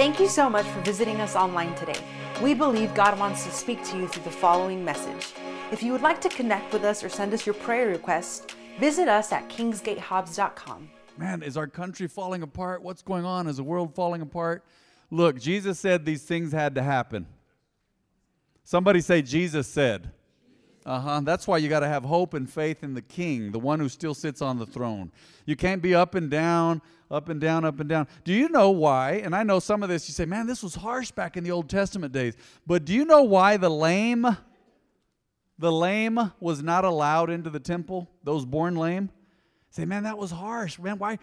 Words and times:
Thank 0.00 0.18
you 0.18 0.28
so 0.28 0.48
much 0.48 0.64
for 0.64 0.80
visiting 0.80 1.20
us 1.20 1.36
online 1.36 1.74
today. 1.74 2.00
We 2.40 2.54
believe 2.54 2.94
God 2.94 3.18
wants 3.18 3.44
to 3.44 3.50
speak 3.50 3.84
to 3.84 3.98
you 3.98 4.08
through 4.08 4.22
the 4.22 4.30
following 4.30 4.82
message. 4.82 5.34
If 5.72 5.82
you 5.82 5.92
would 5.92 6.00
like 6.00 6.22
to 6.22 6.30
connect 6.30 6.72
with 6.72 6.84
us 6.84 7.04
or 7.04 7.10
send 7.10 7.34
us 7.34 7.44
your 7.44 7.54
prayer 7.56 7.88
requests, 7.88 8.46
visit 8.78 9.08
us 9.08 9.30
at 9.30 9.50
kingsgatehobbs.com. 9.50 10.88
Man, 11.18 11.42
is 11.42 11.58
our 11.58 11.66
country 11.66 12.08
falling 12.08 12.42
apart? 12.42 12.80
What's 12.82 13.02
going 13.02 13.26
on? 13.26 13.46
Is 13.46 13.58
the 13.58 13.62
world 13.62 13.94
falling 13.94 14.22
apart? 14.22 14.64
Look, 15.10 15.38
Jesus 15.38 15.78
said 15.78 16.06
these 16.06 16.22
things 16.22 16.50
had 16.50 16.76
to 16.76 16.82
happen. 16.82 17.26
Somebody 18.64 19.02
say, 19.02 19.20
Jesus 19.20 19.68
said. 19.68 20.12
Uh 20.86 20.98
huh. 20.98 21.20
That's 21.22 21.46
why 21.46 21.58
you 21.58 21.68
got 21.68 21.80
to 21.80 21.88
have 21.88 22.04
hope 22.04 22.34
and 22.34 22.48
faith 22.48 22.82
in 22.82 22.94
the 22.94 23.02
King, 23.02 23.52
the 23.52 23.58
one 23.58 23.80
who 23.80 23.88
still 23.88 24.14
sits 24.14 24.40
on 24.40 24.58
the 24.58 24.66
throne. 24.66 25.12
You 25.44 25.54
can't 25.54 25.82
be 25.82 25.94
up 25.94 26.14
and 26.14 26.30
down, 26.30 26.80
up 27.10 27.28
and 27.28 27.40
down, 27.40 27.64
up 27.64 27.80
and 27.80 27.88
down. 27.88 28.08
Do 28.24 28.32
you 28.32 28.48
know 28.48 28.70
why? 28.70 29.20
And 29.24 29.36
I 29.36 29.42
know 29.42 29.58
some 29.58 29.82
of 29.82 29.88
this, 29.88 30.08
you 30.08 30.14
say, 30.14 30.24
man, 30.24 30.46
this 30.46 30.62
was 30.62 30.74
harsh 30.74 31.10
back 31.10 31.36
in 31.36 31.44
the 31.44 31.50
Old 31.50 31.68
Testament 31.68 32.12
days. 32.12 32.34
But 32.66 32.84
do 32.84 32.94
you 32.94 33.04
know 33.04 33.22
why 33.22 33.58
the 33.58 33.68
lame, 33.68 34.26
the 35.58 35.72
lame 35.72 36.32
was 36.40 36.62
not 36.62 36.84
allowed 36.86 37.28
into 37.28 37.50
the 37.50 37.60
temple? 37.60 38.08
Those 38.24 38.46
born 38.46 38.76
lame? 38.76 39.10
Say, 39.68 39.84
man, 39.84 40.04
that 40.04 40.16
was 40.16 40.30
harsh. 40.30 40.78
Man, 40.78 40.98
why, 40.98 41.18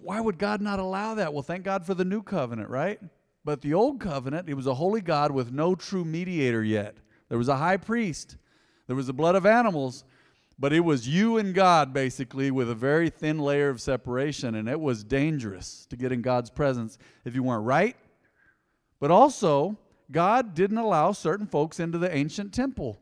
why 0.00 0.18
would 0.18 0.38
God 0.38 0.62
not 0.62 0.78
allow 0.78 1.14
that? 1.14 1.34
Well, 1.34 1.42
thank 1.42 1.62
God 1.62 1.84
for 1.84 1.94
the 1.94 2.04
new 2.04 2.22
covenant, 2.22 2.70
right? 2.70 3.00
But 3.44 3.60
the 3.60 3.74
old 3.74 4.00
covenant, 4.00 4.48
it 4.48 4.54
was 4.54 4.66
a 4.66 4.74
holy 4.74 5.02
God 5.02 5.30
with 5.30 5.52
no 5.52 5.74
true 5.74 6.04
mediator 6.04 6.64
yet. 6.64 6.96
There 7.28 7.38
was 7.38 7.48
a 7.48 7.56
high 7.56 7.76
priest, 7.76 8.36
there 8.86 8.96
was 8.96 9.06
the 9.06 9.12
blood 9.12 9.34
of 9.34 9.46
animals, 9.46 10.04
but 10.58 10.72
it 10.72 10.80
was 10.80 11.08
you 11.08 11.36
and 11.36 11.54
God 11.54 11.92
basically 11.92 12.50
with 12.50 12.70
a 12.70 12.74
very 12.74 13.10
thin 13.10 13.38
layer 13.38 13.68
of 13.68 13.80
separation, 13.80 14.54
and 14.54 14.68
it 14.68 14.80
was 14.80 15.04
dangerous 15.04 15.86
to 15.90 15.96
get 15.96 16.12
in 16.12 16.22
God's 16.22 16.50
presence 16.50 16.98
if 17.24 17.34
you 17.34 17.42
weren't 17.42 17.64
right. 17.64 17.96
But 18.98 19.10
also, 19.10 19.76
God 20.10 20.54
didn't 20.54 20.78
allow 20.78 21.12
certain 21.12 21.46
folks 21.46 21.80
into 21.80 21.98
the 21.98 22.14
ancient 22.14 22.54
temple. 22.54 22.98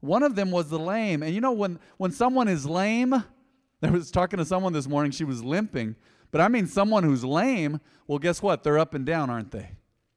One 0.00 0.22
of 0.22 0.34
them 0.34 0.50
was 0.50 0.68
the 0.68 0.78
lame. 0.78 1.22
And 1.22 1.34
you 1.34 1.40
know, 1.40 1.52
when, 1.52 1.78
when 1.96 2.10
someone 2.10 2.48
is 2.48 2.66
lame, 2.66 3.14
I 3.82 3.90
was 3.90 4.10
talking 4.10 4.38
to 4.38 4.44
someone 4.44 4.72
this 4.72 4.88
morning, 4.88 5.12
she 5.12 5.24
was 5.24 5.42
limping. 5.42 5.96
But 6.30 6.40
I 6.40 6.48
mean, 6.48 6.66
someone 6.66 7.04
who's 7.04 7.24
lame, 7.24 7.80
well, 8.06 8.18
guess 8.18 8.42
what? 8.42 8.62
They're 8.62 8.78
up 8.78 8.94
and 8.94 9.06
down, 9.06 9.30
aren't 9.30 9.50
they? 9.50 9.70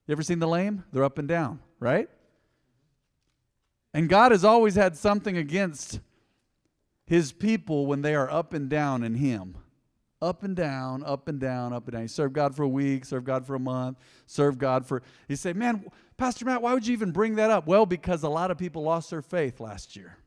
You 0.07 0.11
ever 0.11 0.23
seen 0.23 0.39
the 0.39 0.47
lame? 0.47 0.83
They're 0.91 1.03
up 1.03 1.17
and 1.17 1.27
down, 1.27 1.59
right? 1.79 2.09
And 3.95 4.09
God 4.09 4.33
has 4.33 4.43
always 4.43 4.75
had 4.75 4.97
something 4.97 5.37
against 5.37 6.01
his 7.05 7.31
people 7.31 7.85
when 7.85 8.01
they 8.01 8.13
are 8.13 8.29
up 8.29 8.53
and 8.53 8.69
down 8.69 9.03
in 9.03 9.15
him. 9.15 9.57
Up 10.21 10.43
and 10.43 10.53
down, 10.53 11.01
up 11.05 11.29
and 11.29 11.39
down, 11.39 11.71
up 11.71 11.85
and 11.87 11.93
down. 11.93 12.01
You 12.01 12.09
serve 12.09 12.33
God 12.33 12.53
for 12.53 12.63
a 12.63 12.67
week, 12.67 13.05
serve 13.05 13.23
God 13.23 13.47
for 13.47 13.55
a 13.55 13.59
month, 13.59 13.97
serve 14.25 14.57
God 14.57 14.85
for. 14.85 15.01
You 15.29 15.37
say, 15.37 15.53
man, 15.53 15.85
Pastor 16.17 16.43
Matt, 16.43 16.61
why 16.61 16.73
would 16.73 16.85
you 16.85 16.91
even 16.91 17.11
bring 17.11 17.35
that 17.35 17.49
up? 17.49 17.67
Well, 17.67 17.85
because 17.85 18.23
a 18.23 18.29
lot 18.29 18.51
of 18.51 18.57
people 18.57 18.83
lost 18.83 19.11
their 19.11 19.21
faith 19.21 19.61
last 19.61 19.95
year. 19.95 20.17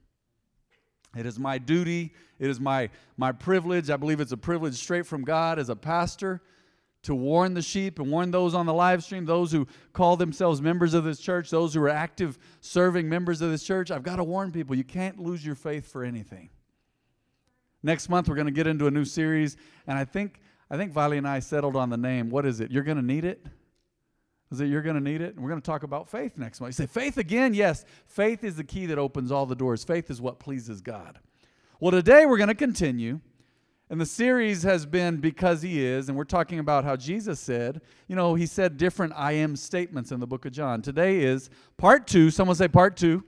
It 1.14 1.26
is 1.26 1.38
my 1.38 1.58
duty, 1.58 2.14
it 2.38 2.48
is 2.48 2.58
my, 2.58 2.88
my 3.18 3.32
privilege. 3.32 3.90
I 3.90 3.98
believe 3.98 4.20
it's 4.20 4.32
a 4.32 4.38
privilege 4.38 4.76
straight 4.76 5.04
from 5.04 5.24
God 5.24 5.58
as 5.58 5.68
a 5.68 5.76
pastor 5.76 6.40
to 7.02 7.14
warn 7.14 7.54
the 7.54 7.62
sheep 7.62 7.98
and 7.98 8.10
warn 8.10 8.30
those 8.30 8.54
on 8.54 8.66
the 8.66 8.74
live 8.74 9.04
stream, 9.04 9.24
those 9.24 9.52
who 9.52 9.66
call 9.92 10.16
themselves 10.16 10.60
members 10.60 10.94
of 10.94 11.04
this 11.04 11.20
church, 11.20 11.50
those 11.50 11.74
who 11.74 11.82
are 11.82 11.88
active 11.88 12.38
serving 12.60 13.08
members 13.08 13.40
of 13.40 13.50
this 13.50 13.62
church. 13.62 13.90
I've 13.90 14.02
got 14.02 14.16
to 14.16 14.24
warn 14.24 14.52
people 14.52 14.74
you 14.74 14.84
can't 14.84 15.18
lose 15.18 15.44
your 15.44 15.54
faith 15.54 15.90
for 15.90 16.04
anything. 16.04 16.50
Next 17.82 18.08
month 18.08 18.28
we're 18.28 18.34
going 18.34 18.46
to 18.46 18.52
get 18.52 18.66
into 18.66 18.86
a 18.86 18.90
new 18.90 19.04
series, 19.04 19.56
and 19.86 19.96
I 19.96 20.04
think 20.04 20.40
I 20.70 20.76
think 20.76 20.92
Valley 20.92 21.16
and 21.16 21.26
I 21.26 21.38
settled 21.38 21.76
on 21.76 21.88
the 21.88 21.96
name. 21.96 22.28
What 22.28 22.44
is 22.44 22.60
it? 22.60 22.70
You're 22.70 22.82
going 22.82 22.98
to 22.98 23.04
need 23.04 23.24
it. 23.24 23.46
Is 24.50 24.60
it 24.60 24.66
you're 24.66 24.82
going 24.82 24.96
to 24.96 25.02
need 25.02 25.20
it? 25.20 25.34
And 25.34 25.42
we're 25.42 25.50
going 25.50 25.60
to 25.60 25.66
talk 25.66 25.82
about 25.82 26.08
faith 26.08 26.36
next 26.36 26.60
month. 26.60 26.78
You 26.78 26.86
say 26.86 26.86
faith 26.86 27.18
again? 27.18 27.54
Yes, 27.54 27.84
faith 28.06 28.44
is 28.44 28.56
the 28.56 28.64
key 28.64 28.86
that 28.86 28.98
opens 28.98 29.30
all 29.30 29.46
the 29.46 29.54
doors. 29.54 29.84
Faith 29.84 30.10
is 30.10 30.20
what 30.20 30.38
pleases 30.38 30.80
God. 30.80 31.18
Well, 31.80 31.92
today 31.92 32.26
we're 32.26 32.38
going 32.38 32.48
to 32.48 32.54
continue. 32.54 33.20
And 33.90 33.98
the 33.98 34.06
series 34.06 34.62
has 34.64 34.84
been 34.84 35.16
Because 35.16 35.62
He 35.62 35.82
Is, 35.82 36.08
and 36.08 36.18
we're 36.18 36.24
talking 36.24 36.58
about 36.58 36.84
how 36.84 36.94
Jesus 36.94 37.40
said, 37.40 37.80
you 38.06 38.16
know, 38.16 38.34
He 38.34 38.44
said 38.44 38.76
different 38.76 39.14
I 39.16 39.32
am 39.32 39.56
statements 39.56 40.12
in 40.12 40.20
the 40.20 40.26
book 40.26 40.44
of 40.44 40.52
John. 40.52 40.82
Today 40.82 41.20
is 41.20 41.48
part 41.78 42.06
two. 42.06 42.30
Someone 42.30 42.56
say 42.56 42.68
part 42.68 42.96
two. 42.96 43.24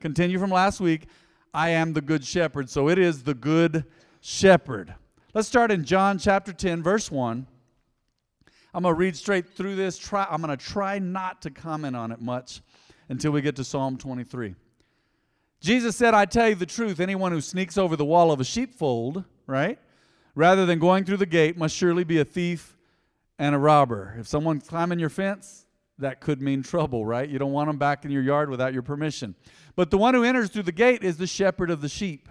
Continue 0.00 0.38
from 0.38 0.50
last 0.50 0.80
week. 0.80 1.06
I 1.54 1.70
am 1.70 1.94
the 1.94 2.02
good 2.02 2.22
shepherd. 2.24 2.68
So 2.68 2.90
it 2.90 2.98
is 2.98 3.22
the 3.22 3.32
good 3.32 3.84
shepherd. 4.20 4.94
Let's 5.32 5.48
start 5.48 5.70
in 5.70 5.84
John 5.84 6.18
chapter 6.18 6.52
10, 6.52 6.82
verse 6.82 7.10
1. 7.10 7.46
I'm 8.74 8.82
going 8.82 8.94
to 8.94 8.98
read 8.98 9.16
straight 9.16 9.48
through 9.48 9.76
this. 9.76 9.96
Try, 9.96 10.26
I'm 10.30 10.42
going 10.42 10.54
to 10.54 10.62
try 10.62 10.98
not 10.98 11.40
to 11.42 11.50
comment 11.50 11.96
on 11.96 12.12
it 12.12 12.20
much 12.20 12.60
until 13.08 13.32
we 13.32 13.40
get 13.40 13.56
to 13.56 13.64
Psalm 13.64 13.96
23. 13.96 14.54
Jesus 15.60 15.96
said, 15.96 16.12
I 16.12 16.26
tell 16.26 16.50
you 16.50 16.54
the 16.54 16.66
truth, 16.66 17.00
anyone 17.00 17.32
who 17.32 17.40
sneaks 17.40 17.78
over 17.78 17.96
the 17.96 18.04
wall 18.04 18.30
of 18.30 18.40
a 18.40 18.44
sheepfold, 18.44 19.24
right, 19.46 19.78
rather 20.36 20.64
than 20.66 20.78
going 20.78 21.04
through 21.04 21.16
the 21.16 21.26
gate, 21.26 21.56
must 21.56 21.74
surely 21.74 22.04
be 22.04 22.20
a 22.20 22.24
thief 22.24 22.76
and 23.38 23.54
a 23.54 23.58
robber. 23.58 24.14
If 24.20 24.28
someone's 24.28 24.68
climbing 24.68 25.00
your 25.00 25.08
fence, 25.08 25.66
that 25.98 26.20
could 26.20 26.40
mean 26.40 26.62
trouble, 26.62 27.04
right? 27.04 27.28
You 27.28 27.38
don't 27.38 27.52
want 27.52 27.68
them 27.68 27.78
back 27.78 28.04
in 28.04 28.10
your 28.12 28.22
yard 28.22 28.50
without 28.50 28.72
your 28.72 28.82
permission. 28.82 29.34
But 29.74 29.90
the 29.90 29.98
one 29.98 30.14
who 30.14 30.22
enters 30.22 30.50
through 30.50 30.64
the 30.64 30.72
gate 30.72 31.02
is 31.02 31.16
the 31.16 31.26
shepherd 31.26 31.70
of 31.70 31.80
the 31.80 31.88
sheep. 31.88 32.28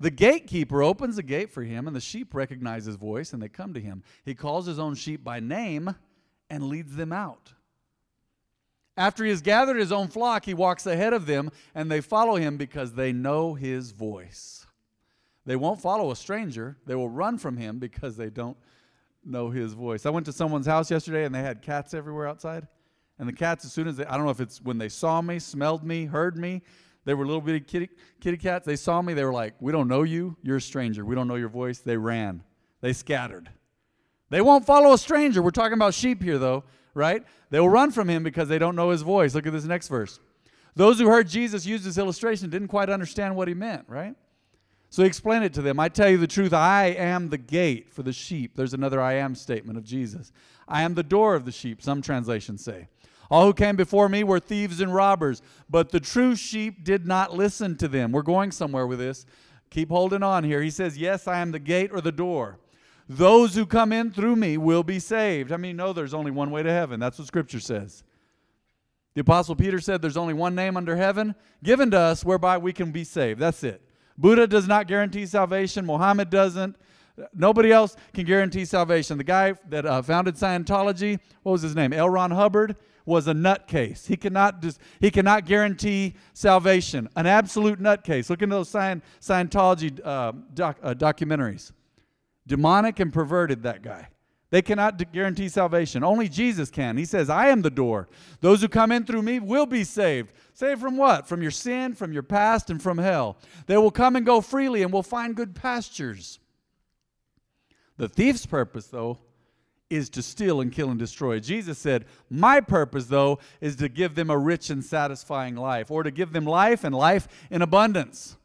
The 0.00 0.10
gatekeeper 0.10 0.82
opens 0.82 1.16
the 1.16 1.22
gate 1.22 1.50
for 1.50 1.62
him, 1.62 1.86
and 1.86 1.96
the 1.96 2.00
sheep 2.00 2.34
recognize 2.34 2.84
his 2.84 2.96
voice 2.96 3.32
and 3.32 3.42
they 3.42 3.48
come 3.48 3.74
to 3.74 3.80
him. 3.80 4.02
He 4.24 4.34
calls 4.34 4.66
his 4.66 4.78
own 4.78 4.94
sheep 4.94 5.24
by 5.24 5.40
name 5.40 5.94
and 6.48 6.64
leads 6.64 6.94
them 6.94 7.12
out. 7.12 7.52
After 8.96 9.24
he 9.24 9.30
has 9.30 9.40
gathered 9.40 9.76
his 9.76 9.90
own 9.90 10.06
flock, 10.06 10.44
he 10.44 10.54
walks 10.54 10.86
ahead 10.86 11.12
of 11.12 11.26
them, 11.26 11.50
and 11.74 11.90
they 11.90 12.00
follow 12.00 12.36
him 12.36 12.56
because 12.56 12.92
they 12.92 13.12
know 13.12 13.54
his 13.54 13.90
voice. 13.90 14.63
They 15.46 15.56
won't 15.56 15.80
follow 15.80 16.10
a 16.10 16.16
stranger, 16.16 16.76
they 16.86 16.94
will 16.94 17.08
run 17.08 17.38
from 17.38 17.56
him 17.56 17.78
because 17.78 18.16
they 18.16 18.30
don't 18.30 18.56
know 19.24 19.50
his 19.50 19.74
voice. 19.74 20.06
I 20.06 20.10
went 20.10 20.26
to 20.26 20.32
someone's 20.32 20.66
house 20.66 20.90
yesterday, 20.90 21.24
and 21.24 21.34
they 21.34 21.42
had 21.42 21.62
cats 21.62 21.94
everywhere 21.94 22.26
outside. 22.26 22.66
And 23.18 23.28
the 23.28 23.32
cats, 23.32 23.64
as 23.64 23.72
soon 23.72 23.86
as 23.86 23.96
they, 23.96 24.06
I 24.06 24.16
don't 24.16 24.24
know 24.24 24.30
if 24.30 24.40
it's 24.40 24.60
when 24.60 24.78
they 24.78 24.88
saw 24.88 25.20
me, 25.20 25.38
smelled 25.38 25.84
me, 25.84 26.06
heard 26.06 26.36
me, 26.36 26.62
they 27.04 27.14
were 27.14 27.26
little 27.26 27.40
bitty 27.40 27.60
kitty, 27.60 27.90
kitty 28.20 28.36
cats. 28.38 28.66
They 28.66 28.76
saw 28.76 29.02
me, 29.02 29.14
they 29.14 29.24
were 29.24 29.32
like, 29.32 29.54
We 29.60 29.72
don't 29.72 29.88
know 29.88 30.02
you. 30.02 30.36
You're 30.42 30.56
a 30.56 30.60
stranger. 30.60 31.04
We 31.04 31.14
don't 31.14 31.28
know 31.28 31.34
your 31.34 31.48
voice. 31.48 31.78
They 31.78 31.96
ran, 31.96 32.42
they 32.80 32.92
scattered. 32.92 33.50
They 34.30 34.40
won't 34.40 34.64
follow 34.64 34.94
a 34.94 34.98
stranger. 34.98 35.42
We're 35.42 35.50
talking 35.50 35.74
about 35.74 35.94
sheep 35.94 36.22
here, 36.22 36.38
though, 36.38 36.64
right? 36.94 37.22
They 37.50 37.60
will 37.60 37.68
run 37.68 37.92
from 37.92 38.08
him 38.08 38.24
because 38.24 38.48
they 38.48 38.58
don't 38.58 38.74
know 38.74 38.90
his 38.90 39.02
voice. 39.02 39.34
Look 39.34 39.46
at 39.46 39.52
this 39.52 39.64
next 39.64 39.88
verse. 39.88 40.18
Those 40.74 40.98
who 40.98 41.06
heard 41.06 41.28
Jesus 41.28 41.66
use 41.66 41.84
this 41.84 41.98
illustration 41.98 42.50
didn't 42.50 42.68
quite 42.68 42.88
understand 42.88 43.36
what 43.36 43.46
he 43.46 43.54
meant, 43.54 43.84
right? 43.86 44.16
So 44.94 45.02
he 45.02 45.08
explained 45.08 45.44
it 45.44 45.52
to 45.54 45.60
them. 45.60 45.80
I 45.80 45.88
tell 45.88 46.08
you 46.08 46.18
the 46.18 46.28
truth, 46.28 46.52
I 46.52 46.84
am 46.84 47.28
the 47.28 47.36
gate 47.36 47.92
for 47.92 48.04
the 48.04 48.12
sheep. 48.12 48.52
There's 48.54 48.74
another 48.74 49.00
I 49.00 49.14
am 49.14 49.34
statement 49.34 49.76
of 49.76 49.82
Jesus. 49.82 50.30
I 50.68 50.82
am 50.82 50.94
the 50.94 51.02
door 51.02 51.34
of 51.34 51.44
the 51.44 51.50
sheep, 51.50 51.82
some 51.82 52.00
translations 52.00 52.62
say. 52.62 52.86
All 53.28 53.44
who 53.44 53.54
came 53.54 53.74
before 53.74 54.08
me 54.08 54.22
were 54.22 54.38
thieves 54.38 54.80
and 54.80 54.94
robbers, 54.94 55.42
but 55.68 55.90
the 55.90 55.98
true 55.98 56.36
sheep 56.36 56.84
did 56.84 57.08
not 57.08 57.34
listen 57.34 57.76
to 57.78 57.88
them. 57.88 58.12
We're 58.12 58.22
going 58.22 58.52
somewhere 58.52 58.86
with 58.86 59.00
this. 59.00 59.26
Keep 59.68 59.88
holding 59.88 60.22
on 60.22 60.44
here. 60.44 60.62
He 60.62 60.70
says, 60.70 60.96
Yes, 60.96 61.26
I 61.26 61.40
am 61.40 61.50
the 61.50 61.58
gate 61.58 61.90
or 61.92 62.00
the 62.00 62.12
door. 62.12 62.60
Those 63.08 63.56
who 63.56 63.66
come 63.66 63.92
in 63.92 64.12
through 64.12 64.36
me 64.36 64.56
will 64.56 64.84
be 64.84 65.00
saved. 65.00 65.50
I 65.50 65.56
mean, 65.56 65.74
no, 65.74 65.92
there's 65.92 66.14
only 66.14 66.30
one 66.30 66.52
way 66.52 66.62
to 66.62 66.70
heaven. 66.70 67.00
That's 67.00 67.18
what 67.18 67.26
Scripture 67.26 67.58
says. 67.58 68.04
The 69.14 69.22
Apostle 69.22 69.56
Peter 69.56 69.80
said, 69.80 70.02
There's 70.02 70.16
only 70.16 70.34
one 70.34 70.54
name 70.54 70.76
under 70.76 70.94
heaven 70.94 71.34
given 71.64 71.90
to 71.90 71.98
us 71.98 72.24
whereby 72.24 72.58
we 72.58 72.72
can 72.72 72.92
be 72.92 73.02
saved. 73.02 73.40
That's 73.40 73.64
it. 73.64 73.83
Buddha 74.16 74.46
does 74.46 74.68
not 74.68 74.86
guarantee 74.86 75.26
salvation, 75.26 75.84
Mohammed 75.86 76.30
doesn't. 76.30 76.76
Nobody 77.32 77.70
else 77.70 77.96
can 78.12 78.24
guarantee 78.24 78.64
salvation. 78.64 79.18
The 79.18 79.24
guy 79.24 79.54
that 79.68 79.86
uh, 79.86 80.02
founded 80.02 80.34
Scientology, 80.34 81.20
what 81.42 81.52
was 81.52 81.62
his 81.62 81.76
name? 81.76 81.92
L. 81.92 82.08
Ron 82.08 82.32
Hubbard 82.32 82.76
was 83.06 83.28
a 83.28 83.32
nutcase. 83.32 84.06
He 84.06 84.16
cannot 84.16 84.62
just, 84.62 84.80
he 84.98 85.10
cannot 85.10 85.44
guarantee 85.44 86.14
salvation. 86.32 87.08
An 87.14 87.26
absolute 87.26 87.80
nutcase. 87.80 88.30
Look 88.30 88.42
into 88.42 88.56
those 88.56 88.70
Scientology 88.70 90.00
uh, 90.04 90.32
doc, 90.54 90.78
uh, 90.82 90.94
documentaries. 90.94 91.72
Demonic 92.46 93.00
and 93.00 93.12
perverted, 93.12 93.62
that 93.62 93.82
guy. 93.82 94.08
They 94.54 94.62
cannot 94.62 95.10
guarantee 95.10 95.48
salvation. 95.48 96.04
Only 96.04 96.28
Jesus 96.28 96.70
can. 96.70 96.96
He 96.96 97.06
says, 97.06 97.28
I 97.28 97.48
am 97.48 97.62
the 97.62 97.70
door. 97.70 98.08
Those 98.40 98.60
who 98.62 98.68
come 98.68 98.92
in 98.92 99.04
through 99.04 99.22
me 99.22 99.40
will 99.40 99.66
be 99.66 99.82
saved. 99.82 100.32
Saved 100.52 100.80
from 100.80 100.96
what? 100.96 101.26
From 101.26 101.42
your 101.42 101.50
sin, 101.50 101.92
from 101.92 102.12
your 102.12 102.22
past, 102.22 102.70
and 102.70 102.80
from 102.80 102.98
hell. 102.98 103.36
They 103.66 103.76
will 103.76 103.90
come 103.90 104.14
and 104.14 104.24
go 104.24 104.40
freely 104.40 104.82
and 104.82 104.92
will 104.92 105.02
find 105.02 105.34
good 105.34 105.56
pastures. 105.56 106.38
The 107.96 108.08
thief's 108.08 108.46
purpose, 108.46 108.86
though, 108.86 109.18
is 109.90 110.08
to 110.10 110.22
steal 110.22 110.60
and 110.60 110.70
kill 110.70 110.88
and 110.88 111.00
destroy. 111.00 111.40
Jesus 111.40 111.76
said, 111.76 112.04
My 112.30 112.60
purpose, 112.60 113.06
though, 113.06 113.40
is 113.60 113.74
to 113.74 113.88
give 113.88 114.14
them 114.14 114.30
a 114.30 114.38
rich 114.38 114.70
and 114.70 114.84
satisfying 114.84 115.56
life, 115.56 115.90
or 115.90 116.04
to 116.04 116.12
give 116.12 116.32
them 116.32 116.44
life 116.44 116.84
and 116.84 116.94
life 116.94 117.26
in 117.50 117.60
abundance. 117.60 118.36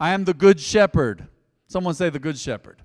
I 0.00 0.12
am 0.12 0.24
the 0.24 0.32
good 0.32 0.60
shepherd. 0.60 1.26
Someone 1.66 1.92
say, 1.92 2.08
The 2.08 2.18
good 2.18 2.38
shepherd. 2.38 2.80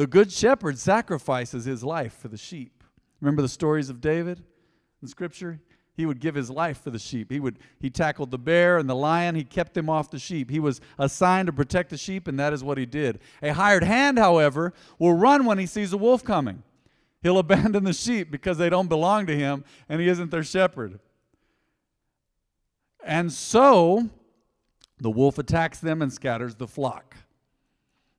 The 0.00 0.06
good 0.06 0.32
shepherd 0.32 0.78
sacrifices 0.78 1.66
his 1.66 1.84
life 1.84 2.14
for 2.14 2.28
the 2.28 2.38
sheep. 2.38 2.84
Remember 3.20 3.42
the 3.42 3.50
stories 3.50 3.90
of 3.90 4.00
David 4.00 4.42
in 5.02 5.08
Scripture? 5.08 5.60
He 5.94 6.06
would 6.06 6.20
give 6.20 6.34
his 6.34 6.48
life 6.48 6.80
for 6.82 6.88
the 6.88 6.98
sheep. 6.98 7.30
He 7.30 7.38
would 7.38 7.58
he 7.80 7.90
tackled 7.90 8.30
the 8.30 8.38
bear 8.38 8.78
and 8.78 8.88
the 8.88 8.94
lion, 8.94 9.34
he 9.34 9.44
kept 9.44 9.74
them 9.74 9.90
off 9.90 10.10
the 10.10 10.18
sheep. 10.18 10.48
He 10.50 10.58
was 10.58 10.80
assigned 10.98 11.48
to 11.48 11.52
protect 11.52 11.90
the 11.90 11.98
sheep 11.98 12.28
and 12.28 12.40
that 12.40 12.54
is 12.54 12.64
what 12.64 12.78
he 12.78 12.86
did. 12.86 13.20
A 13.42 13.52
hired 13.52 13.84
hand, 13.84 14.18
however, 14.18 14.72
will 14.98 15.12
run 15.12 15.44
when 15.44 15.58
he 15.58 15.66
sees 15.66 15.92
a 15.92 15.98
wolf 15.98 16.24
coming. 16.24 16.62
He'll 17.22 17.36
abandon 17.46 17.84
the 17.84 17.92
sheep 17.92 18.30
because 18.30 18.56
they 18.56 18.70
don't 18.70 18.88
belong 18.88 19.26
to 19.26 19.36
him 19.36 19.64
and 19.86 20.00
he 20.00 20.08
isn't 20.08 20.30
their 20.30 20.44
shepherd. 20.44 20.98
And 23.04 23.30
so 23.30 24.08
the 24.96 25.10
wolf 25.10 25.36
attacks 25.36 25.78
them 25.78 26.00
and 26.00 26.10
scatters 26.10 26.54
the 26.54 26.66
flock. 26.66 27.16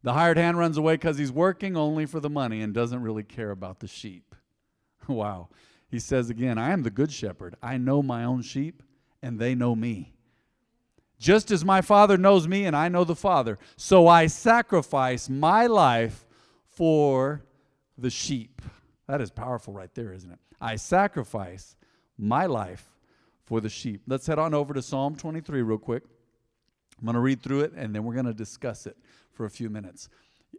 The 0.03 0.13
hired 0.13 0.37
hand 0.37 0.57
runs 0.57 0.77
away 0.77 0.95
because 0.95 1.17
he's 1.17 1.31
working 1.31 1.77
only 1.77 2.05
for 2.05 2.19
the 2.19 2.29
money 2.29 2.61
and 2.61 2.73
doesn't 2.73 3.01
really 3.01 3.23
care 3.23 3.51
about 3.51 3.79
the 3.79 3.87
sheep. 3.87 4.35
wow. 5.07 5.49
He 5.89 5.99
says 5.99 6.29
again, 6.29 6.57
I 6.57 6.71
am 6.71 6.83
the 6.83 6.89
good 6.89 7.11
shepherd. 7.11 7.55
I 7.61 7.77
know 7.77 8.01
my 8.01 8.23
own 8.23 8.41
sheep, 8.41 8.81
and 9.21 9.39
they 9.39 9.53
know 9.53 9.75
me. 9.75 10.13
Just 11.19 11.51
as 11.51 11.63
my 11.63 11.81
Father 11.81 12.17
knows 12.17 12.47
me, 12.47 12.65
and 12.65 12.75
I 12.75 12.87
know 12.87 13.03
the 13.03 13.15
Father, 13.15 13.59
so 13.75 14.07
I 14.07 14.25
sacrifice 14.25 15.29
my 15.29 15.67
life 15.67 16.25
for 16.65 17.43
the 17.97 18.09
sheep. 18.09 18.61
That 19.07 19.21
is 19.21 19.29
powerful 19.29 19.73
right 19.73 19.93
there, 19.93 20.13
isn't 20.13 20.31
it? 20.31 20.39
I 20.59 20.77
sacrifice 20.77 21.75
my 22.17 22.47
life 22.47 22.85
for 23.43 23.61
the 23.61 23.69
sheep. 23.69 24.01
Let's 24.07 24.25
head 24.25 24.39
on 24.39 24.55
over 24.55 24.73
to 24.73 24.81
Psalm 24.81 25.15
23 25.15 25.61
real 25.61 25.77
quick. 25.77 26.03
I'm 26.99 27.05
going 27.05 27.15
to 27.15 27.19
read 27.19 27.43
through 27.43 27.61
it, 27.61 27.73
and 27.75 27.93
then 27.93 28.03
we're 28.03 28.13
going 28.13 28.25
to 28.25 28.33
discuss 28.33 28.87
it 28.87 28.97
for 29.33 29.45
a 29.45 29.49
few 29.49 29.69
minutes. 29.69 30.09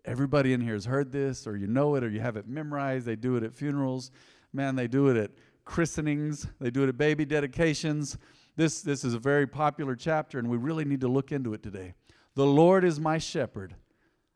Everybody 0.04 0.52
in 0.52 0.60
here 0.60 0.74
has 0.74 0.84
heard 0.84 1.12
this, 1.12 1.46
or 1.46 1.56
you 1.56 1.66
know 1.66 1.94
it, 1.94 2.04
or 2.04 2.08
you 2.08 2.20
have 2.20 2.36
it 2.36 2.48
memorized. 2.48 3.06
They 3.06 3.16
do 3.16 3.36
it 3.36 3.42
at 3.42 3.54
funerals. 3.54 4.10
Man, 4.52 4.74
they 4.74 4.88
do 4.88 5.08
it 5.08 5.16
at 5.16 5.30
christenings. 5.64 6.46
They 6.60 6.70
do 6.70 6.82
it 6.82 6.88
at 6.88 6.98
baby 6.98 7.24
dedications. 7.24 8.19
This, 8.56 8.82
this 8.82 9.04
is 9.04 9.14
a 9.14 9.19
very 9.19 9.46
popular 9.46 9.94
chapter, 9.94 10.38
and 10.38 10.48
we 10.48 10.56
really 10.56 10.84
need 10.84 11.00
to 11.00 11.08
look 11.08 11.32
into 11.32 11.54
it 11.54 11.62
today. 11.62 11.94
The 12.34 12.46
Lord 12.46 12.84
is 12.84 12.98
my 12.98 13.19
shepherd. 13.19 13.74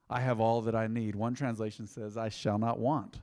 I 0.09 0.21
have 0.21 0.41
all 0.41 0.63
that 0.63 0.75
I 0.75 0.87
need. 0.87 1.17
One 1.17 1.35
translation 1.35 1.87
says, 1.87 2.17
I 2.17 2.29
shall 2.29 2.59
not 2.59 2.79
want. 2.79 3.21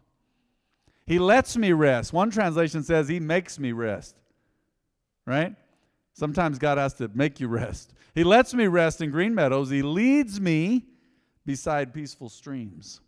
He 1.06 1.20
lets 1.20 1.58
me 1.58 1.72
rest. 1.72 2.14
One 2.14 2.30
translation 2.30 2.84
says, 2.84 3.08
He 3.08 3.20
makes 3.20 3.60
me 3.60 3.72
rest. 3.72 4.18
Right? 5.26 5.56
Sometimes 6.14 6.60
God 6.60 6.78
has 6.78 6.94
to 6.96 7.10
make 7.14 7.40
you 7.40 7.48
rest. 7.48 7.94
He 8.14 8.24
lets 8.24 8.54
me 8.54 8.68
rest 8.68 9.02
in 9.02 9.10
green 9.10 9.34
meadows. 9.34 9.70
He 9.70 9.82
leads 9.82 10.40
me 10.40 10.86
beside 11.46 11.94
peaceful 11.94 12.30
streams. 12.30 13.02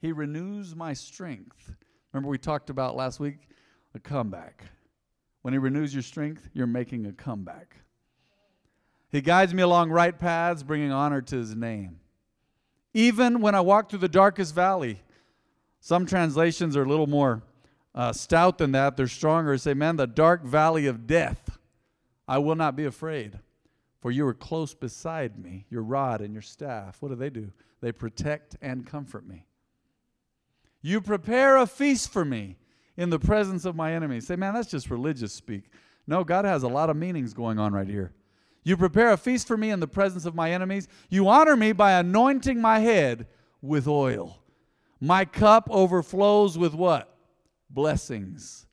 He 0.00 0.12
renews 0.12 0.74
my 0.74 0.92
strength. 0.92 1.72
Remember, 2.12 2.28
we 2.30 2.38
talked 2.38 2.70
about 2.70 2.96
last 2.96 3.20
week 3.20 3.48
a 3.94 3.98
comeback. 3.98 4.64
When 5.42 5.52
He 5.54 5.58
renews 5.58 5.92
your 5.92 6.02
strength, 6.02 6.48
you're 6.52 6.66
making 6.66 7.06
a 7.06 7.12
comeback. 7.12 7.76
He 9.10 9.20
guides 9.20 9.54
me 9.54 9.62
along 9.62 9.90
right 9.90 10.16
paths, 10.18 10.62
bringing 10.62 10.92
honor 10.92 11.20
to 11.22 11.36
His 11.36 11.54
name. 11.54 12.00
Even 12.94 13.40
when 13.40 13.54
I 13.54 13.60
walk 13.60 13.90
through 13.90 14.00
the 14.00 14.08
darkest 14.08 14.54
valley, 14.54 15.00
some 15.80 16.06
translations 16.06 16.76
are 16.76 16.82
a 16.82 16.88
little 16.88 17.06
more 17.06 17.42
uh, 17.94 18.12
stout 18.12 18.58
than 18.58 18.72
that. 18.72 18.96
They're 18.96 19.08
stronger. 19.08 19.56
Say, 19.58 19.74
man, 19.74 19.96
the 19.96 20.06
dark 20.06 20.44
valley 20.44 20.86
of 20.86 21.06
death, 21.06 21.58
I 22.26 22.38
will 22.38 22.56
not 22.56 22.76
be 22.76 22.84
afraid. 22.84 23.38
For 24.00 24.10
you 24.10 24.26
are 24.26 24.34
close 24.34 24.74
beside 24.74 25.38
me, 25.38 25.66
your 25.70 25.82
rod 25.82 26.20
and 26.20 26.32
your 26.32 26.42
staff. 26.42 27.02
What 27.02 27.08
do 27.08 27.16
they 27.16 27.30
do? 27.30 27.50
They 27.80 27.92
protect 27.92 28.56
and 28.62 28.86
comfort 28.86 29.26
me. 29.26 29.46
You 30.82 31.00
prepare 31.00 31.56
a 31.56 31.66
feast 31.66 32.12
for 32.12 32.24
me 32.24 32.56
in 32.96 33.10
the 33.10 33.18
presence 33.18 33.64
of 33.64 33.74
my 33.74 33.92
enemies. 33.94 34.26
Say, 34.26 34.36
man, 34.36 34.54
that's 34.54 34.70
just 34.70 34.90
religious 34.90 35.32
speak. 35.32 35.64
No, 36.06 36.22
God 36.22 36.44
has 36.44 36.62
a 36.62 36.68
lot 36.68 36.90
of 36.90 36.96
meanings 36.96 37.34
going 37.34 37.58
on 37.58 37.72
right 37.72 37.88
here. 37.88 38.12
You 38.62 38.76
prepare 38.76 39.12
a 39.12 39.16
feast 39.16 39.48
for 39.48 39.56
me 39.56 39.70
in 39.70 39.80
the 39.80 39.88
presence 39.88 40.26
of 40.26 40.34
my 40.34 40.52
enemies. 40.52 40.88
You 41.08 41.28
honor 41.28 41.56
me 41.56 41.72
by 41.72 41.92
anointing 41.92 42.60
my 42.60 42.78
head 42.78 43.26
with 43.60 43.88
oil. 43.88 44.38
My 45.00 45.24
cup 45.24 45.68
overflows 45.70 46.56
with 46.56 46.74
what? 46.74 47.16
Blessings. 47.70 48.66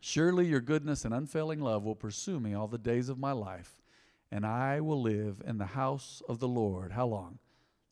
Surely 0.00 0.46
your 0.46 0.60
goodness 0.60 1.04
and 1.04 1.12
unfailing 1.12 1.60
love 1.60 1.84
will 1.84 1.94
pursue 1.94 2.40
me 2.40 2.54
all 2.54 2.66
the 2.66 2.78
days 2.78 3.08
of 3.08 3.18
my 3.18 3.32
life, 3.32 3.82
and 4.30 4.46
I 4.46 4.80
will 4.80 5.00
live 5.00 5.42
in 5.46 5.58
the 5.58 5.66
house 5.66 6.22
of 6.28 6.38
the 6.38 6.48
Lord. 6.48 6.92
How 6.92 7.06
long? 7.06 7.38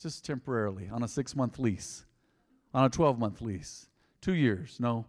Just 0.00 0.24
temporarily, 0.24 0.88
on 0.88 1.02
a 1.02 1.08
six 1.08 1.36
month 1.36 1.58
lease, 1.58 2.04
on 2.72 2.84
a 2.84 2.88
12 2.88 3.18
month 3.18 3.42
lease, 3.42 3.88
two 4.20 4.34
years, 4.34 4.78
no, 4.80 5.04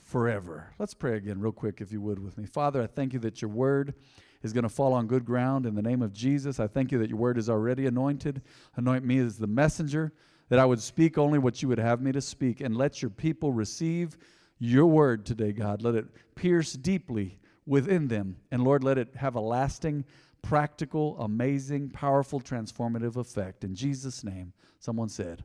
forever. 0.00 0.72
Let's 0.78 0.94
pray 0.94 1.16
again, 1.16 1.40
real 1.40 1.52
quick, 1.52 1.80
if 1.80 1.92
you 1.92 2.00
would, 2.00 2.18
with 2.18 2.38
me. 2.38 2.46
Father, 2.46 2.82
I 2.82 2.86
thank 2.86 3.12
you 3.12 3.18
that 3.20 3.42
your 3.42 3.50
word 3.50 3.94
is 4.42 4.52
going 4.52 4.62
to 4.62 4.70
fall 4.70 4.94
on 4.94 5.06
good 5.06 5.24
ground 5.24 5.66
in 5.66 5.74
the 5.74 5.82
name 5.82 6.00
of 6.00 6.12
Jesus. 6.12 6.58
I 6.58 6.66
thank 6.66 6.90
you 6.90 6.98
that 6.98 7.10
your 7.10 7.18
word 7.18 7.36
is 7.36 7.50
already 7.50 7.86
anointed. 7.86 8.40
Anoint 8.76 9.04
me 9.04 9.18
as 9.18 9.36
the 9.36 9.46
messenger, 9.46 10.12
that 10.48 10.58
I 10.58 10.64
would 10.64 10.80
speak 10.80 11.18
only 11.18 11.38
what 11.38 11.60
you 11.60 11.68
would 11.68 11.78
have 11.78 12.00
me 12.00 12.12
to 12.12 12.20
speak, 12.20 12.60
and 12.60 12.76
let 12.76 13.02
your 13.02 13.10
people 13.10 13.52
receive 13.52 14.16
your 14.60 14.86
word 14.86 15.26
today, 15.26 15.52
God. 15.52 15.82
Let 15.82 15.96
it 15.96 16.06
pierce 16.36 16.74
deeply 16.74 17.40
within 17.66 18.06
them. 18.06 18.36
And 18.52 18.62
Lord, 18.62 18.84
let 18.84 18.98
it 18.98 19.16
have 19.16 19.34
a 19.34 19.40
lasting, 19.40 20.04
practical, 20.42 21.18
amazing, 21.18 21.90
powerful, 21.90 22.40
transformative 22.40 23.16
effect. 23.16 23.64
In 23.64 23.74
Jesus' 23.74 24.22
name, 24.22 24.52
someone 24.78 25.08
said, 25.08 25.42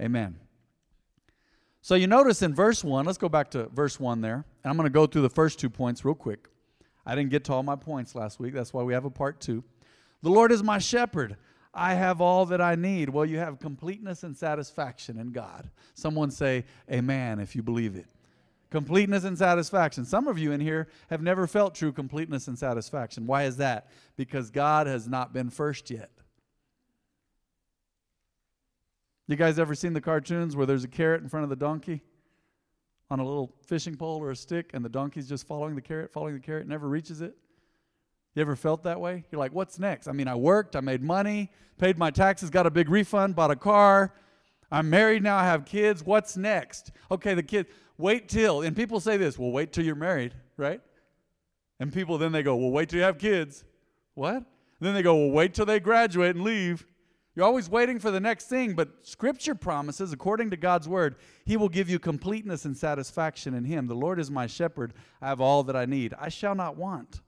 Amen. 0.00 0.36
So 1.82 1.94
you 1.94 2.06
notice 2.06 2.42
in 2.42 2.54
verse 2.54 2.84
1, 2.84 3.04
let's 3.04 3.18
go 3.18 3.28
back 3.28 3.50
to 3.52 3.66
verse 3.68 3.98
1 3.98 4.20
there. 4.20 4.44
And 4.62 4.70
I'm 4.70 4.76
going 4.76 4.86
to 4.86 4.90
go 4.90 5.06
through 5.06 5.22
the 5.22 5.30
first 5.30 5.58
two 5.58 5.70
points 5.70 6.04
real 6.04 6.14
quick. 6.14 6.48
I 7.04 7.14
didn't 7.14 7.30
get 7.30 7.44
to 7.44 7.52
all 7.52 7.62
my 7.62 7.76
points 7.76 8.14
last 8.14 8.40
week. 8.40 8.52
That's 8.52 8.72
why 8.72 8.82
we 8.82 8.92
have 8.92 9.04
a 9.04 9.10
part 9.10 9.40
two. 9.40 9.62
The 10.22 10.30
Lord 10.30 10.50
is 10.52 10.62
my 10.62 10.78
shepherd. 10.78 11.36
I 11.72 11.94
have 11.94 12.20
all 12.20 12.46
that 12.46 12.60
I 12.60 12.74
need. 12.74 13.08
Well, 13.08 13.24
you 13.24 13.38
have 13.38 13.60
completeness 13.60 14.24
and 14.24 14.36
satisfaction 14.36 15.18
in 15.18 15.30
God. 15.30 15.70
Someone 15.94 16.30
say, 16.30 16.64
Amen, 16.90 17.38
if 17.38 17.54
you 17.54 17.62
believe 17.62 17.94
it 17.96 18.06
completeness 18.76 19.24
and 19.24 19.38
satisfaction. 19.38 20.04
Some 20.04 20.28
of 20.28 20.38
you 20.38 20.52
in 20.52 20.60
here 20.60 20.88
have 21.08 21.22
never 21.22 21.46
felt 21.46 21.74
true 21.74 21.92
completeness 21.92 22.46
and 22.46 22.58
satisfaction. 22.58 23.26
Why 23.26 23.44
is 23.44 23.56
that? 23.56 23.88
Because 24.16 24.50
God 24.50 24.86
has 24.86 25.08
not 25.08 25.32
been 25.32 25.48
first 25.48 25.90
yet. 25.90 26.10
You 29.28 29.36
guys 29.36 29.58
ever 29.58 29.74
seen 29.74 29.94
the 29.94 30.02
cartoons 30.02 30.56
where 30.56 30.66
there's 30.66 30.84
a 30.84 30.88
carrot 30.88 31.22
in 31.22 31.28
front 31.30 31.44
of 31.44 31.48
the 31.48 31.56
donkey 31.56 32.02
on 33.10 33.18
a 33.18 33.24
little 33.24 33.54
fishing 33.62 33.96
pole 33.96 34.22
or 34.22 34.30
a 34.30 34.36
stick 34.36 34.72
and 34.74 34.84
the 34.84 34.90
donkey's 34.90 35.26
just 35.26 35.46
following 35.46 35.74
the 35.74 35.80
carrot, 35.80 36.12
following 36.12 36.34
the 36.34 36.40
carrot, 36.40 36.68
never 36.68 36.86
reaches 36.86 37.22
it? 37.22 37.34
You 38.34 38.42
ever 38.42 38.56
felt 38.56 38.82
that 38.82 39.00
way? 39.00 39.24
You're 39.32 39.38
like, 39.38 39.54
what's 39.54 39.78
next? 39.78 40.06
I 40.06 40.12
mean, 40.12 40.28
I 40.28 40.34
worked, 40.34 40.76
I 40.76 40.80
made 40.80 41.02
money, 41.02 41.50
paid 41.78 41.96
my 41.96 42.10
taxes, 42.10 42.50
got 42.50 42.66
a 42.66 42.70
big 42.70 42.90
refund, 42.90 43.36
bought 43.36 43.50
a 43.50 43.56
car. 43.56 44.12
I'm 44.70 44.90
married 44.90 45.22
now, 45.22 45.36
I 45.36 45.44
have 45.44 45.64
kids. 45.64 46.04
What's 46.04 46.36
next? 46.36 46.90
Okay, 47.10 47.34
the 47.34 47.42
kid, 47.42 47.66
wait 47.98 48.28
till, 48.28 48.62
and 48.62 48.74
people 48.74 49.00
say 49.00 49.16
this, 49.16 49.38
well, 49.38 49.50
wait 49.50 49.72
till 49.72 49.84
you're 49.84 49.94
married, 49.94 50.34
right? 50.56 50.80
And 51.78 51.92
people 51.92 52.18
then 52.18 52.32
they 52.32 52.42
go, 52.42 52.56
well, 52.56 52.70
wait 52.70 52.88
till 52.88 52.98
you 52.98 53.04
have 53.04 53.18
kids. 53.18 53.64
What? 54.14 54.44
then 54.80 54.94
they 54.94 55.02
go, 55.02 55.16
well, 55.16 55.30
wait 55.30 55.54
till 55.54 55.64
they 55.64 55.80
graduate 55.80 56.36
and 56.36 56.44
leave. 56.44 56.86
You're 57.34 57.44
always 57.44 57.68
waiting 57.68 57.98
for 57.98 58.10
the 58.10 58.20
next 58.20 58.46
thing, 58.46 58.74
but 58.74 58.88
Scripture 59.02 59.54
promises, 59.54 60.12
according 60.12 60.50
to 60.50 60.56
God's 60.56 60.88
word, 60.88 61.16
He 61.44 61.56
will 61.56 61.68
give 61.68 61.90
you 61.90 61.98
completeness 61.98 62.64
and 62.64 62.76
satisfaction 62.76 63.52
in 63.54 63.64
Him. 63.64 63.86
The 63.86 63.94
Lord 63.94 64.18
is 64.18 64.30
my 64.30 64.46
shepherd. 64.46 64.94
I 65.20 65.28
have 65.28 65.40
all 65.40 65.62
that 65.64 65.76
I 65.76 65.84
need. 65.84 66.14
I 66.18 66.30
shall 66.30 66.54
not 66.54 66.76
want. 66.76 67.20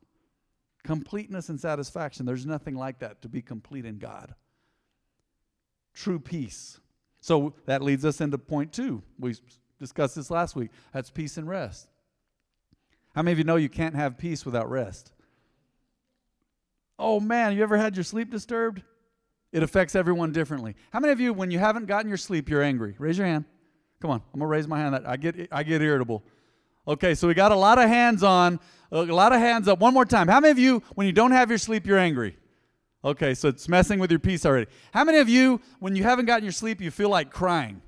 Completeness 0.82 1.50
and 1.50 1.60
satisfaction. 1.60 2.24
There's 2.24 2.46
nothing 2.46 2.74
like 2.74 3.00
that 3.00 3.20
to 3.22 3.28
be 3.28 3.42
complete 3.42 3.84
in 3.84 3.98
God. 3.98 4.34
True 5.92 6.18
peace. 6.18 6.80
So 7.20 7.54
that 7.66 7.82
leads 7.82 8.04
us 8.04 8.20
into 8.20 8.38
point 8.38 8.72
two. 8.72 9.02
We 9.18 9.34
discussed 9.78 10.16
this 10.16 10.30
last 10.30 10.56
week. 10.56 10.70
That's 10.92 11.10
peace 11.10 11.36
and 11.36 11.48
rest. 11.48 11.88
How 13.14 13.22
many 13.22 13.32
of 13.32 13.38
you 13.38 13.44
know 13.44 13.56
you 13.56 13.68
can't 13.68 13.96
have 13.96 14.18
peace 14.18 14.44
without 14.46 14.70
rest? 14.70 15.12
Oh 16.98 17.20
man, 17.20 17.56
you 17.56 17.62
ever 17.62 17.76
had 17.76 17.96
your 17.96 18.04
sleep 18.04 18.30
disturbed? 18.30 18.82
It 19.52 19.62
affects 19.62 19.94
everyone 19.94 20.32
differently. 20.32 20.76
How 20.92 21.00
many 21.00 21.12
of 21.12 21.20
you, 21.20 21.32
when 21.32 21.50
you 21.50 21.58
haven't 21.58 21.86
gotten 21.86 22.08
your 22.08 22.18
sleep, 22.18 22.48
you're 22.48 22.62
angry? 22.62 22.94
Raise 22.98 23.16
your 23.16 23.26
hand. 23.26 23.46
Come 24.00 24.10
on, 24.10 24.22
I'm 24.32 24.40
gonna 24.40 24.48
raise 24.48 24.68
my 24.68 24.78
hand. 24.78 24.94
I 25.06 25.16
get 25.16 25.48
I 25.50 25.62
get 25.62 25.82
irritable. 25.82 26.22
Okay, 26.86 27.14
so 27.14 27.28
we 27.28 27.34
got 27.34 27.52
a 27.52 27.56
lot 27.56 27.78
of 27.78 27.88
hands 27.88 28.22
on, 28.22 28.60
a 28.90 29.02
lot 29.02 29.32
of 29.32 29.40
hands 29.40 29.68
up. 29.68 29.78
One 29.78 29.92
more 29.92 30.06
time. 30.06 30.28
How 30.28 30.40
many 30.40 30.50
of 30.50 30.58
you, 30.58 30.82
when 30.94 31.06
you 31.06 31.12
don't 31.12 31.32
have 31.32 31.50
your 31.50 31.58
sleep, 31.58 31.86
you're 31.86 31.98
angry? 31.98 32.36
Okay, 33.08 33.32
so 33.32 33.48
it's 33.48 33.70
messing 33.70 33.98
with 33.98 34.10
your 34.10 34.20
peace 34.20 34.44
already. 34.44 34.66
How 34.92 35.02
many 35.02 35.16
of 35.16 35.30
you, 35.30 35.62
when 35.80 35.96
you 35.96 36.02
haven't 36.02 36.26
gotten 36.26 36.44
your 36.44 36.52
sleep, 36.52 36.82
you 36.82 36.90
feel 36.90 37.08
like 37.08 37.30
crying? 37.30 37.80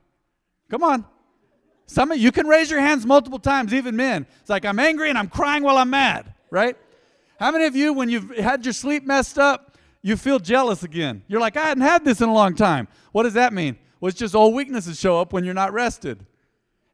Come 0.71 0.83
on. 0.83 1.05
Some 1.85 2.11
of 2.11 2.17
you 2.17 2.33
can 2.33 2.47
raise 2.47 2.71
your 2.71 2.81
hands 2.81 3.05
multiple 3.05 3.39
times, 3.39 3.75
even 3.75 3.97
men. 3.97 4.27
It's 4.41 4.49
like 4.49 4.65
I'm 4.65 4.79
angry 4.79 5.11
and 5.11 5.19
I'm 5.19 5.29
crying 5.29 5.63
while 5.63 5.77
I'm 5.77 5.91
mad, 5.91 6.33
right? 6.51 6.75
How 7.39 7.51
many 7.51 7.67
of 7.67 7.77
you, 7.77 7.93
when 7.93 8.09
you've 8.09 8.35
had 8.37 8.65
your 8.65 8.73
sleep 8.73 9.05
messed 9.05 9.39
up, 9.39 9.77
you 10.01 10.17
feel 10.17 10.39
jealous 10.39 10.85
again. 10.85 11.23
You're 11.29 11.41
like, 11.41 11.59
I 11.59 11.67
hadn't 11.67 11.83
had 11.83 12.03
this 12.03 12.23
in 12.23 12.29
a 12.31 12.33
long 12.33 12.55
time. 12.55 12.89
What 13.13 13.25
does 13.25 13.35
that 13.35 13.53
mean? 13.53 13.77
Well, 14.01 14.09
it's 14.09 14.19
just 14.19 14.35
old 14.35 14.55
weaknesses 14.55 14.99
show 14.99 15.21
up 15.21 15.35
when 15.35 15.45
you're 15.45 15.53
not 15.53 15.75
rested. 15.75 16.25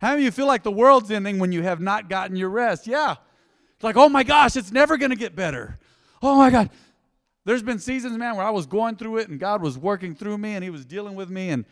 How 0.01 0.09
many 0.09 0.23
of 0.23 0.25
you 0.25 0.31
feel 0.33 0.47
like 0.47 0.65
the 0.65 0.73
world's 0.73 1.13
ending 1.13 1.39
when 1.39 1.53
you 1.53 1.63
have 1.63 1.81
not 1.81 2.09
gotten 2.09 2.35
your 2.35 2.51
rest? 2.51 2.89
Yeah. 2.89 3.15
It's 3.77 3.85
like, 3.85 3.97
oh 3.97 4.09
my 4.09 4.25
gosh, 4.25 4.57
it's 4.57 4.73
never 4.73 4.97
going 4.97 5.11
to 5.11 5.17
get 5.17 5.37
better. 5.37 5.79
Oh 6.23 6.37
my 6.37 6.51
God. 6.51 6.71
There's 7.47 7.63
been 7.63 7.79
seasons, 7.79 8.19
man, 8.19 8.37
where 8.37 8.45
I 8.45 8.51
was 8.51 8.67
going 8.67 8.97
through 8.97 9.19
it 9.19 9.29
and 9.29 9.39
God 9.39 9.63
was 9.63 9.79
working 9.79 10.17
through 10.17 10.37
me 10.37 10.55
and 10.55 10.65
He 10.65 10.69
was 10.69 10.85
dealing 10.85 11.15
with 11.15 11.31
me 11.31 11.51
and 11.51 11.65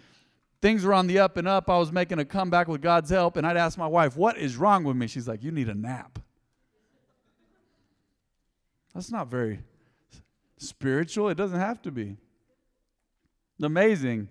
things 0.62 0.84
were 0.84 0.94
on 0.94 1.08
the 1.08 1.18
up 1.18 1.36
and 1.36 1.48
up. 1.48 1.68
I 1.68 1.76
was 1.76 1.90
making 1.90 2.20
a 2.20 2.24
comeback 2.24 2.68
with 2.68 2.80
God's 2.80 3.10
help. 3.10 3.36
And 3.36 3.44
I'd 3.44 3.56
ask 3.56 3.76
my 3.76 3.88
wife, 3.88 4.16
What 4.16 4.38
is 4.38 4.56
wrong 4.56 4.84
with 4.84 4.96
me? 4.96 5.08
She's 5.08 5.26
like, 5.26 5.42
You 5.42 5.50
need 5.50 5.68
a 5.68 5.74
nap. 5.74 6.20
That's 8.94 9.10
not 9.10 9.26
very 9.26 9.62
spiritual. 10.56 11.28
It 11.28 11.34
doesn't 11.34 11.58
have 11.58 11.82
to 11.82 11.90
be. 11.90 12.18
Amazing. 13.60 14.28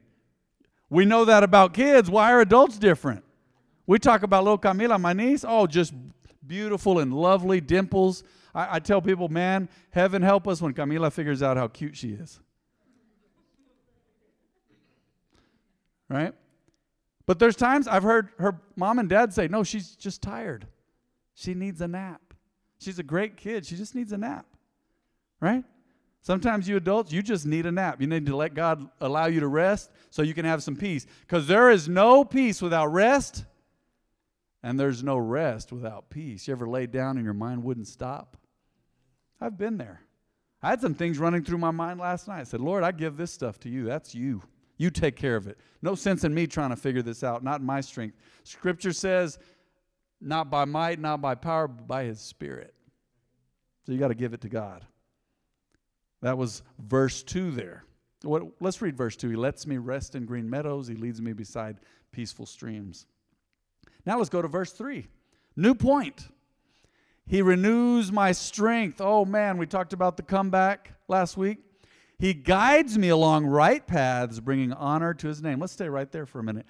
We 0.90 1.04
know 1.04 1.26
that 1.26 1.44
about 1.44 1.74
kids. 1.74 2.10
Why 2.10 2.32
are 2.32 2.40
adults 2.40 2.78
different? 2.78 3.26
We 3.86 4.00
talk 4.00 4.24
about 4.24 4.46
little 4.46 4.58
Camila, 4.58 5.00
my 5.00 5.12
niece. 5.12 5.44
Oh, 5.46 5.68
just 5.68 5.94
beautiful 6.48 7.00
and 7.00 7.14
lovely 7.14 7.60
dimples. 7.60 8.24
I, 8.54 8.76
I 8.76 8.80
tell 8.80 9.02
people, 9.02 9.30
man, 9.30 9.70
heaven 9.92 10.22
help 10.22 10.48
us 10.48 10.62
when 10.62 10.74
Camila 10.74 11.12
figures 11.12 11.42
out 11.42 11.58
how 11.58 11.68
cute 11.68 11.96
she 11.96 12.10
is. 12.12 12.40
Right? 16.10 16.34
But 17.26 17.40
there's 17.40 17.56
times 17.56 17.88
I've 17.88 18.04
heard 18.04 18.30
her 18.38 18.60
mom 18.76 19.00
and 19.00 19.10
dad 19.10 19.34
say, 19.34 19.48
no, 19.48 19.64
she's 19.64 19.96
just 19.96 20.22
tired. 20.22 20.68
She 21.34 21.54
needs 21.54 21.82
a 21.82 21.88
nap. 21.88 22.22
She's 22.80 23.00
a 23.00 23.04
great 23.04 23.38
kid. 23.38 23.66
She 23.66 23.76
just 23.76 23.96
needs 23.96 24.12
a 24.12 24.18
nap. 24.18 24.46
Right? 25.40 25.64
Sometimes 26.22 26.70
you 26.70 26.78
adults, 26.78 27.12
you 27.12 27.22
just 27.22 27.46
need 27.46 27.66
a 27.66 27.72
nap. 27.72 28.00
You 28.00 28.08
need 28.08 28.26
to 28.28 28.36
let 28.36 28.54
God 28.54 28.90
allow 29.02 29.26
you 29.26 29.40
to 29.42 29.48
rest 29.48 29.92
so 30.10 30.22
you 30.22 30.34
can 30.34 30.46
have 30.46 30.64
some 30.64 30.76
peace. 30.76 31.06
Because 31.22 31.48
there 31.48 31.70
is 31.70 31.90
no 31.90 32.24
peace 32.24 32.62
without 32.62 32.88
rest, 32.88 33.44
and 34.62 34.80
there's 34.80 35.04
no 35.04 35.18
rest 35.18 35.72
without 35.72 36.10
peace. 36.10 36.48
You 36.48 36.54
ever 36.54 36.68
laid 36.68 36.92
down 36.92 37.18
and 37.18 37.26
your 37.26 37.34
mind 37.34 37.64
wouldn't 37.64 37.88
stop? 37.88 38.38
I've 39.44 39.58
been 39.58 39.78
there. 39.78 40.02
I 40.62 40.70
had 40.70 40.80
some 40.80 40.94
things 40.94 41.20
running 41.20 41.44
through 41.44 41.58
my 41.58 41.72
mind 41.72 42.00
last 42.00 42.30
night. 42.30 42.40
I 42.40 42.44
said, 42.44 42.62
Lord, 42.62 42.84
I 42.84 42.94
give 42.94 43.18
this 43.18 43.32
stuff 43.32 43.60
to 43.62 43.70
you. 43.70 43.84
That's 43.84 44.16
you. 44.16 44.42
You 44.78 44.90
take 44.90 45.18
care 45.18 45.36
of 45.36 45.48
it. 45.48 45.58
No 45.82 45.96
sense 45.96 46.24
in 46.24 46.34
me 46.34 46.48
trying 46.48 46.70
to 46.70 46.78
figure 46.78 47.02
this 47.02 47.24
out, 47.24 47.44
not 47.44 47.60
in 47.60 47.66
my 47.66 47.82
strength. 47.82 48.16
Scripture 48.44 48.94
says, 48.94 49.38
not 50.22 50.50
by 50.50 50.64
might, 50.64 51.00
not 51.00 51.20
by 51.20 51.36
power, 51.36 51.68
but 51.68 51.86
by 51.86 52.06
his 52.06 52.22
spirit. 52.22 52.74
So 53.86 53.92
you 53.92 53.98
got 53.98 54.08
to 54.08 54.16
give 54.16 54.34
it 54.34 54.40
to 54.42 54.50
God. 54.50 54.86
That 56.22 56.38
was 56.38 56.64
verse 56.80 57.22
2 57.24 57.52
there. 57.52 57.84
What, 58.22 58.44
let's 58.62 58.82
read 58.82 58.96
verse 58.96 59.18
2. 59.18 59.30
He 59.30 59.36
lets 59.36 59.68
me 59.68 59.76
rest 59.76 60.16
in 60.16 60.26
green 60.26 60.50
meadows, 60.50 60.88
he 60.88 60.96
leads 60.96 61.22
me 61.22 61.34
beside 61.34 61.80
peaceful 62.14 62.46
streams. 62.46 63.06
Now 64.06 64.18
let's 64.18 64.30
go 64.30 64.42
to 64.42 64.48
verse 64.48 64.72
3. 64.72 65.06
New 65.58 65.76
point. 65.76 66.30
He 67.26 67.42
renews 67.42 68.12
my 68.12 68.32
strength. 68.32 69.00
Oh 69.00 69.26
man, 69.26 69.58
we 69.58 69.66
talked 69.66 69.94
about 69.94 70.18
the 70.18 70.24
comeback 70.24 70.94
last 71.08 71.38
week. 71.38 71.60
He 72.20 72.34
guides 72.34 72.98
me 72.98 73.10
along 73.10 73.46
right 73.46 73.86
paths, 73.86 74.40
bringing 74.40 74.72
honor 74.74 75.14
to 75.16 75.28
his 75.28 75.42
name. 75.42 75.60
Let's 75.60 75.74
stay 75.74 75.90
right 75.90 76.12
there 76.12 76.26
for 76.26 76.40
a 76.40 76.44
minute. 76.44 76.66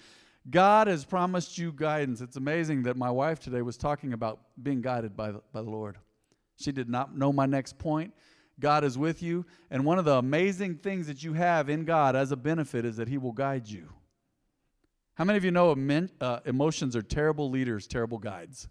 God 0.49 0.87
has 0.87 1.05
promised 1.05 1.57
you 1.57 1.71
guidance. 1.71 2.21
It's 2.21 2.37
amazing 2.37 2.83
that 2.83 2.97
my 2.97 3.09
wife 3.09 3.39
today 3.39 3.61
was 3.61 3.77
talking 3.77 4.13
about 4.13 4.39
being 4.61 4.81
guided 4.81 5.15
by 5.15 5.31
the, 5.31 5.41
by 5.51 5.61
the 5.61 5.69
Lord. 5.69 5.97
She 6.57 6.71
did 6.71 6.89
not 6.89 7.15
know 7.15 7.31
my 7.31 7.45
next 7.45 7.77
point. 7.77 8.13
God 8.59 8.83
is 8.83 8.97
with 8.97 9.23
you. 9.23 9.45
And 9.71 9.85
one 9.85 9.99
of 9.99 10.05
the 10.05 10.17
amazing 10.17 10.75
things 10.77 11.07
that 11.07 11.23
you 11.23 11.33
have 11.33 11.69
in 11.69 11.85
God 11.85 12.15
as 12.15 12.31
a 12.31 12.35
benefit 12.35 12.85
is 12.85 12.97
that 12.97 13.07
He 13.07 13.17
will 13.17 13.31
guide 13.31 13.67
you. 13.67 13.89
How 15.15 15.23
many 15.23 15.37
of 15.37 15.45
you 15.45 15.51
know 15.51 15.71
uh, 16.19 16.39
emotions 16.45 16.95
are 16.95 17.01
terrible 17.01 17.49
leaders, 17.49 17.87
terrible 17.87 18.17
guides? 18.17 18.67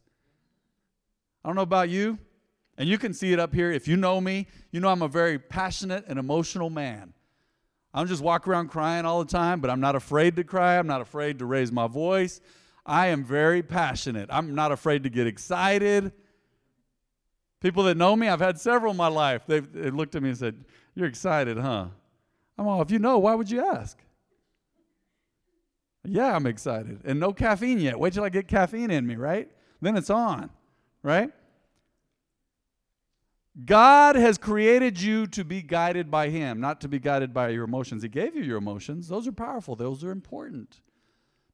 I 1.45 1.49
don't 1.49 1.57
know 1.57 1.63
about 1.63 1.89
you, 1.89 2.19
and 2.79 2.89
you 2.89 2.99
can 2.99 3.13
see 3.13 3.33
it 3.33 3.41
up 3.41 3.55
here. 3.55 3.71
If 3.71 3.89
you 3.89 3.97
know 3.97 4.21
me, 4.21 4.47
you 4.71 4.81
know 4.81 4.89
I'm 4.89 5.03
a 5.03 5.09
very 5.09 5.39
passionate 5.39 6.05
and 6.07 6.19
emotional 6.19 6.71
man. 6.71 7.13
I 7.95 7.99
don't 7.99 8.09
just 8.09 8.23
walk 8.23 8.49
around 8.49 8.69
crying 8.69 9.05
all 9.05 9.23
the 9.23 9.31
time, 9.31 9.61
but 9.61 9.71
I'm 9.71 9.81
not 9.81 9.95
afraid 9.95 10.37
to 10.37 10.45
cry. 10.45 10.79
I'm 10.79 10.87
not 10.87 11.01
afraid 11.01 11.39
to 11.41 11.47
raise 11.47 11.71
my 11.71 11.87
voice. 11.87 12.41
I 12.87 13.09
am 13.09 13.25
very 13.25 13.63
passionate. 13.63 14.29
I'm 14.33 14.55
not 14.55 14.73
afraid 14.73 15.03
to 15.03 15.11
get 15.11 15.27
excited. 15.27 16.13
People 17.61 17.85
that 17.85 17.97
know 17.97 18.17
me, 18.17 18.29
I've 18.29 18.41
had 18.41 18.59
several 18.59 18.93
in 18.93 18.97
my 18.97 19.09
life. 19.09 19.43
They've, 19.47 19.71
they've 19.73 19.95
looked 19.95 20.15
at 20.15 20.23
me 20.23 20.31
and 20.31 20.39
said, 20.39 20.65
You're 20.95 21.07
excited, 21.07 21.59
huh? 21.59 21.87
I'm 22.59 22.67
all, 22.67 22.83
if 22.83 22.91
you 22.91 22.99
know, 22.99 23.19
why 23.19 23.35
would 23.35 23.51
you 23.51 23.65
ask? 23.65 23.99
Yeah, 26.05 26.35
I'm 26.35 26.47
excited. 26.47 27.01
And 27.05 27.21
no 27.21 27.33
caffeine 27.33 27.79
yet. 27.79 27.99
Wait 27.99 28.13
till 28.13 28.25
I 28.25 28.29
get 28.29 28.49
caffeine 28.49 28.91
in 28.91 29.07
me, 29.07 29.17
right? 29.17 29.49
Then 29.81 29.97
it's 29.97 30.11
on, 30.11 30.51
right? 31.03 31.31
God 33.65 34.17
has 34.17 34.39
created 34.39 35.01
you 35.01 35.27
to 35.29 35.45
be 35.45 35.61
guided 35.61 36.11
by 36.11 36.31
Him, 36.31 36.61
not 36.61 36.81
to 36.81 36.89
be 36.89 36.99
guided 36.99 37.35
by 37.35 37.51
your 37.51 37.65
emotions. 37.65 38.03
He 38.03 38.09
gave 38.09 38.35
you 38.35 38.43
your 38.43 38.57
emotions. 38.57 39.09
Those 39.09 39.29
are 39.29 39.33
powerful, 39.33 39.77
those 39.77 40.03
are 40.05 40.11
important. 40.11 40.81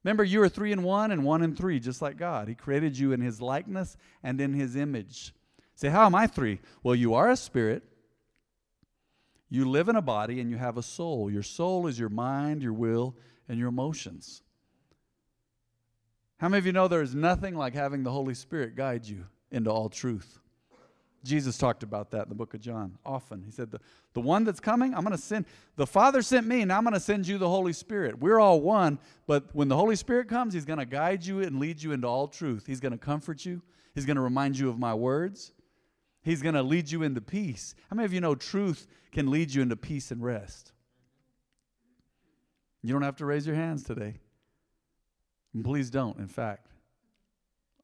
Remember, 0.03 0.23
you 0.23 0.41
are 0.41 0.47
three 0.47 0.71
in 0.71 0.81
one 0.81 1.11
and 1.11 1.25
one 1.25 1.43
in 1.43 1.55
three, 1.55 1.77
just 1.77 2.01
like 2.01 2.15
God. 2.15 2.47
He 2.47 2.55
created 2.55 2.97
you 2.97 3.11
in 3.11 3.19
His 3.19 3.41
likeness 3.41 3.97
and 4.23 4.39
in 4.39 4.53
His 4.53 4.77
image. 4.77 5.33
Say, 5.75 5.89
how 5.89 6.05
am 6.05 6.15
I 6.15 6.25
three? 6.25 6.59
Well, 6.83 6.95
you 6.95 7.15
are 7.15 7.29
a 7.29 7.35
spirit. 7.35 7.83
You 9.49 9.69
live 9.69 9.89
in 9.89 9.95
a 9.97 10.01
body 10.01 10.39
and 10.39 10.49
you 10.49 10.57
have 10.57 10.77
a 10.77 10.83
soul. 10.83 11.29
Your 11.29 11.43
soul 11.43 11.87
is 11.87 11.99
your 11.99 12.09
mind, 12.09 12.61
your 12.61 12.73
will, 12.73 13.15
and 13.49 13.59
your 13.59 13.67
emotions. 13.67 14.41
How 16.37 16.47
many 16.47 16.59
of 16.59 16.65
you 16.65 16.71
know 16.71 16.87
there 16.87 17.01
is 17.01 17.15
nothing 17.15 17.55
like 17.55 17.73
having 17.73 18.03
the 18.03 18.11
Holy 18.11 18.35
Spirit 18.35 18.75
guide 18.75 19.05
you 19.05 19.25
into 19.51 19.69
all 19.69 19.89
truth? 19.89 20.39
Jesus 21.23 21.57
talked 21.57 21.83
about 21.83 22.11
that 22.11 22.23
in 22.23 22.29
the 22.29 22.35
book 22.35 22.53
of 22.53 22.61
John 22.61 22.97
often. 23.05 23.43
He 23.43 23.51
said, 23.51 23.71
The, 23.71 23.79
the 24.13 24.21
one 24.21 24.45
that's 24.45 24.59
coming, 24.59 24.93
I'm 24.93 25.03
going 25.03 25.15
to 25.15 25.21
send. 25.21 25.45
The 25.75 25.85
Father 25.85 26.21
sent 26.21 26.47
me, 26.47 26.61
and 26.61 26.71
I'm 26.71 26.83
going 26.83 26.93
to 26.93 26.99
send 26.99 27.27
you 27.27 27.37
the 27.37 27.49
Holy 27.49 27.73
Spirit. 27.73 28.19
We're 28.19 28.39
all 28.39 28.61
one, 28.61 28.99
but 29.27 29.53
when 29.53 29.67
the 29.67 29.75
Holy 29.75 29.95
Spirit 29.95 30.29
comes, 30.29 30.53
He's 30.53 30.65
going 30.65 30.79
to 30.79 30.85
guide 30.85 31.25
you 31.25 31.41
and 31.41 31.59
lead 31.59 31.81
you 31.81 31.91
into 31.91 32.07
all 32.07 32.27
truth. 32.27 32.65
He's 32.65 32.79
going 32.79 32.93
to 32.93 32.97
comfort 32.97 33.45
you, 33.45 33.61
He's 33.95 34.05
going 34.05 34.15
to 34.15 34.21
remind 34.21 34.57
you 34.57 34.69
of 34.69 34.79
my 34.79 34.93
words, 34.93 35.51
He's 36.21 36.41
going 36.41 36.55
to 36.55 36.63
lead 36.63 36.89
you 36.89 37.03
into 37.03 37.21
peace. 37.21 37.75
How 37.89 37.95
many 37.95 38.05
of 38.05 38.13
you 38.13 38.21
know 38.21 38.35
truth 38.35 38.87
can 39.11 39.29
lead 39.29 39.53
you 39.53 39.61
into 39.61 39.75
peace 39.75 40.11
and 40.11 40.23
rest? 40.23 40.71
You 42.81 42.93
don't 42.93 43.01
have 43.01 43.17
to 43.17 43.25
raise 43.25 43.45
your 43.45 43.57
hands 43.57 43.83
today. 43.83 44.15
And 45.53 45.65
please 45.65 45.89
don't, 45.89 46.17
in 46.17 46.27
fact. 46.27 46.68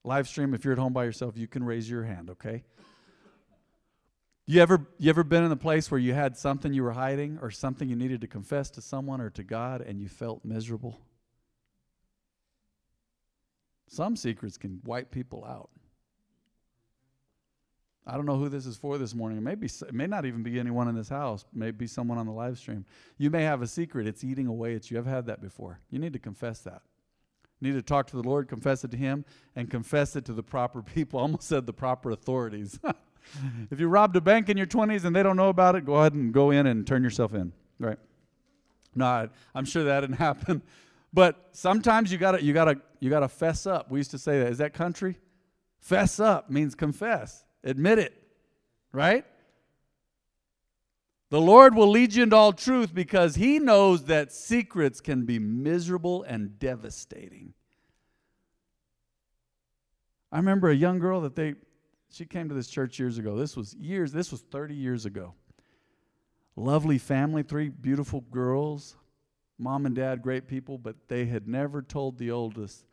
Live 0.05 0.27
stream, 0.27 0.53
if 0.53 0.63
you're 0.63 0.74
at 0.74 0.77
home 0.77 0.93
by 0.93 1.03
yourself, 1.03 1.35
you 1.35 1.47
can 1.47 1.63
raise 1.63 1.89
your 1.89 2.03
hand, 2.03 2.29
okay? 2.29 2.63
You 4.45 4.62
ever, 4.62 4.85
you 5.00 5.09
ever 5.09 5.24
been 5.24 5.43
in 5.43 5.51
a 5.51 5.55
place 5.55 5.89
where 5.89 6.00
you 6.00 6.13
had 6.13 6.38
something 6.38 6.71
you 6.71 6.83
were 6.83 6.91
hiding 6.91 7.39
or 7.41 7.50
something 7.50 7.89
you 7.89 7.95
needed 7.95 8.21
to 8.21 8.27
confess 8.27 8.69
to 8.71 8.81
someone 8.81 9.19
or 9.19 9.31
to 9.31 9.43
God 9.43 9.81
and 9.81 10.00
you 10.00 10.07
felt 10.07 10.45
miserable? 10.45 11.01
Some 13.88 14.15
secrets 14.15 14.57
can 14.57 14.79
wipe 14.85 15.09
people 15.09 15.43
out. 15.43 15.71
I 18.05 18.15
don't 18.15 18.27
know 18.27 18.38
who 18.38 18.50
this 18.50 18.67
is 18.67 18.77
for 18.77 19.00
this 19.00 19.15
morning. 19.15 19.39
It 19.39 19.41
may, 19.41 19.55
be, 19.55 19.65
it 19.65 19.93
may 19.93 20.05
not 20.05 20.25
even 20.25 20.43
be 20.43 20.59
anyone 20.59 20.88
in 20.88 20.93
this 20.93 21.09
house. 21.09 21.45
It 21.51 21.57
may 21.57 21.71
be 21.71 21.88
someone 21.88 22.19
on 22.19 22.27
the 22.27 22.31
live 22.31 22.59
stream. 22.59 22.85
You 23.17 23.31
may 23.31 23.41
have 23.41 23.63
a 23.63 23.67
secret. 23.67 24.05
It's 24.05 24.24
eating 24.24 24.45
away 24.45 24.75
at 24.75 24.91
you. 24.91 25.00
I've 25.00 25.07
had 25.07 25.25
that 25.25 25.41
before. 25.41 25.79
You 25.89 25.97
need 25.97 26.13
to 26.13 26.19
confess 26.19 26.59
that. 26.59 26.83
Need 27.62 27.74
to 27.74 27.81
talk 27.81 28.07
to 28.07 28.15
the 28.15 28.24
Lord, 28.27 28.47
confess 28.47 28.83
it 28.83 28.91
to 28.91 28.97
Him, 28.97 29.25
and 29.55 29.69
confess 29.69 30.15
it 30.15 30.25
to 30.25 30.33
the 30.33 30.43
proper 30.43 30.81
people. 30.95 31.19
Almost 31.19 31.43
said 31.43 31.65
the 31.65 31.74
proper 31.74 32.12
authorities. 32.12 32.79
if 33.71 33.79
you 33.79 33.88
robbed 33.88 34.15
a 34.15 34.21
bank 34.21 34.50
in 34.50 34.57
your 34.57 34.67
20s 34.67 35.05
and 35.05 35.15
they 35.15 35.24
don't 35.24 35.38
know 35.38 35.50
about 35.50 35.75
it, 35.75 35.85
go 35.85 35.95
ahead 35.95 36.13
and 36.13 36.33
go 36.33 36.51
in 36.51 36.67
and 36.67 36.85
turn 36.85 37.03
yourself 37.03 37.33
in. 37.33 37.53
Right? 37.79 37.97
No, 38.93 39.29
I'm 39.53 39.65
sure 39.65 39.83
that 39.83 40.01
didn't 40.01 40.15
happen. 40.17 40.62
But 41.13 41.50
sometimes 41.53 42.12
you 42.12 42.17
gotta 42.17 42.43
you 42.43 42.53
gotta 42.53 42.81
you 43.00 43.09
gotta 43.09 43.29
fess 43.29 43.65
up. 43.65 43.89
We 43.89 44.00
used 44.00 44.12
to 44.12 44.17
say 44.17 44.39
that. 44.39 44.51
Is 44.51 44.57
that 44.57 44.74
country? 44.74 45.17
Fess 45.79 46.19
up 46.19 46.50
means 46.50 46.75
confess. 46.75 47.45
Admit 47.63 48.00
it, 48.00 48.21
right? 48.91 49.25
The 51.36 51.42
Lord 51.42 51.75
will 51.75 51.89
lead 51.89 52.13
you 52.13 52.24
into 52.24 52.38
all 52.38 52.54
truth 52.54 52.96
because 52.96 53.36
He 53.36 53.60
knows 53.60 54.06
that 54.06 54.32
secrets 54.32 55.01
can 55.01 55.25
be 55.25 55.38
miserable 55.38 56.24
and 56.24 56.58
devastating. 56.58 57.54
I 60.32 60.38
remember 60.38 60.70
a 60.70 60.74
young 60.74 60.98
girl 60.98 61.20
that 61.20 61.36
they, 61.36 61.56
she 62.10 62.24
came 62.24 62.48
to 62.48 62.56
this 62.56 62.70
church 62.70 63.00
years 63.00 63.18
ago. 63.18 63.36
This 63.36 63.58
was 63.58 63.74
years, 63.74 64.13
this 64.13 64.32
was 64.32 64.44
30 64.44 64.75
years 64.75 65.06
ago. 65.06 65.34
Lovely 66.56 66.98
family, 66.98 67.44
three 67.44 67.68
beautiful 67.68 68.22
girls, 68.32 68.96
mom 69.58 69.86
and 69.86 69.94
dad, 69.94 70.22
great 70.22 70.48
people, 70.48 70.77
but 70.77 70.96
they 71.10 71.25
had 71.25 71.50
never 71.50 71.82
told 71.82 72.18
the 72.18 72.32
oldest 72.32 72.86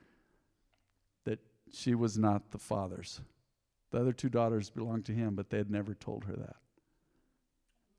that 1.27 1.39
she 1.73 1.95
was 1.95 2.19
not 2.19 2.51
the 2.51 2.59
father's. 2.59 3.21
The 3.93 4.01
other 4.01 4.13
two 4.13 4.29
daughters 4.29 4.69
belonged 4.69 5.05
to 5.05 5.13
him, 5.13 5.37
but 5.37 5.51
they 5.51 5.59
had 5.59 5.71
never 5.71 5.95
told 5.95 6.25
her 6.25 6.35
that. 6.35 6.57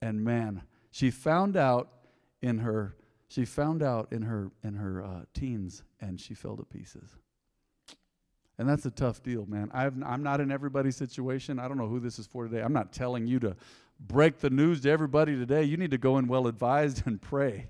And 0.03 0.21
man, 0.21 0.63
She 0.91 1.09
found 1.09 1.55
out 1.55 1.89
in 2.41 2.59
her 2.59 2.95
she 3.29 3.45
found 3.45 3.81
out 3.81 4.11
in 4.11 4.21
her 4.23 4.51
in 4.63 4.75
her 4.75 5.03
uh, 5.03 5.21
teens 5.33 5.81
and 6.01 6.19
she 6.19 6.33
fell 6.35 6.57
to 6.57 6.63
pieces. 6.63 7.09
And 8.59 8.69
that's 8.69 8.85
a 8.85 8.91
tough 8.91 9.23
deal, 9.23 9.45
man. 9.47 9.71
i 9.73 9.85
am 9.85 10.21
not 10.21 10.39
in 10.39 10.51
everybody's 10.51 10.95
situation. 10.97 11.57
I 11.57 11.67
don't 11.67 11.77
know 11.77 11.87
who 11.87 11.99
this 11.99 12.19
is 12.19 12.27
for 12.27 12.47
today. 12.47 12.61
I'm 12.61 12.73
not 12.73 12.93
telling 12.93 13.25
you 13.25 13.39
to 13.39 13.55
break 13.99 14.39
the 14.39 14.51
news 14.51 14.81
to 14.81 14.91
everybody 14.91 15.35
today. 15.35 15.63
You 15.63 15.77
need 15.77 15.89
to 15.91 15.97
go 15.97 16.17
in 16.17 16.27
well 16.27 16.47
advised 16.47 17.07
and 17.07 17.19
pray. 17.19 17.69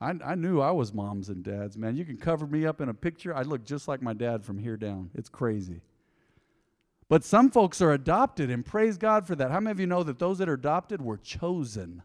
I, 0.00 0.12
I 0.22 0.34
knew 0.34 0.60
I 0.60 0.72
was 0.72 0.92
moms 0.92 1.30
and 1.30 1.42
dads, 1.42 1.78
man. 1.78 1.96
You 1.96 2.04
can 2.04 2.18
cover 2.18 2.46
me 2.46 2.66
up 2.66 2.82
in 2.82 2.90
a 2.90 2.94
picture. 2.94 3.34
I 3.34 3.42
look 3.42 3.64
just 3.64 3.88
like 3.88 4.02
my 4.02 4.12
dad 4.12 4.44
from 4.44 4.58
here 4.58 4.76
down. 4.76 5.10
It's 5.14 5.30
crazy. 5.30 5.80
But 7.08 7.24
some 7.24 7.50
folks 7.50 7.80
are 7.80 7.92
adopted, 7.92 8.50
and 8.50 8.64
praise 8.64 8.98
God 8.98 9.26
for 9.26 9.36
that. 9.36 9.50
How 9.50 9.60
many 9.60 9.72
of 9.72 9.80
you 9.80 9.86
know 9.86 10.02
that 10.02 10.18
those 10.18 10.38
that 10.38 10.48
are 10.48 10.54
adopted 10.54 11.00
were 11.00 11.16
chosen? 11.16 12.02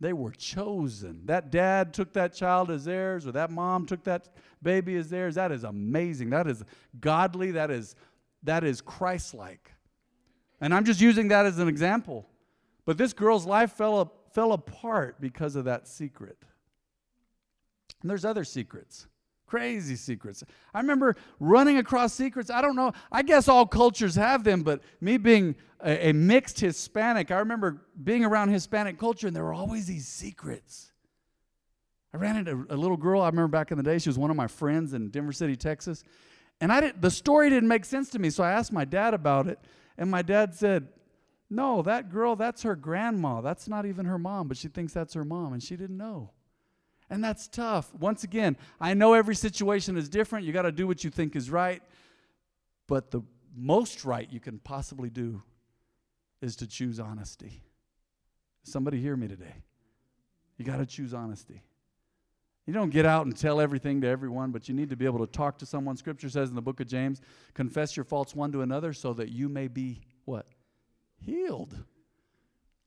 They 0.00 0.12
were 0.12 0.32
chosen. 0.32 1.26
That 1.26 1.50
dad 1.50 1.92
took 1.92 2.14
that 2.14 2.34
child 2.34 2.70
as 2.70 2.86
theirs, 2.86 3.26
or 3.26 3.32
that 3.32 3.50
mom 3.50 3.86
took 3.86 4.04
that 4.04 4.30
baby 4.62 4.96
as 4.96 5.10
theirs. 5.10 5.34
That 5.34 5.52
is 5.52 5.64
amazing. 5.64 6.30
That 6.30 6.46
is 6.46 6.64
godly. 6.98 7.52
That 7.52 7.70
is, 7.70 7.94
that 8.42 8.64
is 8.64 8.80
Christ 8.80 9.34
like. 9.34 9.70
And 10.60 10.74
I'm 10.74 10.84
just 10.84 11.00
using 11.00 11.28
that 11.28 11.44
as 11.44 11.58
an 11.58 11.68
example. 11.68 12.26
But 12.84 12.98
this 12.98 13.12
girl's 13.12 13.46
life 13.46 13.72
fell, 13.72 14.12
fell 14.32 14.52
apart 14.52 15.20
because 15.20 15.56
of 15.56 15.66
that 15.66 15.86
secret. 15.86 16.38
And 18.00 18.10
there's 18.10 18.24
other 18.24 18.44
secrets. 18.44 19.06
Crazy 19.52 19.96
secrets. 19.96 20.42
I 20.72 20.80
remember 20.80 21.14
running 21.38 21.76
across 21.76 22.14
secrets. 22.14 22.48
I 22.48 22.62
don't 22.62 22.74
know. 22.74 22.92
I 23.12 23.20
guess 23.20 23.48
all 23.48 23.66
cultures 23.66 24.14
have 24.14 24.44
them, 24.44 24.62
but 24.62 24.80
me 25.02 25.18
being 25.18 25.56
a, 25.84 26.08
a, 26.08 26.12
mixed 26.14 26.58
Hispanic, 26.58 27.30
I 27.30 27.36
remember 27.36 27.82
being 28.02 28.24
around 28.24 28.48
Hispanic 28.48 28.98
culture, 28.98 29.26
and 29.26 29.36
there 29.36 29.44
were 29.44 29.52
always 29.52 29.86
these 29.86 30.08
secrets. 30.08 30.90
I 32.14 32.16
ran 32.16 32.38
into 32.38 32.66
a 32.70 32.76
little 32.76 32.96
girl. 32.96 33.20
I 33.20 33.26
remember 33.26 33.48
back 33.48 33.70
in 33.70 33.76
the 33.76 33.82
day. 33.82 33.98
She 33.98 34.08
was 34.08 34.18
one 34.18 34.30
of 34.30 34.38
my 34.38 34.46
friends 34.46 34.94
in 34.94 35.10
Denver 35.10 35.32
City, 35.32 35.54
Texas, 35.54 36.02
and 36.62 36.72
I 36.72 36.80
didn't, 36.80 37.02
the 37.02 37.10
story 37.10 37.50
didn't 37.50 37.68
make 37.68 37.84
sense 37.84 38.08
to 38.12 38.18
me. 38.18 38.30
So 38.30 38.42
I 38.42 38.52
asked 38.52 38.72
my 38.72 38.86
dad 38.86 39.12
about 39.12 39.48
it, 39.48 39.58
and 39.98 40.10
my 40.10 40.22
dad 40.22 40.54
said, 40.54 40.88
"No, 41.50 41.82
that 41.82 42.10
girl, 42.10 42.36
that's 42.36 42.62
her 42.62 42.74
grandma. 42.74 43.42
That's 43.42 43.68
not 43.68 43.84
even 43.84 44.06
her 44.06 44.18
mom, 44.18 44.48
but 44.48 44.56
she 44.56 44.68
thinks 44.68 44.94
that's 44.94 45.12
her 45.12 45.26
mom, 45.26 45.52
and 45.52 45.62
she 45.62 45.76
didn't 45.76 45.98
know." 45.98 46.30
And 47.12 47.22
that's 47.22 47.46
tough. 47.46 47.92
Once 47.94 48.24
again, 48.24 48.56
I 48.80 48.94
know 48.94 49.12
every 49.12 49.34
situation 49.34 49.98
is 49.98 50.08
different. 50.08 50.46
You 50.46 50.52
got 50.54 50.62
to 50.62 50.72
do 50.72 50.86
what 50.86 51.04
you 51.04 51.10
think 51.10 51.36
is 51.36 51.50
right. 51.50 51.82
But 52.86 53.10
the 53.10 53.20
most 53.54 54.06
right 54.06 54.26
you 54.32 54.40
can 54.40 54.58
possibly 54.58 55.10
do 55.10 55.42
is 56.40 56.56
to 56.56 56.66
choose 56.66 56.98
honesty. 56.98 57.62
Somebody 58.62 58.98
hear 58.98 59.14
me 59.14 59.28
today. 59.28 59.56
You 60.56 60.64
got 60.64 60.78
to 60.78 60.86
choose 60.86 61.12
honesty. 61.12 61.62
You 62.64 62.72
don't 62.72 62.88
get 62.88 63.04
out 63.04 63.26
and 63.26 63.36
tell 63.36 63.60
everything 63.60 64.00
to 64.00 64.08
everyone, 64.08 64.50
but 64.50 64.66
you 64.66 64.74
need 64.74 64.88
to 64.88 64.96
be 64.96 65.04
able 65.04 65.18
to 65.18 65.30
talk 65.30 65.58
to 65.58 65.66
someone. 65.66 65.98
Scripture 65.98 66.30
says 66.30 66.48
in 66.48 66.54
the 66.54 66.62
book 66.62 66.80
of 66.80 66.86
James, 66.86 67.20
confess 67.52 67.94
your 67.94 68.04
faults 68.04 68.34
one 68.34 68.52
to 68.52 68.62
another 68.62 68.94
so 68.94 69.12
that 69.12 69.28
you 69.28 69.50
may 69.50 69.68
be 69.68 70.00
what? 70.24 70.46
Healed. 71.20 71.76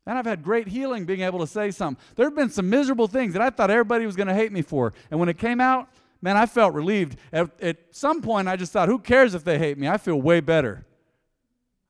And 0.06 0.18
I've 0.18 0.26
had 0.26 0.44
great 0.44 0.68
healing 0.68 1.06
being 1.06 1.22
able 1.22 1.40
to 1.40 1.48
say 1.48 1.72
something. 1.72 2.04
There 2.16 2.26
have 2.26 2.36
been 2.36 2.50
some 2.50 2.70
miserable 2.70 3.08
things 3.08 3.34
that 3.34 3.42
I 3.42 3.50
thought 3.50 3.72
everybody 3.72 4.06
was 4.06 4.16
going 4.16 4.28
to 4.28 4.36
hate 4.36 4.52
me 4.52 4.62
for. 4.62 4.94
And 5.10 5.20
when 5.20 5.30
it 5.30 5.38
came 5.38 5.60
out, 5.60 5.90
man, 6.22 6.38
I 6.38 6.46
felt 6.46 6.74
relieved. 6.74 7.18
At, 7.34 7.50
at, 7.62 7.78
some 7.92 8.22
point, 8.22 8.48
I 8.48 8.56
just 8.56 8.72
thought, 8.72 8.88
who 8.88 9.00
cares 9.00 9.34
if 9.34 9.44
they 9.44 9.58
hate 9.58 9.78
me? 9.78 9.88
I 9.88 9.98
feel 9.98 10.22
way 10.22 10.42
better. 10.42 10.86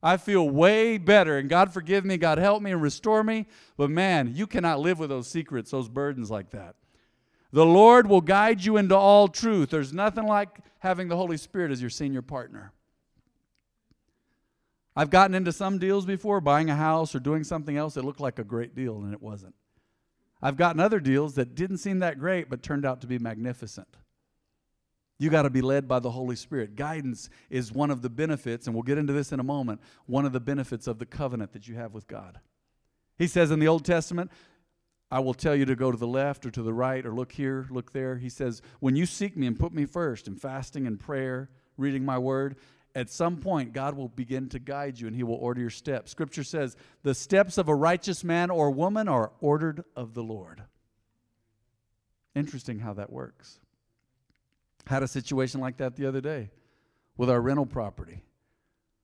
I 0.02 0.18
feel 0.18 0.50
way 0.50 0.98
better. 0.98 1.38
And 1.38 1.50
God 1.50 1.74
forgive 1.74 2.06
me, 2.06 2.18
God 2.18 2.38
help 2.38 2.62
me 2.62 2.72
and 2.72 2.82
restore 2.82 3.24
me. 3.24 3.48
But 3.76 3.90
man, 3.90 4.32
you 4.34 4.48
cannot 4.48 4.80
live 4.80 5.00
with 5.00 5.10
those 5.10 5.28
secrets, 5.28 5.72
those 5.72 5.90
burdens 5.90 6.32
like 6.32 6.52
that. 6.52 6.76
The 7.52 7.66
Lord 7.66 8.08
will 8.08 8.22
guide 8.22 8.64
you 8.64 8.78
into 8.78 8.96
all 8.96 9.28
truth. 9.28 9.70
There's 9.70 9.94
nothing 9.94 10.26
like 10.26 10.60
having 10.80 11.08
the 11.08 11.18
Holy 11.18 11.38
Spirit 11.38 11.72
as 11.72 11.82
your 11.82 11.90
senior 11.90 12.22
partner. 12.22 12.72
I've 14.96 15.10
gotten 15.10 15.36
into 15.36 15.52
some 15.52 15.78
deals 15.78 16.06
before, 16.06 16.40
buying 16.40 16.70
a 16.70 16.76
house 16.76 17.14
or 17.14 17.20
doing 17.20 17.44
something 17.44 17.76
else 17.76 17.96
that 17.96 18.06
looked 18.06 18.22
like 18.22 18.40
a 18.40 18.44
great 18.44 18.76
deal 18.76 18.98
and 18.98 19.14
it 19.14 19.22
wasn't. 19.22 19.56
I've 20.42 20.58
gotten 20.58 20.80
other 20.80 21.00
deals 21.00 21.36
that 21.36 21.56
didn't 21.56 21.78
seem 21.78 22.00
that 22.00 22.20
great 22.20 22.50
but 22.50 22.64
turned 22.64 22.86
out 22.86 23.02
to 23.02 23.08
be 23.08 23.20
magnificent. 23.20 23.88
You 25.18 25.30
got 25.30 25.44
to 25.44 25.50
be 25.50 25.62
led 25.62 25.88
by 25.88 26.00
the 26.00 26.12
Holy 26.12 26.36
Spirit. 26.36 26.76
Guidance 26.76 27.30
is 27.50 27.72
one 27.72 27.90
of 27.90 28.02
the 28.02 28.10
benefits, 28.10 28.68
and 28.68 28.76
we'll 28.76 28.84
get 28.84 28.98
into 28.98 29.14
this 29.14 29.32
in 29.32 29.40
a 29.40 29.44
moment, 29.44 29.80
one 30.06 30.26
of 30.26 30.34
the 30.34 30.42
benefits 30.42 30.88
of 30.88 31.00
the 31.00 31.06
covenant 31.06 31.54
that 31.54 31.68
you 31.68 31.76
have 31.76 31.94
with 31.94 32.08
God. 32.08 32.40
He 33.18 33.28
says 33.28 33.50
in 33.50 33.60
the 33.60 33.68
Old 33.68 33.86
Testament, 33.86 34.30
I 35.10 35.20
will 35.20 35.34
tell 35.34 35.56
you 35.56 35.66
to 35.66 35.76
go 35.76 35.92
to 35.92 35.98
the 35.98 36.08
left 36.08 36.46
or 36.46 36.52
to 36.52 36.62
the 36.62 36.74
right 36.74 37.06
or 37.06 37.14
look 37.14 37.32
here, 37.32 37.66
look 37.70 37.94
there. 37.94 38.18
He 38.18 38.28
says, 38.28 38.62
when 38.82 38.98
you 38.98 39.06
seek 39.06 39.38
me 39.38 39.48
and 39.48 39.58
put 39.58 39.72
me 39.72 39.86
first 39.86 40.28
in 40.28 40.36
fasting 40.36 40.86
and 40.86 41.00
prayer, 41.00 41.50
reading 41.78 42.04
my 42.04 42.18
word, 42.18 42.58
at 42.96 43.10
some 43.10 43.38
point, 43.38 43.74
God 43.74 43.96
will 43.96 44.08
begin 44.08 44.48
to 44.50 44.60
guide 44.60 44.98
you 44.98 45.08
and 45.08 45.16
He 45.16 45.24
will 45.24 45.36
order 45.36 45.60
your 45.60 45.70
steps. 45.70 46.12
Scripture 46.12 46.46
says, 46.46 46.78
the 47.04 47.14
steps 47.14 47.58
of 47.58 47.68
a 47.68 47.76
righteous 47.76 48.24
man 48.24 48.50
or 48.50 48.72
woman 48.72 49.10
are 49.10 49.34
ordered 49.42 49.84
of 49.98 50.14
the 50.14 50.24
Lord. 50.24 50.64
Interesting 52.34 52.80
how 52.80 52.94
that 52.94 53.12
works. 53.12 53.60
Had 54.88 55.04
a 55.04 55.08
situation 55.10 55.60
like 55.60 55.78
that 55.78 55.98
the 55.98 56.08
other 56.08 56.22
day 56.22 56.52
with 57.18 57.30
our 57.30 57.42
rental 57.42 57.66
property. 57.66 58.24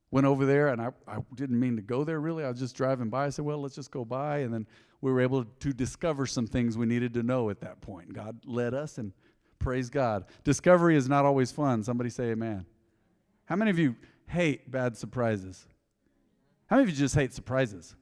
Went 0.10 0.27
over 0.27 0.45
there, 0.45 0.67
and 0.67 0.82
I, 0.82 0.89
I 1.08 1.19
didn't 1.36 1.60
mean 1.60 1.77
to 1.77 1.82
go 1.82 2.04
there 2.04 2.19
really. 2.19 2.43
I 2.43 2.49
was 2.49 2.60
just 2.60 2.75
driving 2.75 3.10
by. 3.10 3.27
I 3.27 3.30
said, 3.30 3.45
Well, 3.45 3.62
let's 3.62 3.75
just 3.75 3.91
go 3.91 4.04
by. 4.04 4.39
And 4.39 4.54
then 4.54 4.67
we 4.99 5.10
were 5.10 5.21
able 5.21 5.45
to 5.45 5.73
discover 5.73 6.25
some 6.25 6.47
things 6.47 6.77
we 6.77 6.86
needed 6.86 7.13
to 7.13 7.23
know 7.23 7.49
at 7.49 7.62
that 7.62 7.80
point. 7.80 8.13
God 8.13 8.41
led 8.45 8.73
us, 8.73 8.97
and 8.97 9.13
praise 9.58 9.89
God. 9.89 10.25
Discovery 10.43 10.97
is 10.97 11.08
not 11.08 11.23
always 11.23 11.54
fun. 11.54 11.82
Somebody 11.84 12.10
say, 12.10 12.32
Amen. 12.32 12.65
How 13.45 13.56
many 13.56 13.71
of 13.71 13.80
you 13.80 13.95
hate 14.27 14.71
bad 14.71 14.95
surprises? 14.97 15.67
How 16.67 16.77
many 16.77 16.84
of 16.84 16.89
you 16.89 16.95
just 16.95 17.15
hate 17.15 17.34
surprises? 17.34 17.95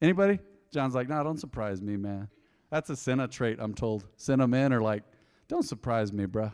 Anybody? 0.00 0.38
John's 0.72 0.94
like, 0.94 1.08
no, 1.08 1.22
don't 1.24 1.40
surprise 1.40 1.82
me, 1.82 1.96
man. 1.96 2.28
That's 2.70 2.90
a 2.90 2.96
Senna 2.96 3.28
trait, 3.28 3.58
I'm 3.60 3.74
told. 3.74 4.04
Senna 4.16 4.46
men 4.46 4.72
are 4.72 4.80
like, 4.80 5.02
don't 5.48 5.64
surprise 5.64 6.12
me, 6.12 6.26
bruh. 6.26 6.52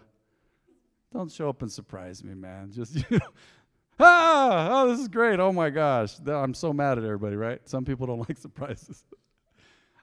Don't 1.12 1.30
show 1.30 1.48
up 1.48 1.62
and 1.62 1.70
surprise 1.70 2.24
me, 2.24 2.34
man. 2.34 2.70
Just, 2.74 2.94
you 2.94 3.04
know, 3.10 3.26
ah, 4.00 4.68
oh, 4.72 4.88
this 4.88 5.00
is 5.00 5.08
great. 5.08 5.40
Oh 5.40 5.52
my 5.52 5.70
gosh. 5.70 6.14
I'm 6.26 6.54
so 6.54 6.72
mad 6.72 6.98
at 6.98 7.04
everybody, 7.04 7.36
right? 7.36 7.60
Some 7.68 7.84
people 7.84 8.06
don't 8.06 8.18
like 8.28 8.38
surprises. 8.38 9.04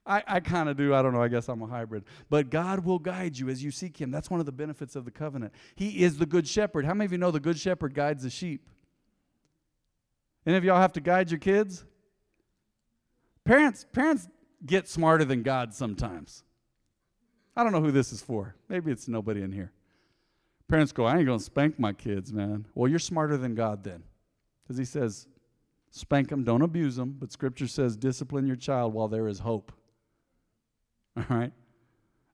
I, 0.10 0.24
I 0.28 0.39
kind 0.39 0.67
of 0.67 0.76
do. 0.76 0.95
I 0.95 1.04
don't 1.04 1.13
know. 1.13 1.22
I 1.22 1.28
guess 1.28 1.48
I'm 1.48 1.62
a 1.62 1.67
hybrid. 1.67 2.04
But 2.32 2.50
God 2.50 2.84
will 2.84 2.98
guide 2.98 3.38
you 3.38 3.48
as 3.48 3.63
you 3.63 3.69
seek 3.69 4.02
Him. 4.02 4.10
That's 4.10 4.30
one 4.30 4.39
of 4.39 4.48
the 4.48 4.52
benefits 4.52 4.95
of 4.95 5.06
the 5.06 5.12
covenant. 5.12 5.54
He 5.76 6.04
is 6.04 6.17
the 6.17 6.26
good 6.26 6.48
shepherd. 6.48 6.84
How 6.84 6.95
many 6.95 7.06
of 7.06 7.12
you 7.12 7.19
know 7.19 7.30
the 7.30 7.39
good 7.39 7.60
shepherd 7.60 7.93
guides 7.93 8.24
the 8.24 8.32
sheep? 8.32 8.67
Any 10.48 10.58
of 10.58 10.63
y'all 10.63 10.82
have 10.82 10.93
to 10.93 11.00
guide 11.00 11.30
your 11.30 11.39
kids? 11.39 11.86
Parents, 13.45 13.86
parents 13.93 14.28
get 14.65 14.88
smarter 14.88 15.26
than 15.26 15.43
God 15.43 15.76
sometimes. 15.76 16.43
I 17.56 17.63
don't 17.63 17.72
know 17.72 17.82
who 17.82 17.91
this 17.91 18.12
is 18.12 18.22
for. 18.22 18.56
Maybe 18.67 18.91
it's 18.91 19.08
nobody 19.08 19.43
in 19.43 19.52
here. 19.52 19.72
Parents 20.67 20.91
go, 20.91 21.06
I 21.06 21.17
ain't 21.17 21.26
going 21.28 21.38
to 21.38 21.43
spank 21.43 21.78
my 21.78 21.93
kids, 21.93 22.34
man. 22.34 22.65
Well, 22.74 22.89
you're 22.89 23.00
smarter 23.00 23.38
than 23.38 23.54
God 23.54 23.84
then. 23.84 24.04
Because 24.63 24.78
He 24.78 24.86
says, 24.86 25.28
spank 25.91 26.30
them, 26.30 26.43
don't 26.43 26.63
abuse 26.63 26.95
them. 26.95 27.15
But 27.19 27.32
Scripture 27.32 27.67
says, 27.67 27.95
discipline 27.95 28.48
your 28.48 28.56
child 28.56 28.93
while 28.93 29.08
there 29.08 29.28
is 29.28 29.39
hope. 29.39 29.72
All 31.17 31.26
right? 31.30 31.52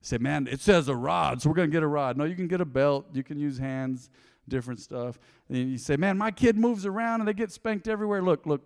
Say, 0.00 0.18
man, 0.18 0.46
it 0.46 0.60
says 0.60 0.88
a 0.88 0.94
rod, 0.94 1.42
so 1.42 1.48
we're 1.48 1.56
going 1.56 1.70
to 1.70 1.72
get 1.72 1.82
a 1.82 1.88
rod. 1.88 2.16
No, 2.16 2.24
you 2.24 2.36
can 2.36 2.46
get 2.46 2.60
a 2.60 2.64
belt. 2.64 3.06
You 3.12 3.24
can 3.24 3.40
use 3.40 3.58
hands, 3.58 4.10
different 4.48 4.80
stuff. 4.80 5.18
And 5.48 5.72
you 5.72 5.78
say, 5.78 5.96
man, 5.96 6.16
my 6.16 6.30
kid 6.30 6.56
moves 6.56 6.86
around 6.86 7.20
and 7.20 7.28
they 7.28 7.34
get 7.34 7.50
spanked 7.50 7.88
everywhere. 7.88 8.22
Look, 8.22 8.46
look. 8.46 8.62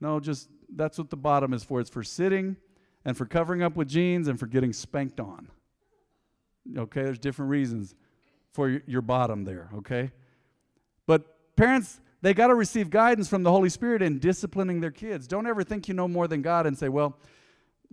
No, 0.00 0.20
just 0.20 0.50
that's 0.74 0.98
what 0.98 1.08
the 1.08 1.16
bottom 1.16 1.54
is 1.54 1.64
for. 1.64 1.80
It's 1.80 1.88
for 1.88 2.02
sitting 2.02 2.56
and 3.04 3.16
for 3.16 3.26
covering 3.26 3.62
up 3.62 3.76
with 3.76 3.88
jeans 3.88 4.28
and 4.28 4.38
for 4.38 4.46
getting 4.46 4.72
spanked 4.72 5.20
on. 5.20 5.48
Okay, 6.76 7.02
there's 7.02 7.18
different 7.18 7.50
reasons 7.50 7.94
for 8.52 8.80
your, 8.86 9.02
bottom 9.02 9.44
there, 9.44 9.68
okay? 9.74 10.10
But 11.06 11.56
parents, 11.56 12.00
they 12.22 12.32
got 12.32 12.46
to 12.46 12.54
receive 12.54 12.88
guidance 12.88 13.28
from 13.28 13.42
the 13.42 13.50
Holy 13.50 13.68
Spirit 13.68 14.00
in 14.00 14.18
disciplining 14.18 14.80
their 14.80 14.92
kids. 14.92 15.26
Don't 15.26 15.46
ever 15.46 15.62
think 15.64 15.88
you 15.88 15.94
know 15.94 16.08
more 16.08 16.28
than 16.28 16.40
God 16.40 16.66
and 16.66 16.78
say, 16.78 16.88
well, 16.88 17.18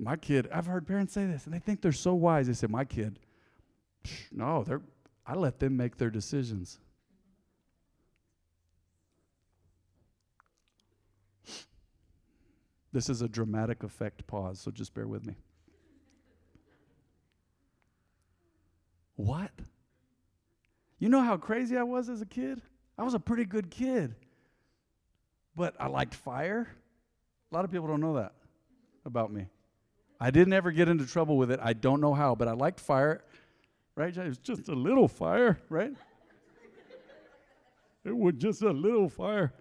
my 0.01 0.15
kid, 0.15 0.49
I've 0.51 0.65
heard 0.65 0.87
parents 0.87 1.13
say 1.13 1.25
this, 1.27 1.45
and 1.45 1.53
they 1.53 1.59
think 1.59 1.81
they're 1.81 1.91
so 1.91 2.15
wise. 2.15 2.47
They 2.47 2.53
say, 2.53 2.65
my 2.67 2.83
kid, 2.83 3.19
no, 4.31 4.63
they're, 4.63 4.81
I 5.27 5.35
let 5.35 5.59
them 5.59 5.77
make 5.77 5.97
their 5.97 6.09
decisions. 6.09 6.79
This 12.91 13.09
is 13.09 13.21
a 13.21 13.29
dramatic 13.29 13.83
effect 13.83 14.25
pause, 14.25 14.59
so 14.59 14.71
just 14.71 14.93
bear 14.93 15.07
with 15.07 15.23
me. 15.25 15.35
What? 19.15 19.51
You 20.97 21.09
know 21.09 21.21
how 21.21 21.37
crazy 21.37 21.77
I 21.77 21.83
was 21.83 22.09
as 22.09 22.21
a 22.21 22.25
kid? 22.25 22.59
I 22.97 23.03
was 23.03 23.13
a 23.13 23.19
pretty 23.19 23.45
good 23.45 23.69
kid. 23.69 24.15
But 25.55 25.75
I 25.79 25.87
liked 25.87 26.15
fire. 26.15 26.67
A 27.51 27.55
lot 27.55 27.65
of 27.65 27.71
people 27.71 27.87
don't 27.87 28.01
know 28.01 28.15
that 28.15 28.33
about 29.05 29.31
me. 29.31 29.45
I 30.23 30.29
didn't 30.29 30.53
ever 30.53 30.71
get 30.71 30.87
into 30.87 31.07
trouble 31.07 31.35
with 31.35 31.49
it. 31.49 31.59
I 31.63 31.73
don't 31.73 31.99
know 31.99 32.13
how, 32.13 32.35
but 32.35 32.47
I 32.47 32.51
liked 32.51 32.79
fire. 32.79 33.23
Right? 33.95 34.15
It 34.15 34.27
was 34.27 34.37
just 34.37 34.69
a 34.69 34.75
little 34.75 35.07
fire, 35.07 35.59
right? 35.67 35.93
it 38.05 38.15
was 38.15 38.35
just 38.37 38.61
a 38.61 38.69
little 38.69 39.09
fire. 39.09 39.51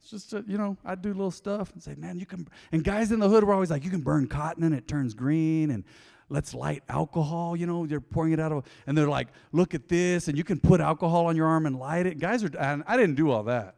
It's 0.00 0.10
just, 0.10 0.32
a, 0.32 0.44
you 0.46 0.56
know, 0.56 0.76
I'd 0.84 1.02
do 1.02 1.08
little 1.08 1.32
stuff 1.32 1.72
and 1.72 1.82
say, 1.82 1.96
man, 1.96 2.20
you 2.20 2.26
can. 2.26 2.46
And 2.70 2.84
guys 2.84 3.10
in 3.10 3.18
the 3.18 3.28
hood 3.28 3.42
were 3.42 3.52
always 3.52 3.72
like, 3.72 3.84
you 3.84 3.90
can 3.90 4.02
burn 4.02 4.28
cotton 4.28 4.62
and 4.62 4.72
it 4.72 4.86
turns 4.86 5.14
green. 5.14 5.72
And 5.72 5.82
let's 6.28 6.54
light 6.54 6.84
alcohol. 6.88 7.56
You 7.56 7.66
know, 7.66 7.84
they're 7.84 8.00
pouring 8.00 8.32
it 8.32 8.38
out 8.38 8.52
of, 8.52 8.64
and 8.86 8.96
they're 8.96 9.08
like, 9.08 9.28
look 9.50 9.74
at 9.74 9.88
this. 9.88 10.28
And 10.28 10.38
you 10.38 10.44
can 10.44 10.60
put 10.60 10.80
alcohol 10.80 11.26
on 11.26 11.34
your 11.34 11.48
arm 11.48 11.66
and 11.66 11.76
light 11.76 12.06
it. 12.06 12.20
Guys 12.20 12.44
are, 12.44 12.84
I 12.86 12.96
didn't 12.96 13.16
do 13.16 13.32
all 13.32 13.42
that. 13.44 13.74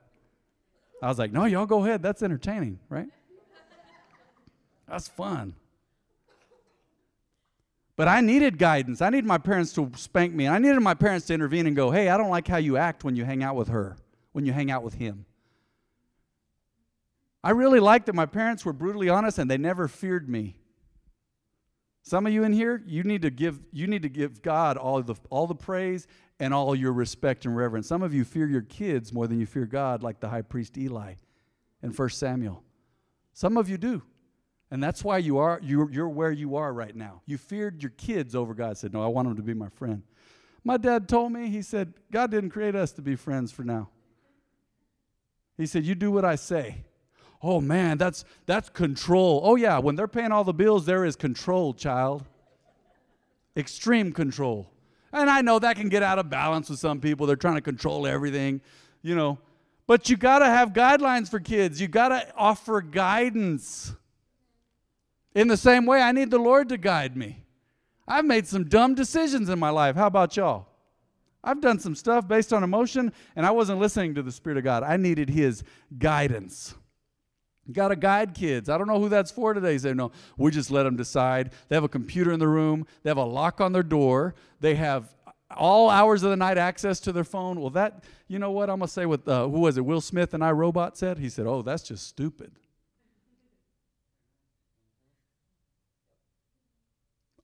I 1.02 1.08
was 1.08 1.18
like, 1.18 1.32
no, 1.32 1.46
y'all 1.46 1.64
go 1.64 1.82
ahead. 1.82 2.02
That's 2.02 2.22
entertaining, 2.22 2.78
right? 2.90 3.08
That's 4.86 5.08
fun. 5.08 5.54
But 7.96 8.08
I 8.08 8.20
needed 8.20 8.58
guidance. 8.58 9.00
I 9.00 9.08
needed 9.08 9.24
my 9.24 9.38
parents 9.38 9.72
to 9.72 9.90
spank 9.96 10.34
me. 10.34 10.46
I 10.46 10.58
needed 10.58 10.80
my 10.80 10.94
parents 10.94 11.26
to 11.26 11.34
intervene 11.34 11.66
and 11.66 11.74
go, 11.74 11.90
hey, 11.90 12.10
I 12.10 12.18
don't 12.18 12.28
like 12.28 12.46
how 12.46 12.58
you 12.58 12.76
act 12.76 13.04
when 13.04 13.16
you 13.16 13.24
hang 13.24 13.42
out 13.42 13.56
with 13.56 13.68
her, 13.68 13.96
when 14.32 14.44
you 14.44 14.52
hang 14.52 14.70
out 14.70 14.82
with 14.82 14.94
him. 14.94 15.24
I 17.42 17.50
really 17.50 17.80
liked 17.80 18.06
that 18.06 18.14
my 18.14 18.26
parents 18.26 18.64
were 18.64 18.74
brutally 18.74 19.08
honest 19.08 19.38
and 19.38 19.50
they 19.50 19.56
never 19.56 19.88
feared 19.88 20.28
me. 20.28 20.56
Some 22.02 22.26
of 22.26 22.32
you 22.32 22.44
in 22.44 22.52
here, 22.52 22.82
you 22.86 23.02
need 23.02 23.22
to 23.22 23.30
give, 23.30 23.60
you 23.72 23.86
need 23.86 24.02
to 24.02 24.08
give 24.08 24.42
God 24.42 24.76
all 24.76 25.02
the, 25.02 25.16
all 25.30 25.46
the 25.46 25.54
praise 25.54 26.06
and 26.38 26.52
all 26.52 26.74
your 26.74 26.92
respect 26.92 27.46
and 27.46 27.56
reverence. 27.56 27.88
Some 27.88 28.02
of 28.02 28.12
you 28.12 28.24
fear 28.24 28.46
your 28.46 28.62
kids 28.62 29.12
more 29.12 29.26
than 29.26 29.40
you 29.40 29.46
fear 29.46 29.64
God, 29.64 30.02
like 30.02 30.20
the 30.20 30.28
high 30.28 30.42
priest 30.42 30.76
Eli 30.76 31.14
in 31.82 31.90
1 31.90 32.08
Samuel. 32.10 32.62
Some 33.32 33.56
of 33.56 33.68
you 33.68 33.78
do. 33.78 34.02
And 34.70 34.82
that's 34.82 35.04
why 35.04 35.18
you 35.18 35.38
are 35.38 35.60
you're, 35.62 35.90
you're 35.90 36.08
where 36.08 36.32
you 36.32 36.56
are 36.56 36.72
right 36.72 36.94
now. 36.94 37.22
You 37.26 37.38
feared 37.38 37.82
your 37.82 37.92
kids 37.96 38.34
over 38.34 38.52
God. 38.52 38.76
Said, 38.76 38.92
"No, 38.92 39.02
I 39.02 39.06
want 39.06 39.28
them 39.28 39.36
to 39.36 39.42
be 39.42 39.54
my 39.54 39.68
friend." 39.68 40.02
My 40.64 40.76
dad 40.76 41.08
told 41.08 41.32
me. 41.32 41.48
He 41.48 41.62
said, 41.62 41.94
"God 42.10 42.30
didn't 42.30 42.50
create 42.50 42.74
us 42.74 42.92
to 42.92 43.02
be 43.02 43.14
friends 43.14 43.52
for 43.52 43.62
now." 43.62 43.90
He 45.56 45.66
said, 45.66 45.84
"You 45.84 45.94
do 45.94 46.10
what 46.10 46.24
I 46.24 46.34
say." 46.34 46.84
Oh 47.42 47.60
man, 47.60 47.98
that's 47.98 48.24
that's 48.46 48.68
control. 48.68 49.40
Oh 49.44 49.54
yeah, 49.56 49.78
when 49.78 49.94
they're 49.94 50.08
paying 50.08 50.32
all 50.32 50.42
the 50.42 50.54
bills, 50.54 50.84
there 50.84 51.04
is 51.04 51.14
control, 51.14 51.72
child. 51.72 52.24
Extreme 53.56 54.12
control. 54.12 54.70
And 55.12 55.30
I 55.30 55.40
know 55.40 55.58
that 55.58 55.76
can 55.76 55.88
get 55.88 56.02
out 56.02 56.18
of 56.18 56.28
balance 56.28 56.68
with 56.68 56.78
some 56.78 57.00
people. 57.00 57.26
They're 57.26 57.36
trying 57.36 57.54
to 57.54 57.62
control 57.62 58.06
everything, 58.06 58.60
you 59.02 59.14
know. 59.14 59.38
But 59.86 60.10
you 60.10 60.16
got 60.16 60.40
to 60.40 60.46
have 60.46 60.72
guidelines 60.72 61.30
for 61.30 61.38
kids. 61.38 61.80
You 61.80 61.88
got 61.88 62.08
to 62.08 62.26
offer 62.36 62.80
guidance. 62.82 63.94
In 65.36 65.48
the 65.48 65.56
same 65.58 65.84
way, 65.84 66.00
I 66.00 66.12
need 66.12 66.30
the 66.30 66.38
Lord 66.38 66.70
to 66.70 66.78
guide 66.78 67.14
me. 67.14 67.44
I've 68.08 68.24
made 68.24 68.46
some 68.46 68.64
dumb 68.64 68.94
decisions 68.94 69.50
in 69.50 69.58
my 69.58 69.68
life. 69.68 69.94
How 69.94 70.06
about 70.06 70.34
y'all? 70.34 70.66
I've 71.44 71.60
done 71.60 71.78
some 71.78 71.94
stuff 71.94 72.26
based 72.26 72.54
on 72.54 72.64
emotion, 72.64 73.12
and 73.36 73.44
I 73.44 73.50
wasn't 73.50 73.78
listening 73.78 74.14
to 74.14 74.22
the 74.22 74.32
Spirit 74.32 74.56
of 74.56 74.64
God. 74.64 74.82
I 74.82 74.96
needed 74.96 75.28
His 75.28 75.62
guidance. 75.98 76.74
Got 77.70 77.88
to 77.88 77.96
guide 77.96 78.32
kids. 78.32 78.70
I 78.70 78.78
don't 78.78 78.86
know 78.86 78.98
who 78.98 79.10
that's 79.10 79.30
for 79.30 79.52
today. 79.52 79.76
Say, 79.76 79.92
no, 79.92 80.10
we 80.38 80.50
just 80.52 80.70
let 80.70 80.84
them 80.84 80.96
decide. 80.96 81.52
They 81.68 81.76
have 81.76 81.84
a 81.84 81.88
computer 81.88 82.32
in 82.32 82.40
the 82.40 82.48
room, 82.48 82.86
they 83.02 83.10
have 83.10 83.18
a 83.18 83.24
lock 83.24 83.60
on 83.60 83.74
their 83.74 83.82
door, 83.82 84.34
they 84.60 84.74
have 84.76 85.14
all 85.54 85.90
hours 85.90 86.22
of 86.22 86.30
the 86.30 86.36
night 86.36 86.56
access 86.56 86.98
to 87.00 87.12
their 87.12 87.24
phone. 87.24 87.60
Well, 87.60 87.70
that, 87.70 88.04
you 88.26 88.38
know 88.38 88.52
what? 88.52 88.70
I'm 88.70 88.78
going 88.78 88.88
to 88.88 88.92
say 88.92 89.04
what, 89.04 89.28
uh, 89.28 89.46
who 89.48 89.60
was 89.60 89.76
it, 89.76 89.84
Will 89.84 90.00
Smith 90.00 90.32
and 90.32 90.42
I 90.42 90.52
Robot 90.52 90.96
said? 90.96 91.18
He 91.18 91.28
said, 91.28 91.46
oh, 91.46 91.60
that's 91.60 91.82
just 91.82 92.08
stupid. 92.08 92.52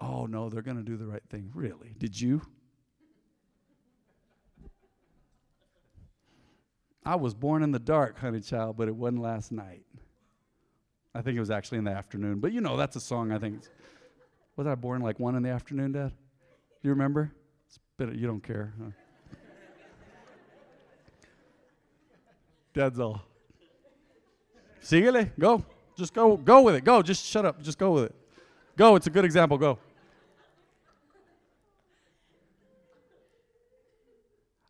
Oh 0.03 0.27
no, 0.27 0.49
they're 0.49 0.62
going 0.62 0.77
to 0.77 0.83
do 0.83 0.97
the 0.97 1.07
right 1.07 1.23
thing. 1.31 1.51
Really? 1.55 1.95
Did 1.99 2.21
you? 2.21 2.43
I 7.05 7.17
was 7.17 7.35
born 7.35 7.62
in 7.62 7.73
the 7.73 7.79
dark, 7.79 8.19
honey 8.19 8.41
child, 8.41 8.77
but 8.77 8.88
it 8.88 8.95
wasn't 8.95 9.23
last 9.23 9.51
night. 9.51 9.85
I 11.15 11.21
think 11.21 11.37
it 11.37 11.41
was 11.41 11.51
actually 11.51 11.79
in 11.79 11.85
the 11.85 11.91
afternoon. 11.91 12.41
But 12.41 12.53
you 12.53 12.61
know, 12.61 12.77
that's 12.77 12.97
a 12.97 13.01
song 13.01 13.33
I 13.33 13.38
think. 13.38 13.62
Was 14.57 14.67
I 14.67 14.75
born 14.75 15.03
like 15.03 15.19
one 15.19 15.35
in 15.35 15.43
the 15.43 15.49
afternoon, 15.49 15.93
Dad? 15.93 16.12
You 16.83 16.91
remember? 16.91 17.33
You 17.99 18.27
don't 18.27 18.43
care. 18.43 18.75
Huh? 18.83 18.91
Dad's 22.75 22.99
all. 22.99 23.23
Síguele, 24.83 25.31
go. 25.38 25.65
Just 25.97 26.12
go, 26.15 26.37
go 26.37 26.62
with 26.62 26.75
it. 26.75 26.85
Go. 26.85 27.03
Just 27.03 27.25
shut 27.25 27.45
up. 27.45 27.62
Just 27.62 27.79
go 27.79 27.93
with 27.93 28.05
it. 28.05 28.15
Go. 28.77 28.97
It's 28.97 29.07
a 29.07 29.11
good 29.11 29.25
example. 29.25 29.57
Go. 29.59 29.79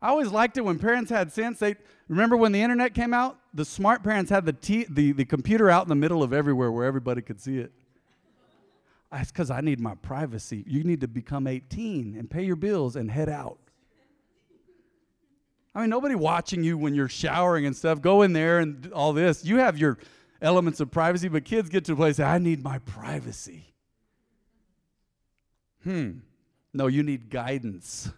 I 0.02 0.08
always 0.08 0.32
liked 0.32 0.56
it 0.56 0.62
when 0.62 0.80
parents 0.80 1.10
had 1.10 1.32
sense. 1.32 1.60
They 1.60 1.76
remember 2.08 2.36
when 2.36 2.50
the 2.50 2.60
internet 2.60 2.92
came 2.92 3.14
out. 3.14 3.38
The 3.54 3.64
smart 3.64 4.02
parents 4.02 4.30
had 4.30 4.44
the 4.44 4.52
t- 4.52 4.86
the 4.90 5.12
the 5.12 5.24
computer 5.24 5.70
out 5.70 5.84
in 5.84 5.88
the 5.88 5.94
middle 5.94 6.24
of 6.24 6.32
everywhere 6.32 6.72
where 6.72 6.84
everybody 6.84 7.22
could 7.22 7.40
see 7.40 7.58
it. 7.58 7.72
That's 9.12 9.30
because 9.30 9.50
I 9.50 9.60
need 9.60 9.78
my 9.78 9.94
privacy. 9.94 10.64
You 10.66 10.82
need 10.82 11.02
to 11.02 11.08
become 11.08 11.46
18 11.46 12.16
and 12.18 12.28
pay 12.28 12.42
your 12.42 12.56
bills 12.56 12.96
and 12.96 13.10
head 13.10 13.28
out. 13.28 13.58
I 15.74 15.82
mean, 15.82 15.90
nobody 15.90 16.14
watching 16.14 16.64
you 16.64 16.76
when 16.76 16.94
you're 16.94 17.08
showering 17.08 17.64
and 17.66 17.76
stuff. 17.76 18.00
Go 18.00 18.22
in 18.22 18.32
there 18.32 18.58
and 18.58 18.90
all 18.92 19.12
this. 19.12 19.44
You 19.44 19.58
have 19.58 19.78
your 19.78 19.98
elements 20.40 20.80
of 20.80 20.90
privacy, 20.90 21.28
but 21.28 21.44
kids 21.44 21.68
get 21.68 21.84
to 21.84 21.92
a 21.92 21.96
place. 21.96 22.18
I 22.18 22.38
need 22.38 22.64
my 22.64 22.78
privacy. 22.78 23.74
Hmm. 25.84 26.20
No, 26.72 26.86
you 26.88 27.02
need 27.02 27.30
guidance 27.30 28.10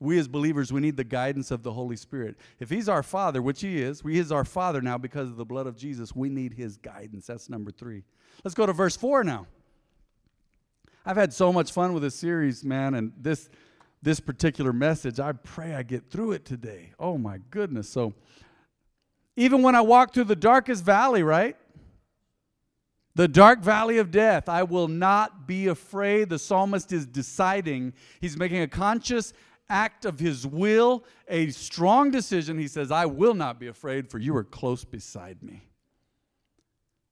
we 0.00 0.18
as 0.18 0.28
believers, 0.28 0.72
we 0.72 0.80
need 0.80 0.96
the 0.96 1.04
guidance 1.04 1.50
of 1.50 1.62
the 1.62 1.72
Holy 1.72 1.96
Spirit. 1.96 2.36
If 2.58 2.70
He's 2.70 2.88
our 2.88 3.02
Father, 3.02 3.40
which 3.40 3.60
He 3.60 3.80
is, 3.80 4.02
He 4.02 4.18
is 4.18 4.32
our 4.32 4.44
Father 4.44 4.82
now 4.82 4.98
because 4.98 5.28
of 5.28 5.36
the 5.36 5.44
blood 5.44 5.66
of 5.66 5.76
Jesus, 5.76 6.14
we 6.14 6.28
need 6.28 6.54
His 6.54 6.76
guidance. 6.76 7.26
That's 7.26 7.48
number 7.48 7.70
three. 7.70 8.02
Let's 8.42 8.54
go 8.54 8.66
to 8.66 8.72
verse 8.72 8.96
four 8.96 9.24
now. 9.24 9.46
I've 11.06 11.16
had 11.16 11.32
so 11.32 11.52
much 11.52 11.72
fun 11.72 11.92
with 11.92 12.02
this 12.02 12.14
series, 12.14 12.64
man, 12.64 12.94
and 12.94 13.12
this 13.20 13.48
this 14.02 14.20
particular 14.20 14.72
message. 14.72 15.18
I 15.18 15.32
pray 15.32 15.74
I 15.74 15.82
get 15.82 16.10
through 16.10 16.32
it 16.32 16.44
today. 16.44 16.92
Oh 16.98 17.16
my 17.16 17.38
goodness. 17.50 17.88
So 17.88 18.12
even 19.34 19.62
when 19.62 19.74
I 19.74 19.80
walk 19.80 20.12
through 20.12 20.24
the 20.24 20.36
darkest 20.36 20.84
valley, 20.84 21.22
right? 21.22 21.56
The 23.14 23.28
dark 23.28 23.60
valley 23.60 23.98
of 23.98 24.10
death, 24.10 24.48
I 24.48 24.62
will 24.64 24.88
not 24.88 25.46
be 25.46 25.68
afraid. 25.68 26.28
The 26.28 26.38
psalmist 26.38 26.92
is 26.92 27.06
deciding, 27.06 27.94
he's 28.20 28.36
making 28.36 28.60
a 28.60 28.68
conscious 28.68 29.32
act 29.68 30.04
of 30.04 30.18
his 30.18 30.46
will, 30.46 31.04
a 31.28 31.50
strong 31.50 32.10
decision. 32.10 32.58
He 32.58 32.68
says, 32.68 32.90
I 32.90 33.06
will 33.06 33.34
not 33.34 33.58
be 33.58 33.66
afraid, 33.66 34.10
for 34.10 34.18
you 34.18 34.36
are 34.36 34.44
close 34.44 34.84
beside 34.84 35.42
me. 35.42 35.68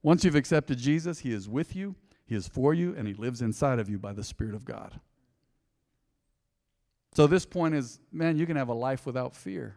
Once 0.02 0.24
you've 0.24 0.34
accepted 0.34 0.78
Jesus, 0.78 1.20
he 1.20 1.32
is 1.32 1.48
with 1.48 1.76
you, 1.76 1.94
he 2.24 2.34
is 2.34 2.48
for 2.48 2.74
you, 2.74 2.94
and 2.96 3.06
he 3.06 3.14
lives 3.14 3.40
inside 3.40 3.78
of 3.78 3.88
you 3.88 3.98
by 3.98 4.12
the 4.12 4.24
Spirit 4.24 4.54
of 4.54 4.64
God. 4.64 5.00
So, 7.14 7.26
this 7.26 7.44
point 7.44 7.74
is 7.74 8.00
man, 8.10 8.36
you 8.36 8.46
can 8.46 8.56
have 8.56 8.68
a 8.68 8.74
life 8.74 9.06
without 9.06 9.36
fear. 9.36 9.76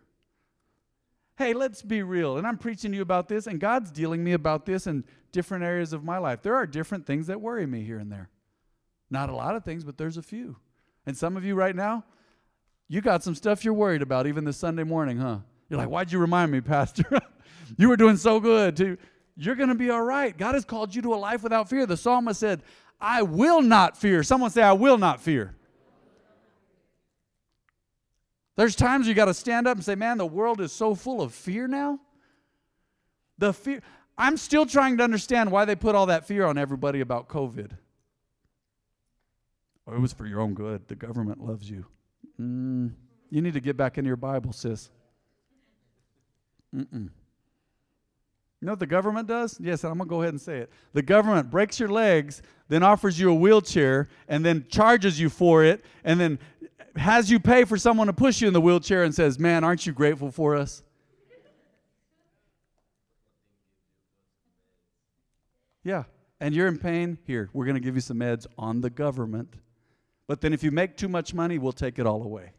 Hey, 1.38 1.54
let's 1.54 1.82
be 1.82 2.02
real. 2.02 2.38
And 2.38 2.48
I'm 2.48 2.58
preaching 2.58 2.92
to 2.92 2.96
you 2.96 3.02
about 3.02 3.28
this, 3.28 3.46
and 3.46 3.60
God's 3.60 3.92
dealing 3.92 4.24
me 4.24 4.34
about 4.34 4.66
this 4.66 4.88
in 4.88 5.04
different 5.34 5.66
areas 5.66 5.92
of 5.92 6.04
my 6.04 6.18
life. 6.18 6.42
There 6.42 6.56
are 6.56 6.66
different 6.66 7.06
things 7.06 7.28
that 7.28 7.42
worry 7.42 7.66
me 7.66 7.84
here 7.84 8.00
and 8.00 8.10
there. 8.10 8.30
Not 9.10 9.30
a 9.30 9.36
lot 9.36 9.56
of 9.56 9.66
things, 9.66 9.84
but 9.84 9.98
there's 9.98 10.18
a 10.18 10.22
few. 10.22 10.56
And 11.06 11.16
some 11.16 11.36
of 11.36 11.44
you 11.44 11.56
right 11.56 11.76
now, 11.76 12.06
you 12.88 13.02
got 13.02 13.24
some 13.24 13.36
stuff 13.36 13.66
you're 13.66 13.74
worried 13.74 14.02
about 14.02 14.28
even 14.28 14.44
this 14.46 14.58
Sunday 14.58 14.84
morning, 14.84 15.18
huh? 15.18 15.40
You're 15.70 15.80
like, 15.80 15.90
why'd 15.90 16.12
you 16.12 16.20
remind 16.20 16.52
me, 16.52 16.62
Pastor? 16.62 17.20
you 17.78 17.90
were 17.90 17.98
doing 17.98 18.18
so 18.18 18.40
good. 18.40 18.78
Too. 18.78 18.98
You're 19.36 19.56
going 19.56 19.70
to 19.70 19.76
be 19.76 19.90
all 19.90 20.04
right. 20.04 20.36
God 20.38 20.56
has 20.56 20.64
called 20.66 20.96
you 20.96 21.02
to 21.04 21.14
a 21.14 21.18
life 21.18 21.44
without 21.44 21.70
fear. 21.70 21.86
The 21.86 21.98
psalmist 21.98 22.40
said, 22.40 22.62
I 23.02 23.24
will 23.24 23.62
not 23.62 23.98
fear. 23.98 24.24
Someone 24.24 24.52
say, 24.52 24.62
I 24.62 24.74
will 24.74 24.98
not 24.98 25.20
fear. 25.20 25.56
There's 28.56 28.76
times 28.76 29.08
you 29.08 29.14
got 29.14 29.26
to 29.26 29.34
stand 29.34 29.68
up 29.68 29.76
and 29.76 29.84
say, 29.84 29.96
man, 29.96 30.18
the 30.18 30.26
world 30.26 30.62
is 30.62 30.72
so 30.72 30.96
full 30.96 31.22
of 31.22 31.34
fear 31.34 31.68
now. 31.68 32.00
The 33.38 33.52
fear. 33.52 33.82
I'm 34.18 34.38
still 34.38 34.66
trying 34.66 34.96
to 34.98 35.04
understand 35.04 35.52
why 35.52 35.66
they 35.66 35.76
put 35.76 35.94
all 35.94 36.06
that 36.06 36.26
fear 36.26 36.46
on 36.46 36.58
everybody 36.58 37.02
about 37.02 37.28
COVID. 37.28 37.72
Oh, 39.88 39.94
it 39.94 40.00
was 40.00 40.14
for 40.14 40.26
your 40.26 40.40
own 40.40 40.54
good. 40.54 40.88
The 40.88 40.96
government 40.96 41.44
loves 41.44 41.70
you. 41.70 41.86
Mm, 42.40 42.92
you 43.30 43.42
need 43.42 43.54
to 43.54 43.60
get 43.60 43.78
back 43.78 43.98
into 43.98 44.08
your 44.08 44.18
Bible, 44.18 44.54
sis. 44.54 44.90
Mm-mm. 46.76 47.10
You 48.62 48.66
know 48.68 48.72
what 48.72 48.80
the 48.80 48.88
government 48.88 49.28
does? 49.28 49.60
Yes, 49.60 49.84
I'm 49.84 49.98
going 49.98 50.08
to 50.08 50.10
go 50.10 50.22
ahead 50.22 50.34
and 50.34 50.42
say 50.42 50.58
it. 50.58 50.72
The 50.94 51.02
government 51.02 51.50
breaks 51.50 51.80
your 51.80 51.90
legs, 51.90 52.42
then 52.68 52.84
offers 52.84 53.20
you 53.20 53.30
a 53.30 53.36
wheelchair, 53.36 54.08
and 54.28 54.44
then 54.44 54.66
charges 54.70 55.20
you 55.20 55.30
for 55.30 55.64
it, 55.64 55.86
and 56.04 56.20
then 56.20 56.40
has 56.96 57.30
you 57.30 57.40
pay 57.40 57.66
for 57.66 57.78
someone 57.78 58.08
to 58.08 58.14
push 58.14 58.42
you 58.42 58.48
in 58.48 58.54
the 58.54 58.62
wheelchair 58.62 59.04
and 59.04 59.14
says, 59.14 59.38
Man, 59.38 59.64
aren't 59.64 59.86
you 59.86 59.94
grateful 59.94 60.32
for 60.32 60.56
us? 60.56 60.82
Yeah. 65.84 66.04
And 66.40 66.54
you're 66.54 66.68
in 66.68 66.78
pain? 66.78 67.18
Here, 67.26 67.50
we're 67.54 67.66
going 67.66 67.76
to 67.76 67.82
give 67.82 67.96
you 67.96 68.02
some 68.02 68.18
meds 68.18 68.48
on 68.58 68.82
the 68.82 68.90
government. 68.90 69.54
But 70.28 70.42
then 70.42 70.54
if 70.54 70.64
you 70.64 70.72
make 70.72 70.98
too 70.98 71.08
much 71.08 71.34
money, 71.34 71.58
we'll 71.58 71.72
take 71.72 72.00
it 72.00 72.06
all 72.06 72.24
away. 72.24 72.54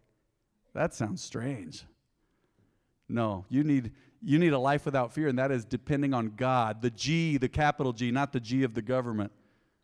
That 0.75 0.95
sounds 0.95 1.23
strange. 1.23 1.85
No, 3.09 3.45
you 3.49 3.65
need 3.65 3.93
you 4.23 4.39
need 4.39 4.53
a 4.53 4.59
life 4.59 4.85
without 4.85 5.13
fear 5.13 5.29
and 5.29 5.39
that 5.39 5.51
is 5.53 5.65
depending 5.65 6.13
on 6.13 6.33
God. 6.37 6.83
The 6.83 6.91
G, 6.91 7.37
the 7.37 7.49
capital 7.49 7.93
G, 7.93 8.11
not 8.11 8.33
the 8.33 8.41
G 8.41 8.63
of 8.63 8.75
the 8.75 8.83
government. 8.83 9.31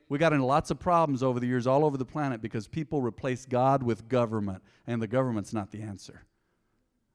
We 0.08 0.18
got 0.18 0.32
into 0.32 0.44
lots 0.44 0.70
of 0.70 0.78
problems 0.78 1.22
over 1.22 1.40
the 1.40 1.46
years 1.46 1.66
all 1.66 1.84
over 1.84 1.96
the 1.96 2.04
planet 2.04 2.42
because 2.42 2.66
people 2.66 3.00
replace 3.00 3.46
God 3.46 3.82
with 3.82 4.08
government 4.08 4.62
and 4.86 5.00
the 5.00 5.06
government's 5.06 5.52
not 5.52 5.70
the 5.70 5.82
answer. 5.82 6.24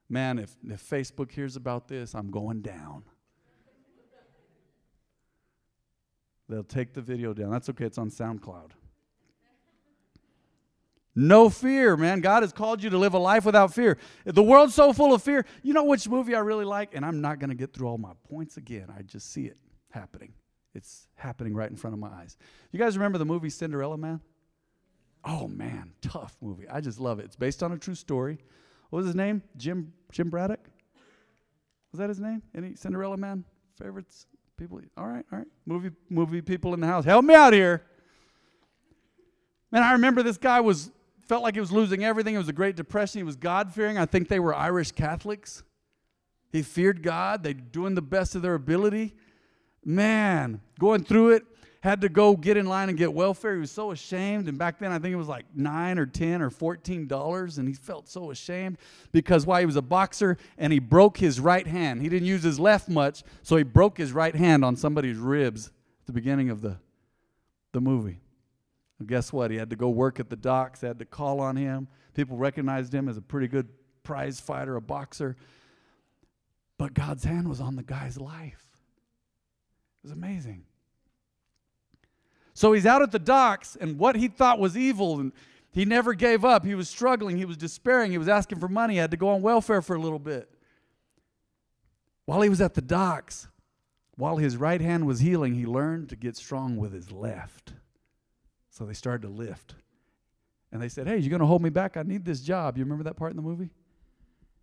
Man, 0.08 0.38
if, 0.38 0.56
if 0.66 0.82
Facebook 0.88 1.30
hears 1.30 1.54
about 1.54 1.86
this, 1.86 2.14
I'm 2.14 2.30
going 2.30 2.62
down. 2.62 3.04
They'll 6.48 6.64
take 6.64 6.94
the 6.94 7.02
video 7.02 7.34
down. 7.34 7.50
That's 7.50 7.68
okay, 7.68 7.84
it's 7.84 7.98
on 7.98 8.10
SoundCloud. 8.10 8.70
No 11.20 11.50
fear, 11.50 11.96
man. 11.96 12.20
God 12.20 12.44
has 12.44 12.52
called 12.52 12.80
you 12.80 12.90
to 12.90 12.96
live 12.96 13.12
a 13.12 13.18
life 13.18 13.44
without 13.44 13.74
fear. 13.74 13.98
The 14.24 14.40
world's 14.40 14.72
so 14.72 14.92
full 14.92 15.12
of 15.12 15.20
fear. 15.20 15.44
You 15.64 15.72
know 15.72 15.82
which 15.82 16.08
movie 16.08 16.32
I 16.32 16.38
really 16.38 16.64
like? 16.64 16.94
And 16.94 17.04
I'm 17.04 17.20
not 17.20 17.40
going 17.40 17.50
to 17.50 17.56
get 17.56 17.72
through 17.72 17.88
all 17.88 17.98
my 17.98 18.12
points 18.30 18.56
again. 18.56 18.86
I 18.96 19.02
just 19.02 19.32
see 19.32 19.46
it 19.46 19.56
happening. 19.90 20.32
It's 20.76 21.08
happening 21.16 21.56
right 21.56 21.68
in 21.68 21.74
front 21.74 21.94
of 21.94 21.98
my 21.98 22.08
eyes. 22.08 22.36
You 22.70 22.78
guys 22.78 22.96
remember 22.96 23.18
the 23.18 23.24
movie 23.24 23.50
Cinderella 23.50 23.98
Man? 23.98 24.20
Oh 25.24 25.48
man, 25.48 25.90
tough 26.02 26.36
movie. 26.40 26.68
I 26.68 26.80
just 26.80 27.00
love 27.00 27.18
it. 27.18 27.24
It's 27.24 27.34
based 27.34 27.64
on 27.64 27.72
a 27.72 27.78
true 27.78 27.96
story. 27.96 28.38
What 28.90 28.98
was 28.98 29.06
his 29.06 29.16
name? 29.16 29.42
Jim 29.56 29.92
Jim 30.12 30.30
Braddock? 30.30 30.70
Was 31.90 31.98
that 31.98 32.10
his 32.10 32.20
name? 32.20 32.44
Any 32.54 32.76
Cinderella 32.76 33.16
Man 33.16 33.44
favorites? 33.76 34.26
People? 34.56 34.80
All 34.96 35.08
right, 35.08 35.26
all 35.32 35.38
right. 35.38 35.48
Movie 35.66 35.90
movie 36.10 36.42
people 36.42 36.74
in 36.74 36.80
the 36.80 36.86
house. 36.86 37.04
Help 37.04 37.24
me 37.24 37.34
out 37.34 37.52
here. 37.52 37.82
Man, 39.72 39.82
I 39.82 39.92
remember 39.92 40.22
this 40.22 40.38
guy 40.38 40.60
was 40.60 40.92
felt 41.28 41.42
like 41.42 41.54
he 41.54 41.60
was 41.60 41.70
losing 41.70 42.04
everything. 42.04 42.34
It 42.34 42.38
was 42.38 42.48
a 42.48 42.54
Great 42.54 42.74
Depression. 42.74 43.20
He 43.20 43.24
was 43.24 43.36
God 43.36 43.72
fearing. 43.72 43.98
I 43.98 44.06
think 44.06 44.28
they 44.28 44.40
were 44.40 44.54
Irish 44.54 44.92
Catholics. 44.92 45.62
He 46.50 46.62
feared 46.62 47.02
God. 47.02 47.42
They 47.42 47.52
doing 47.52 47.94
the 47.94 48.02
best 48.02 48.34
of 48.34 48.42
their 48.42 48.54
ability. 48.54 49.14
Man, 49.84 50.60
going 50.78 51.04
through 51.04 51.30
it, 51.30 51.44
had 51.80 52.00
to 52.00 52.08
go 52.08 52.34
get 52.34 52.56
in 52.56 52.66
line 52.66 52.88
and 52.88 52.98
get 52.98 53.12
welfare. 53.12 53.54
He 53.54 53.60
was 53.60 53.70
so 53.70 53.92
ashamed. 53.92 54.48
And 54.48 54.58
back 54.58 54.78
then, 54.78 54.90
I 54.90 54.98
think 54.98 55.12
it 55.12 55.16
was 55.16 55.28
like 55.28 55.44
nine 55.54 55.98
or 55.98 56.06
ten 56.06 56.42
or 56.42 56.50
fourteen 56.50 57.06
dollars, 57.06 57.58
and 57.58 57.68
he 57.68 57.74
felt 57.74 58.08
so 58.08 58.30
ashamed 58.30 58.78
because 59.12 59.46
why 59.46 59.60
he 59.60 59.66
was 59.66 59.76
a 59.76 59.82
boxer 59.82 60.38
and 60.56 60.72
he 60.72 60.80
broke 60.80 61.18
his 61.18 61.38
right 61.38 61.66
hand. 61.66 62.02
He 62.02 62.08
didn't 62.08 62.26
use 62.26 62.42
his 62.42 62.58
left 62.58 62.88
much, 62.88 63.22
so 63.42 63.56
he 63.56 63.62
broke 63.62 63.98
his 63.98 64.12
right 64.12 64.34
hand 64.34 64.64
on 64.64 64.74
somebody's 64.74 65.18
ribs 65.18 65.68
at 66.00 66.06
the 66.06 66.12
beginning 66.12 66.50
of 66.50 66.62
the 66.62 66.78
the 67.72 67.80
movie. 67.80 68.20
Guess 69.06 69.32
what? 69.32 69.50
He 69.50 69.56
had 69.56 69.70
to 69.70 69.76
go 69.76 69.90
work 69.90 70.18
at 70.18 70.28
the 70.28 70.36
docks. 70.36 70.80
They 70.80 70.88
had 70.88 70.98
to 70.98 71.04
call 71.04 71.40
on 71.40 71.56
him. 71.56 71.88
People 72.14 72.36
recognized 72.36 72.92
him 72.92 73.08
as 73.08 73.16
a 73.16 73.22
pretty 73.22 73.46
good 73.46 73.68
prize 74.02 74.40
fighter, 74.40 74.76
a 74.76 74.80
boxer. 74.80 75.36
But 76.78 76.94
God's 76.94 77.24
hand 77.24 77.48
was 77.48 77.60
on 77.60 77.76
the 77.76 77.82
guy's 77.82 78.18
life. 78.18 78.66
It 80.02 80.08
was 80.08 80.12
amazing. 80.12 80.64
So 82.54 82.72
he's 82.72 82.86
out 82.86 83.02
at 83.02 83.12
the 83.12 83.20
docks, 83.20 83.76
and 83.80 83.98
what 83.98 84.16
he 84.16 84.26
thought 84.26 84.58
was 84.58 84.76
evil, 84.76 85.20
and 85.20 85.32
he 85.70 85.84
never 85.84 86.12
gave 86.12 86.44
up. 86.44 86.64
He 86.64 86.74
was 86.74 86.88
struggling. 86.88 87.36
He 87.36 87.44
was 87.44 87.56
despairing. 87.56 88.10
He 88.10 88.18
was 88.18 88.28
asking 88.28 88.58
for 88.58 88.68
money. 88.68 88.94
He 88.94 88.98
had 88.98 89.12
to 89.12 89.16
go 89.16 89.28
on 89.28 89.42
welfare 89.42 89.80
for 89.80 89.94
a 89.94 90.00
little 90.00 90.18
bit. 90.18 90.50
While 92.24 92.40
he 92.42 92.48
was 92.48 92.60
at 92.60 92.74
the 92.74 92.82
docks, 92.82 93.46
while 94.16 94.38
his 94.38 94.56
right 94.56 94.80
hand 94.80 95.06
was 95.06 95.20
healing, 95.20 95.54
he 95.54 95.66
learned 95.66 96.08
to 96.08 96.16
get 96.16 96.36
strong 96.36 96.76
with 96.76 96.92
his 96.92 97.12
left. 97.12 97.74
So 98.78 98.84
they 98.84 98.94
started 98.94 99.22
to 99.22 99.28
lift. 99.28 99.74
And 100.70 100.80
they 100.80 100.88
said, 100.88 101.08
Hey, 101.08 101.18
you're 101.18 101.30
going 101.30 101.40
to 101.40 101.46
hold 101.46 101.62
me 101.62 101.70
back? 101.70 101.96
I 101.96 102.02
need 102.02 102.24
this 102.24 102.40
job. 102.40 102.78
You 102.78 102.84
remember 102.84 103.02
that 103.04 103.16
part 103.16 103.32
in 103.32 103.36
the 103.36 103.42
movie? 103.42 103.70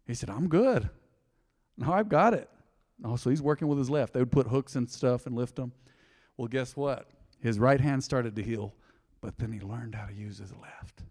He 0.08 0.14
said, 0.14 0.30
I'm 0.30 0.48
good. 0.48 0.90
No, 1.78 1.92
I've 1.92 2.08
got 2.08 2.34
it. 2.34 2.50
Oh, 3.04 3.18
so 3.18 3.30
he's 3.30 3.42
working 3.42 3.68
with 3.68 3.78
his 3.78 3.90
left. 3.90 4.14
They 4.14 4.22
would 4.22 4.32
put 4.32 4.48
hooks 4.48 4.78
and 4.78 4.90
stuff 4.90 5.26
and 5.26 5.36
lift 5.36 5.58
them. 5.58 5.74
Well, 6.38 6.48
guess 6.48 6.78
what? 6.78 7.10
His 7.42 7.60
right 7.60 7.82
hand 7.82 8.02
started 8.06 8.38
to 8.38 8.42
heal, 8.42 8.74
but 9.20 9.38
then 9.38 9.52
he 9.52 9.60
learned 9.60 9.96
how 9.96 10.06
to 10.06 10.14
use 10.14 10.38
his 10.38 10.54
left. 10.62 11.04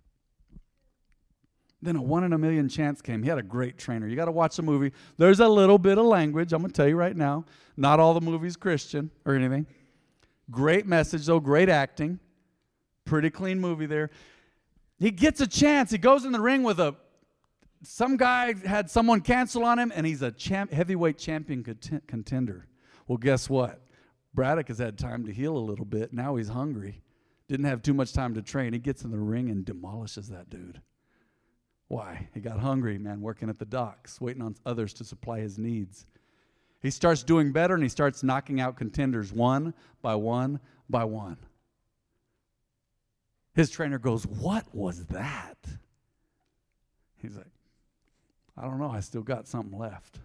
Then 1.82 1.96
a 1.96 2.02
one 2.02 2.24
in 2.24 2.32
a 2.32 2.38
million 2.38 2.70
chance 2.70 3.02
came. 3.02 3.22
He 3.22 3.28
had 3.28 3.36
a 3.36 3.42
great 3.42 3.76
trainer. 3.76 4.06
You 4.08 4.16
got 4.16 4.24
to 4.26 4.32
watch 4.32 4.56
the 4.56 4.62
movie. 4.62 4.92
There's 5.18 5.40
a 5.40 5.48
little 5.48 5.76
bit 5.76 5.98
of 5.98 6.06
language. 6.06 6.54
I'm 6.54 6.62
going 6.62 6.70
to 6.70 6.74
tell 6.74 6.88
you 6.88 6.96
right 6.96 7.14
now. 7.14 7.44
Not 7.76 8.00
all 8.00 8.14
the 8.14 8.22
movies 8.22 8.56
Christian 8.56 9.10
or 9.26 9.34
anything. 9.34 9.66
Great 10.50 10.86
message, 10.86 11.26
though. 11.26 11.40
Great 11.40 11.68
acting. 11.68 12.18
Pretty 13.04 13.30
clean 13.30 13.60
movie 13.60 13.86
there. 13.86 14.10
He 14.98 15.10
gets 15.10 15.40
a 15.40 15.46
chance. 15.46 15.90
He 15.90 15.98
goes 15.98 16.24
in 16.24 16.32
the 16.32 16.40
ring 16.40 16.62
with 16.62 16.80
a. 16.80 16.94
Some 17.82 18.16
guy 18.16 18.54
had 18.66 18.90
someone 18.90 19.20
cancel 19.20 19.64
on 19.64 19.78
him, 19.78 19.92
and 19.94 20.06
he's 20.06 20.22
a 20.22 20.32
champ, 20.32 20.72
heavyweight 20.72 21.18
champion 21.18 21.62
contender. 22.06 22.66
Well, 23.06 23.18
guess 23.18 23.50
what? 23.50 23.82
Braddock 24.32 24.68
has 24.68 24.78
had 24.78 24.98
time 24.98 25.26
to 25.26 25.32
heal 25.32 25.56
a 25.56 25.58
little 25.58 25.84
bit. 25.84 26.12
Now 26.12 26.36
he's 26.36 26.48
hungry. 26.48 27.02
Didn't 27.46 27.66
have 27.66 27.82
too 27.82 27.92
much 27.92 28.14
time 28.14 28.34
to 28.34 28.42
train. 28.42 28.72
He 28.72 28.78
gets 28.78 29.04
in 29.04 29.10
the 29.10 29.18
ring 29.18 29.50
and 29.50 29.64
demolishes 29.64 30.28
that 30.28 30.48
dude. 30.48 30.80
Why? 31.88 32.28
He 32.32 32.40
got 32.40 32.58
hungry, 32.58 32.98
man, 32.98 33.20
working 33.20 33.50
at 33.50 33.58
the 33.58 33.66
docks, 33.66 34.20
waiting 34.20 34.42
on 34.42 34.56
others 34.64 34.94
to 34.94 35.04
supply 35.04 35.40
his 35.40 35.58
needs. 35.58 36.06
He 36.80 36.90
starts 36.90 37.22
doing 37.22 37.52
better 37.52 37.74
and 37.74 37.82
he 37.82 37.88
starts 37.88 38.22
knocking 38.22 38.60
out 38.60 38.76
contenders 38.76 39.32
one 39.32 39.74
by 40.02 40.14
one 40.14 40.60
by 40.88 41.04
one. 41.04 41.36
His 43.54 43.70
trainer 43.70 43.98
goes, 43.98 44.26
What 44.26 44.64
was 44.74 45.06
that? 45.06 45.56
He's 47.16 47.36
like, 47.36 47.46
I 48.56 48.62
don't 48.62 48.78
know. 48.78 48.90
I 48.90 49.00
still 49.00 49.22
got 49.22 49.48
something 49.48 49.78
left. 49.78 50.18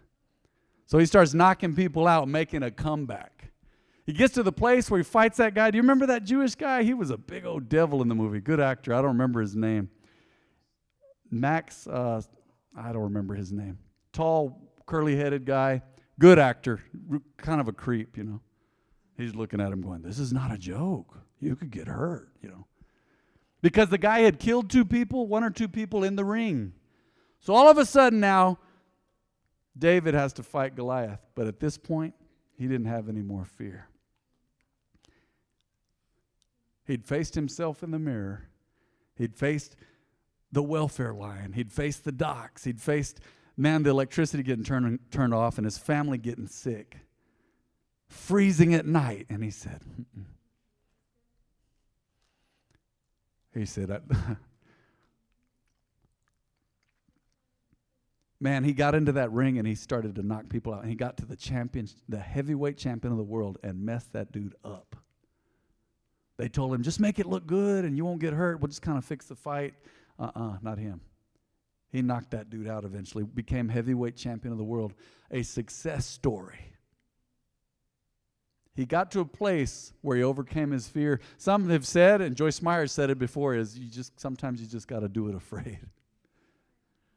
So 0.85 0.97
he 0.97 1.05
starts 1.05 1.33
knocking 1.33 1.75
people 1.75 2.07
out, 2.07 2.27
making 2.27 2.63
a 2.63 2.71
comeback. 2.71 3.51
He 4.05 4.13
gets 4.13 4.33
to 4.33 4.43
the 4.43 4.51
place 4.51 4.89
where 4.89 4.97
he 4.97 5.03
fights 5.03 5.37
that 5.37 5.53
guy. 5.53 5.69
Do 5.69 5.77
you 5.77 5.83
remember 5.83 6.07
that 6.07 6.23
Jewish 6.23 6.55
guy? 6.55 6.81
He 6.81 6.95
was 6.95 7.11
a 7.11 7.17
big 7.17 7.45
old 7.45 7.69
devil 7.69 8.01
in 8.01 8.07
the 8.07 8.15
movie. 8.15 8.39
Good 8.39 8.59
actor. 8.59 8.93
I 8.93 8.97
don't 8.97 9.11
remember 9.11 9.39
his 9.39 9.55
name. 9.55 9.89
Max, 11.29 11.85
uh, 11.85 12.21
I 12.75 12.91
don't 12.91 13.03
remember 13.03 13.35
his 13.35 13.51
name. 13.51 13.77
Tall, 14.13 14.59
curly 14.87 15.15
headed 15.15 15.45
guy. 15.45 15.83
Good 16.17 16.39
actor. 16.39 16.81
Kind 17.37 17.61
of 17.61 17.67
a 17.67 17.71
creep, 17.71 18.17
you 18.17 18.23
know. 18.23 18.41
He's 19.15 19.35
looking 19.35 19.61
at 19.61 19.71
him 19.71 19.81
going, 19.81 20.01
This 20.01 20.17
is 20.17 20.33
not 20.33 20.51
a 20.51 20.57
joke. 20.57 21.19
You 21.39 21.55
could 21.55 21.69
get 21.69 21.87
hurt, 21.87 22.29
you 22.41 22.49
know 22.49 22.65
because 23.61 23.89
the 23.89 23.97
guy 23.97 24.19
had 24.19 24.39
killed 24.39 24.69
two 24.69 24.85
people, 24.85 25.27
one 25.27 25.43
or 25.43 25.49
two 25.49 25.67
people 25.67 26.03
in 26.03 26.15
the 26.15 26.25
ring. 26.25 26.73
So 27.39 27.53
all 27.53 27.69
of 27.69 27.77
a 27.77 27.85
sudden 27.85 28.19
now, 28.19 28.59
David 29.77 30.13
has 30.13 30.33
to 30.33 30.43
fight 30.43 30.75
Goliath. 30.75 31.25
But 31.35 31.47
at 31.47 31.59
this 31.59 31.77
point, 31.77 32.13
he 32.57 32.67
didn't 32.67 32.87
have 32.87 33.07
any 33.09 33.21
more 33.21 33.45
fear. 33.45 33.87
He'd 36.85 37.05
faced 37.05 37.35
himself 37.35 37.83
in 37.83 37.91
the 37.91 37.99
mirror. 37.99 38.49
He'd 39.15 39.35
faced 39.35 39.75
the 40.51 40.63
welfare 40.63 41.13
line. 41.13 41.53
He'd 41.53 41.71
faced 41.71 42.03
the 42.03 42.11
docks. 42.11 42.63
He'd 42.63 42.81
faced, 42.81 43.19
man, 43.55 43.83
the 43.83 43.91
electricity 43.91 44.43
getting 44.43 44.63
turned, 44.63 44.99
turned 45.11 45.33
off 45.33 45.57
and 45.57 45.65
his 45.65 45.77
family 45.77 46.17
getting 46.17 46.47
sick, 46.47 46.97
freezing 48.07 48.73
at 48.73 48.85
night. 48.85 49.27
And 49.29 49.43
he 49.43 49.51
said, 49.51 49.81
Mm-mm. 49.83 50.25
He 53.53 53.65
said, 53.65 53.89
Man, 58.41 58.63
he 58.63 58.71
got 58.73 58.95
into 58.95 59.11
that 59.13 59.31
ring 59.31 59.57
and 59.57 59.67
he 59.67 59.75
started 59.75 60.15
to 60.15 60.23
knock 60.23 60.47
people 60.49 60.73
out. 60.73 60.81
And 60.81 60.89
he 60.89 60.95
got 60.95 61.17
to 61.17 61.25
the 61.25 61.35
champion, 61.35 61.89
the 62.07 62.19
heavyweight 62.19 62.77
champion 62.77 63.11
of 63.11 63.17
the 63.17 63.23
world, 63.23 63.57
and 63.63 63.85
messed 63.85 64.13
that 64.13 64.31
dude 64.31 64.55
up. 64.63 64.95
They 66.37 66.47
told 66.47 66.73
him, 66.73 66.83
just 66.83 67.01
make 67.01 67.19
it 67.19 67.25
look 67.25 67.45
good 67.45 67.83
and 67.83 67.97
you 67.97 68.05
won't 68.05 68.21
get 68.21 68.31
hurt. 68.33 68.61
We'll 68.61 68.69
just 68.69 68.81
kind 68.81 68.97
of 68.97 69.03
fix 69.03 69.25
the 69.25 69.35
fight. 69.35 69.73
Uh 70.17 70.31
uh-uh, 70.35 70.49
uh, 70.51 70.57
not 70.61 70.77
him. 70.77 71.01
He 71.91 72.01
knocked 72.01 72.31
that 72.31 72.49
dude 72.49 72.67
out 72.67 72.85
eventually, 72.85 73.23
became 73.23 73.67
heavyweight 73.67 74.15
champion 74.15 74.51
of 74.51 74.57
the 74.57 74.63
world. 74.63 74.93
A 75.31 75.43
success 75.43 76.05
story. 76.05 76.59
He 78.79 78.85
got 78.85 79.11
to 79.11 79.19
a 79.19 79.25
place 79.25 79.91
where 79.99 80.15
he 80.15 80.23
overcame 80.23 80.71
his 80.71 80.87
fear. 80.87 81.19
Some 81.37 81.69
have 81.69 81.85
said, 81.85 82.21
and 82.21 82.33
Joyce 82.33 82.61
Meyer 82.61 82.87
said 82.87 83.09
it 83.09 83.19
before, 83.19 83.53
is 83.53 83.77
you 83.77 83.89
just 83.89 84.17
sometimes 84.17 84.61
you 84.61 84.67
just 84.67 84.87
got 84.87 85.01
to 85.01 85.09
do 85.09 85.27
it 85.27 85.35
afraid. 85.35 85.81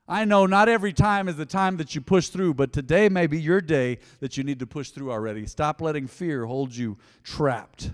I 0.08 0.24
know 0.24 0.44
not 0.44 0.68
every 0.68 0.92
time 0.92 1.28
is 1.28 1.36
the 1.36 1.46
time 1.46 1.76
that 1.76 1.94
you 1.94 2.00
push 2.00 2.30
through, 2.30 2.54
but 2.54 2.72
today 2.72 3.08
may 3.08 3.28
be 3.28 3.40
your 3.40 3.60
day 3.60 3.98
that 4.18 4.36
you 4.36 4.42
need 4.42 4.58
to 4.58 4.66
push 4.66 4.90
through 4.90 5.12
already. 5.12 5.46
Stop 5.46 5.80
letting 5.80 6.08
fear 6.08 6.46
hold 6.46 6.74
you 6.74 6.98
trapped. 7.22 7.92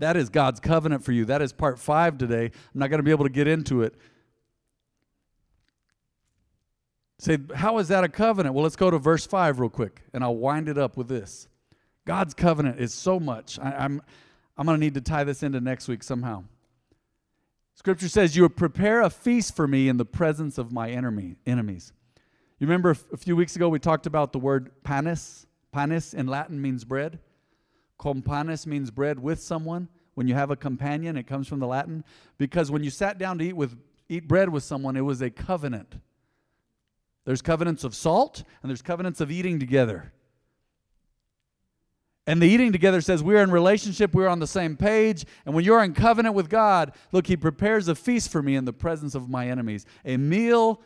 That 0.00 0.16
is 0.16 0.28
God's 0.28 0.58
covenant 0.58 1.04
for 1.04 1.12
you. 1.12 1.24
That 1.24 1.40
is 1.40 1.52
part 1.52 1.78
five 1.78 2.18
today. 2.18 2.46
I'm 2.46 2.80
not 2.80 2.90
going 2.90 2.98
to 2.98 3.04
be 3.04 3.12
able 3.12 3.26
to 3.26 3.30
get 3.30 3.46
into 3.46 3.82
it. 3.82 3.94
Say, 7.20 7.38
how 7.54 7.78
is 7.78 7.86
that 7.86 8.02
a 8.02 8.08
covenant? 8.08 8.56
Well, 8.56 8.64
let's 8.64 8.74
go 8.74 8.90
to 8.90 8.98
verse 8.98 9.24
5 9.24 9.60
real 9.60 9.70
quick, 9.70 10.02
and 10.12 10.24
I'll 10.24 10.34
wind 10.34 10.68
it 10.68 10.76
up 10.76 10.96
with 10.96 11.06
this. 11.06 11.46
God's 12.10 12.34
covenant 12.34 12.80
is 12.80 12.92
so 12.92 13.20
much. 13.20 13.56
I, 13.60 13.70
I'm, 13.70 14.02
I'm 14.58 14.66
going 14.66 14.76
to 14.76 14.84
need 14.84 14.94
to 14.94 15.00
tie 15.00 15.22
this 15.22 15.44
into 15.44 15.60
next 15.60 15.86
week 15.86 16.02
somehow. 16.02 16.42
Scripture 17.76 18.08
says, 18.08 18.34
You 18.34 18.48
prepare 18.48 19.00
a 19.02 19.08
feast 19.08 19.54
for 19.54 19.68
me 19.68 19.88
in 19.88 19.96
the 19.96 20.04
presence 20.04 20.58
of 20.58 20.72
my 20.72 20.90
enemy, 20.90 21.36
enemies. 21.46 21.92
You 22.58 22.66
remember 22.66 22.90
a 22.90 23.16
few 23.16 23.36
weeks 23.36 23.54
ago 23.54 23.68
we 23.68 23.78
talked 23.78 24.06
about 24.06 24.32
the 24.32 24.40
word 24.40 24.72
panis? 24.82 25.46
Panis 25.70 26.12
in 26.12 26.26
Latin 26.26 26.60
means 26.60 26.82
bread. 26.82 27.20
Companis 27.96 28.66
means 28.66 28.90
bread 28.90 29.20
with 29.20 29.40
someone. 29.40 29.88
When 30.14 30.26
you 30.26 30.34
have 30.34 30.50
a 30.50 30.56
companion, 30.56 31.16
it 31.16 31.28
comes 31.28 31.46
from 31.46 31.60
the 31.60 31.68
Latin. 31.68 32.02
Because 32.38 32.72
when 32.72 32.82
you 32.82 32.90
sat 32.90 33.18
down 33.18 33.38
to 33.38 33.44
eat 33.44 33.52
with 33.52 33.78
eat 34.08 34.26
bread 34.26 34.48
with 34.48 34.64
someone, 34.64 34.96
it 34.96 35.02
was 35.02 35.22
a 35.22 35.30
covenant. 35.30 35.94
There's 37.24 37.40
covenants 37.40 37.84
of 37.84 37.94
salt 37.94 38.42
and 38.62 38.68
there's 38.68 38.82
covenants 38.82 39.20
of 39.20 39.30
eating 39.30 39.60
together. 39.60 40.12
And 42.30 42.40
the 42.40 42.46
eating 42.46 42.70
together 42.70 43.00
says 43.00 43.24
we're 43.24 43.42
in 43.42 43.50
relationship, 43.50 44.14
we're 44.14 44.28
on 44.28 44.38
the 44.38 44.46
same 44.46 44.76
page. 44.76 45.24
And 45.44 45.52
when 45.52 45.64
you're 45.64 45.82
in 45.82 45.94
covenant 45.94 46.36
with 46.36 46.48
God, 46.48 46.92
look, 47.10 47.26
He 47.26 47.36
prepares 47.36 47.88
a 47.88 47.96
feast 47.96 48.30
for 48.30 48.40
me 48.40 48.54
in 48.54 48.64
the 48.64 48.72
presence 48.72 49.16
of 49.16 49.28
my 49.28 49.48
enemies, 49.48 49.84
a 50.04 50.16
meal 50.16 50.80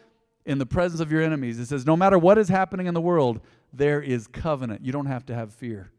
in 0.46 0.57
the 0.57 0.64
presence 0.64 1.02
of 1.02 1.12
your 1.12 1.20
enemies. 1.20 1.59
It 1.59 1.66
says, 1.66 1.85
no 1.85 1.98
matter 1.98 2.18
what 2.18 2.38
is 2.38 2.48
happening 2.48 2.87
in 2.87 2.94
the 2.94 3.00
world, 3.02 3.42
there 3.74 4.00
is 4.00 4.26
covenant. 4.26 4.87
You 4.87 4.92
don't 4.92 5.04
have 5.04 5.26
to 5.26 5.35
have 5.35 5.52
fear. 5.52 5.92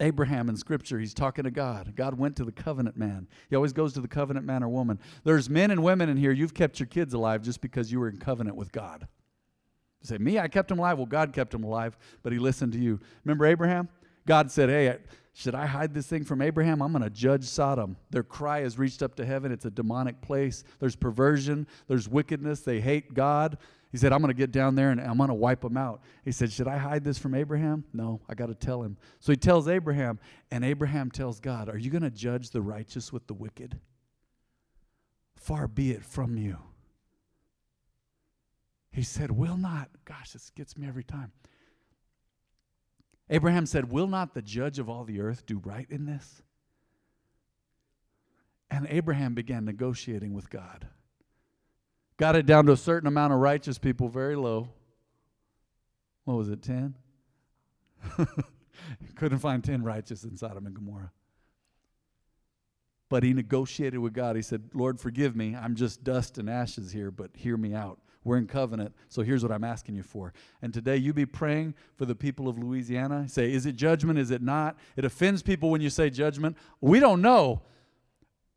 Abraham 0.00 0.48
in 0.48 0.56
Scripture, 0.56 0.98
he's 0.98 1.14
talking 1.14 1.44
to 1.44 1.52
God. 1.52 1.94
God 1.94 2.18
went 2.18 2.34
to 2.38 2.44
the 2.44 2.50
covenant 2.50 2.96
man. 2.96 3.28
He 3.50 3.54
always 3.54 3.72
goes 3.72 3.92
to 3.92 4.00
the 4.00 4.08
covenant 4.08 4.46
man 4.46 4.64
or 4.64 4.68
woman. 4.68 4.98
There's 5.22 5.48
men 5.48 5.70
and 5.70 5.84
women 5.84 6.08
in 6.08 6.16
here, 6.16 6.32
you've 6.32 6.54
kept 6.54 6.80
your 6.80 6.88
kids 6.88 7.14
alive 7.14 7.42
just 7.42 7.60
because 7.60 7.92
you 7.92 8.00
were 8.00 8.08
in 8.08 8.16
covenant 8.16 8.56
with 8.56 8.72
God. 8.72 9.06
You 10.02 10.06
say, 10.06 10.18
Me, 10.18 10.38
I 10.38 10.48
kept 10.48 10.70
him 10.70 10.78
alive. 10.78 10.98
Well, 10.98 11.06
God 11.06 11.32
kept 11.32 11.54
him 11.54 11.64
alive, 11.64 11.96
but 12.22 12.32
he 12.32 12.38
listened 12.38 12.72
to 12.72 12.78
you. 12.78 13.00
Remember 13.24 13.46
Abraham? 13.46 13.88
God 14.26 14.50
said, 14.50 14.68
Hey, 14.68 14.96
should 15.32 15.54
I 15.54 15.66
hide 15.66 15.94
this 15.94 16.06
thing 16.06 16.24
from 16.24 16.42
Abraham? 16.42 16.82
I'm 16.82 16.92
going 16.92 17.02
to 17.02 17.10
judge 17.10 17.44
Sodom. 17.44 17.96
Their 18.10 18.22
cry 18.22 18.60
has 18.60 18.78
reached 18.78 19.02
up 19.02 19.14
to 19.16 19.24
heaven. 19.24 19.52
It's 19.52 19.64
a 19.64 19.70
demonic 19.70 20.20
place. 20.20 20.64
There's 20.80 20.96
perversion, 20.96 21.66
there's 21.88 22.08
wickedness. 22.08 22.60
They 22.60 22.80
hate 22.80 23.14
God. 23.14 23.58
He 23.92 23.98
said, 23.98 24.12
I'm 24.12 24.20
going 24.20 24.28
to 24.28 24.38
get 24.38 24.52
down 24.52 24.76
there 24.76 24.90
and 24.90 25.00
I'm 25.00 25.16
going 25.16 25.30
to 25.30 25.34
wipe 25.34 25.62
them 25.62 25.76
out. 25.76 26.02
He 26.24 26.30
said, 26.30 26.52
Should 26.52 26.68
I 26.68 26.76
hide 26.76 27.04
this 27.04 27.18
from 27.18 27.34
Abraham? 27.34 27.84
No, 27.92 28.20
I 28.28 28.34
got 28.34 28.46
to 28.46 28.54
tell 28.54 28.82
him. 28.82 28.96
So 29.18 29.32
he 29.32 29.36
tells 29.36 29.66
Abraham, 29.66 30.20
and 30.50 30.64
Abraham 30.64 31.10
tells 31.10 31.40
God, 31.40 31.68
Are 31.68 31.78
you 31.78 31.90
going 31.90 32.02
to 32.02 32.10
judge 32.10 32.50
the 32.50 32.62
righteous 32.62 33.12
with 33.12 33.26
the 33.26 33.34
wicked? 33.34 33.78
Far 35.36 35.66
be 35.66 35.90
it 35.90 36.04
from 36.04 36.36
you. 36.36 36.58
He 38.90 39.02
said, 39.02 39.30
Will 39.30 39.56
not. 39.56 39.88
Gosh, 40.04 40.32
this 40.32 40.50
gets 40.50 40.76
me 40.76 40.86
every 40.86 41.04
time. 41.04 41.32
Abraham 43.28 43.66
said, 43.66 43.92
Will 43.92 44.08
not 44.08 44.34
the 44.34 44.42
judge 44.42 44.78
of 44.78 44.88
all 44.88 45.04
the 45.04 45.20
earth 45.20 45.46
do 45.46 45.60
right 45.64 45.86
in 45.88 46.06
this? 46.06 46.42
And 48.70 48.86
Abraham 48.88 49.34
began 49.34 49.64
negotiating 49.64 50.34
with 50.34 50.50
God. 50.50 50.86
Got 52.16 52.36
it 52.36 52.46
down 52.46 52.66
to 52.66 52.72
a 52.72 52.76
certain 52.76 53.06
amount 53.06 53.32
of 53.32 53.38
righteous 53.38 53.78
people, 53.78 54.08
very 54.08 54.36
low. 54.36 54.68
What 56.24 56.34
was 56.34 56.48
it, 56.50 56.62
10? 56.62 56.94
Couldn't 59.14 59.38
find 59.38 59.64
10 59.64 59.82
righteous 59.82 60.24
in 60.24 60.36
Sodom 60.36 60.66
and 60.66 60.74
Gomorrah. 60.74 61.12
But 63.08 63.22
he 63.22 63.32
negotiated 63.32 63.98
with 63.98 64.12
God. 64.12 64.36
He 64.36 64.42
said, 64.42 64.70
Lord, 64.74 65.00
forgive 65.00 65.34
me. 65.34 65.56
I'm 65.56 65.74
just 65.74 66.04
dust 66.04 66.38
and 66.38 66.48
ashes 66.48 66.92
here, 66.92 67.10
but 67.10 67.30
hear 67.34 67.56
me 67.56 67.74
out. 67.74 67.98
We're 68.22 68.36
in 68.36 68.46
covenant, 68.46 68.94
so 69.08 69.22
here's 69.22 69.42
what 69.42 69.50
I'm 69.50 69.64
asking 69.64 69.94
you 69.94 70.02
for. 70.02 70.34
And 70.60 70.74
today 70.74 70.96
you 70.98 71.14
be 71.14 71.24
praying 71.24 71.74
for 71.96 72.04
the 72.04 72.14
people 72.14 72.48
of 72.48 72.58
Louisiana. 72.58 73.26
Say, 73.28 73.50
is 73.50 73.64
it 73.64 73.76
judgment? 73.76 74.18
Is 74.18 74.30
it 74.30 74.42
not? 74.42 74.76
It 74.96 75.06
offends 75.06 75.42
people 75.42 75.70
when 75.70 75.80
you 75.80 75.88
say 75.88 76.10
judgment. 76.10 76.58
We 76.82 77.00
don't 77.00 77.22
know. 77.22 77.62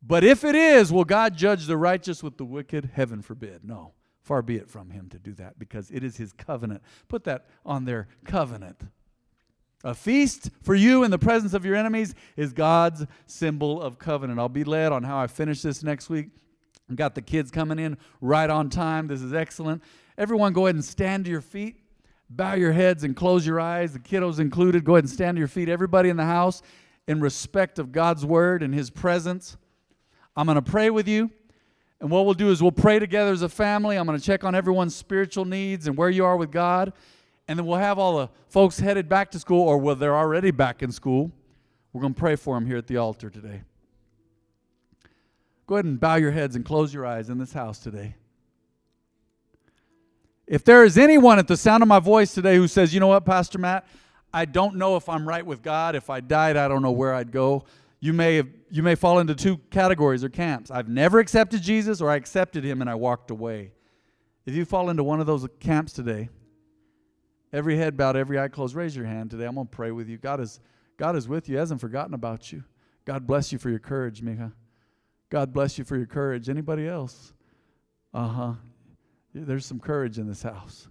But 0.06 0.26
if 0.26 0.44
it 0.44 0.56
is, 0.56 0.92
will 0.92 1.06
God 1.06 1.38
judge 1.38 1.66
the 1.66 1.78
righteous 1.78 2.22
with 2.22 2.38
the 2.38 2.44
wicked? 2.44 2.92
Heaven 2.94 3.22
forbid. 3.22 3.64
No. 3.64 3.94
Far 4.22 4.42
be 4.42 4.58
it 4.58 4.70
from 4.70 4.90
him 4.90 5.10
to 5.10 5.20
do 5.20 5.34
that 5.34 5.58
because 5.58 5.92
it 5.92 6.04
is 6.04 6.18
his 6.18 6.34
covenant. 6.34 6.82
Put 7.08 7.24
that 7.26 7.46
on 7.66 7.86
their 7.86 8.08
covenant. 8.26 8.82
A 9.86 9.94
feast 9.94 10.50
for 10.62 10.76
you 10.76 11.04
in 11.04 11.12
the 11.12 11.20
presence 11.20 11.54
of 11.54 11.66
your 11.66 11.76
enemies 11.76 12.16
is 12.38 12.54
God's 12.54 13.06
symbol 13.28 13.82
of 13.82 14.00
covenant. 14.00 14.40
I'll 14.40 14.48
be 14.48 14.64
led 14.64 14.94
on 14.94 15.04
how 15.04 15.20
I 15.20 15.28
finish 15.28 15.62
this 15.62 15.84
next 15.84 16.10
week. 16.10 16.30
Got 16.94 17.16
the 17.16 17.22
kids 17.22 17.50
coming 17.50 17.80
in 17.80 17.98
right 18.22 18.50
on 18.50 18.70
time. 18.70 19.08
This 19.08 19.22
is 19.22 19.34
excellent. 19.34 19.82
Everyone, 20.18 20.54
go 20.54 20.68
ahead 20.68 20.76
and 20.76 20.86
stand 20.86 21.26
to 21.26 21.32
your 21.32 21.42
feet. 21.42 21.78
Bow 22.30 22.54
your 22.54 22.72
heads 22.72 23.04
and 23.04 23.16
close 23.16 23.46
your 23.46 23.60
eyes, 23.60 23.94
the 23.94 24.00
kiddos 24.00 24.40
included. 24.40 24.84
Go 24.84 24.96
ahead 24.96 25.04
and 25.04 25.12
stand 25.12 25.36
to 25.36 25.40
your 25.40 25.48
feet. 25.48 25.70
Everybody 25.70 26.10
in 26.10 26.18
the 26.18 26.26
house, 26.26 26.62
in 27.08 27.22
respect 27.22 27.80
of 27.80 27.92
God's 27.92 28.26
word 28.26 28.64
and 28.64 28.74
his 28.74 28.90
presence. 28.90 29.58
I'm 30.36 30.46
going 30.46 30.56
to 30.56 30.62
pray 30.62 30.90
with 30.90 31.08
you. 31.08 31.30
And 32.00 32.10
what 32.12 32.26
we'll 32.26 32.34
do 32.34 32.50
is 32.50 32.62
we'll 32.62 32.72
pray 32.72 33.00
together 33.00 33.32
as 33.32 33.44
a 33.44 33.50
family. 33.50 33.98
I'm 33.98 34.06
going 34.06 34.20
to 34.20 34.24
check 34.24 34.44
on 34.44 34.56
everyone's 34.56 34.96
spiritual 34.96 35.46
needs 35.46 35.88
and 35.88 35.96
where 35.96 36.10
you 36.10 36.26
are 36.26 36.36
with 36.36 36.52
God. 36.52 36.92
And 37.48 37.58
then 37.58 37.66
we'll 37.66 37.78
have 37.78 38.00
all 38.00 38.18
the 38.18 38.30
folks 38.48 38.80
headed 38.80 39.08
back 39.08 39.32
to 39.32 39.40
school, 39.40 39.68
or 39.68 39.78
well, 39.78 39.96
they're 39.96 40.16
already 40.16 40.52
back 40.52 40.82
in 40.82 40.92
school. 40.92 41.32
We're 41.92 42.02
going 42.02 42.14
to 42.14 42.20
pray 42.20 42.36
for 42.36 42.56
them 42.56 42.66
here 42.66 42.78
at 42.78 42.88
the 42.88 42.98
altar 42.98 43.30
today. 43.30 43.62
Go 45.66 45.76
ahead 45.76 45.86
and 45.86 46.00
bow 46.00 46.16
your 46.16 46.32
heads 46.32 46.56
and 46.56 46.66
close 46.66 46.94
your 46.94 47.06
eyes 47.06 47.30
in 47.30 47.38
this 47.38 47.54
house 47.54 47.80
today. 47.80 48.16
If 50.46 50.66
there 50.66 50.84
is 50.84 50.98
anyone 50.98 51.40
at 51.40 51.48
the 51.48 51.56
sound 51.56 51.84
of 51.84 51.88
my 51.88 52.00
voice 52.00 52.34
today 52.34 52.58
who 52.58 52.68
says, 52.68 52.94
you 52.94 53.00
know 53.00 53.08
what, 53.08 53.26
Pastor 53.26 53.58
Matt, 53.58 53.88
I 54.34 54.46
don't 54.46 54.76
know 54.76 54.98
if 54.98 55.08
I'm 55.08 55.28
right 55.28 55.46
with 55.46 55.62
God. 55.62 55.96
If 55.96 56.10
I 56.10 56.20
died, 56.20 56.58
I 56.58 56.68
don't 56.68 56.82
know 56.82 56.92
where 56.92 57.14
I'd 57.14 57.32
go. 57.32 57.66
You 58.02 58.12
may, 58.12 58.36
have, 58.36 58.50
you 58.70 58.84
may 58.84 58.96
fall 58.96 59.20
into 59.20 59.36
two 59.36 59.58
categories 59.72 60.24
or 60.24 60.30
camps. 60.30 60.70
I've 60.70 60.90
never 60.90 61.20
accepted 61.20 61.62
Jesus, 61.62 62.02
or 62.02 62.10
I 62.10 62.16
accepted 62.16 62.66
him 62.66 62.82
and 62.82 62.90
I 62.90 62.96
walked 62.96 63.32
away. 63.32 63.72
If 64.46 64.56
you 64.56 64.66
fall 64.66 64.90
into 64.90 65.04
one 65.04 65.22
of 65.22 65.28
those 65.28 65.48
camps 65.62 65.94
today, 65.94 66.28
every 67.54 67.78
head 67.78 67.96
bowed, 67.96 68.18
every 68.18 68.38
eye 68.38 68.50
closed, 68.50 68.76
raise 68.76 68.94
your 68.96 69.06
hand 69.06 69.32
today. 69.32 69.46
I'm 69.46 69.56
going 69.56 69.68
to 69.68 69.72
pray 69.72 69.92
with 69.92 70.10
you. 70.10 70.18
God 70.18 70.42
is, 70.42 70.60
God 70.98 71.16
is 71.16 71.30
with 71.30 71.48
you, 71.48 71.56
he 71.56 71.60
hasn't 71.60 71.80
forgotten 71.80 72.14
about 72.14 72.52
you. 72.52 72.66
God 73.06 73.26
bless 73.26 73.54
you 73.54 73.58
for 73.58 73.70
your 73.70 73.80
courage, 73.80 74.22
Mika. 74.22 74.52
God 75.34 75.52
bless 75.52 75.80
you 75.80 75.84
for 75.84 75.98
your 75.98 76.06
courage. 76.06 76.48
Anybody 76.48 76.88
else? 76.88 77.34
Uh 78.14 78.28
huh. 78.28 78.54
There's 79.34 79.66
some 79.66 79.80
courage 79.80 80.20
in 80.20 80.28
this 80.28 80.44
house. 80.44 80.88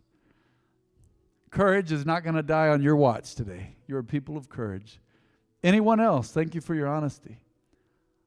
Courage 1.52 1.92
is 1.92 2.04
not 2.04 2.24
going 2.24 2.34
to 2.34 2.42
die 2.42 2.66
on 2.66 2.82
your 2.82 2.96
watch 2.96 3.36
today. 3.36 3.76
You're 3.86 4.00
a 4.00 4.04
people 4.04 4.36
of 4.36 4.48
courage. 4.48 4.98
Anyone 5.62 6.00
else? 6.00 6.32
Thank 6.32 6.56
you 6.56 6.60
for 6.60 6.74
your 6.74 6.88
honesty. 6.88 7.38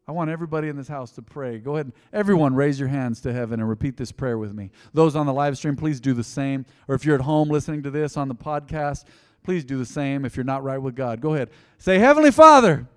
I 0.07 0.13
want 0.13 0.29
everybody 0.29 0.69
in 0.69 0.77
this 0.77 0.87
house 0.87 1.11
to 1.11 1.21
pray. 1.21 1.57
Go 1.57 1.73
ahead 1.73 1.87
and 1.87 1.93
everyone 2.13 2.55
raise 2.55 2.79
your 2.79 2.87
hands 2.87 3.19
to 3.21 3.33
heaven 3.33 3.59
and 3.59 3.67
repeat 3.67 3.97
this 3.97 4.13
prayer 4.13 4.37
with 4.37 4.53
me. 4.53 4.71
Those 4.93 5.17
on 5.17 5.25
the 5.25 5.33
live 5.33 5.57
stream, 5.57 5.75
please 5.75 5.99
do 5.99 6.13
the 6.13 6.23
same. 6.23 6.65
Or 6.87 6.95
if 6.95 7.03
you're 7.03 7.15
at 7.15 7.21
home 7.21 7.49
listening 7.49 7.83
to 7.83 7.91
this 7.91 8.15
on 8.15 8.29
the 8.29 8.35
podcast, 8.35 9.03
please 9.43 9.65
do 9.65 9.77
the 9.77 9.85
same 9.85 10.23
if 10.23 10.37
you're 10.37 10.45
not 10.45 10.63
right 10.63 10.81
with 10.81 10.95
God. 10.95 11.19
Go 11.19 11.33
ahead. 11.33 11.49
Say, 11.77 11.99
Heavenly 11.99 12.31
Father, 12.31 12.87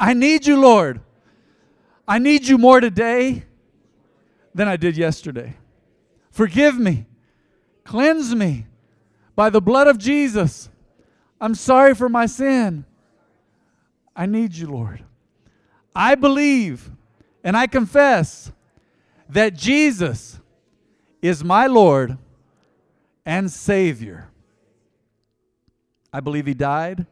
I 0.00 0.14
need 0.14 0.46
you, 0.46 0.58
Lord. 0.58 1.02
I 2.08 2.18
need 2.18 2.48
you 2.48 2.56
more 2.56 2.80
today 2.80 3.44
than 4.54 4.66
I 4.66 4.78
did 4.78 4.96
yesterday. 4.96 5.56
Forgive 6.30 6.78
me. 6.78 7.04
Cleanse 7.84 8.34
me 8.34 8.66
by 9.36 9.50
the 9.50 9.60
blood 9.60 9.88
of 9.88 9.98
Jesus. 9.98 10.70
I'm 11.38 11.54
sorry 11.54 11.94
for 11.94 12.08
my 12.08 12.24
sin. 12.24 12.86
I 14.16 14.24
need 14.24 14.54
you, 14.54 14.68
Lord. 14.68 15.04
I 15.94 16.14
believe 16.14 16.90
and 17.44 17.56
I 17.56 17.66
confess 17.66 18.50
that 19.28 19.54
Jesus 19.54 20.40
is 21.20 21.44
my 21.44 21.66
Lord 21.66 22.16
and 23.26 23.50
Savior. 23.50 24.30
I 26.10 26.20
believe 26.20 26.46
He 26.46 26.54
died 26.54 27.06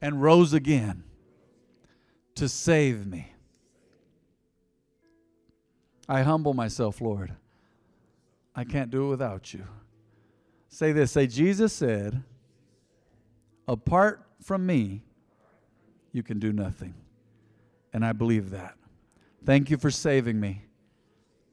and 0.00 0.22
rose 0.22 0.52
again 0.52 1.02
to 2.36 2.48
save 2.48 3.06
me. 3.06 3.33
I 6.08 6.22
humble 6.22 6.54
myself, 6.54 7.00
Lord. 7.00 7.32
I 8.54 8.64
can't 8.64 8.90
do 8.90 9.06
it 9.06 9.10
without 9.10 9.52
you. 9.52 9.64
Say 10.68 10.92
this 10.92 11.12
say, 11.12 11.26
Jesus 11.26 11.72
said, 11.72 12.22
apart 13.66 14.22
from 14.42 14.66
me, 14.66 15.02
you 16.12 16.22
can 16.22 16.38
do 16.38 16.52
nothing. 16.52 16.94
And 17.92 18.04
I 18.04 18.12
believe 18.12 18.50
that. 18.50 18.74
Thank 19.44 19.70
you 19.70 19.76
for 19.76 19.90
saving 19.90 20.40
me. 20.40 20.62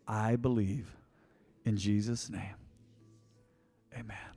I 0.07 0.35
believe 0.35 0.95
in 1.65 1.77
Jesus' 1.77 2.29
name. 2.29 2.55
Amen. 3.93 4.30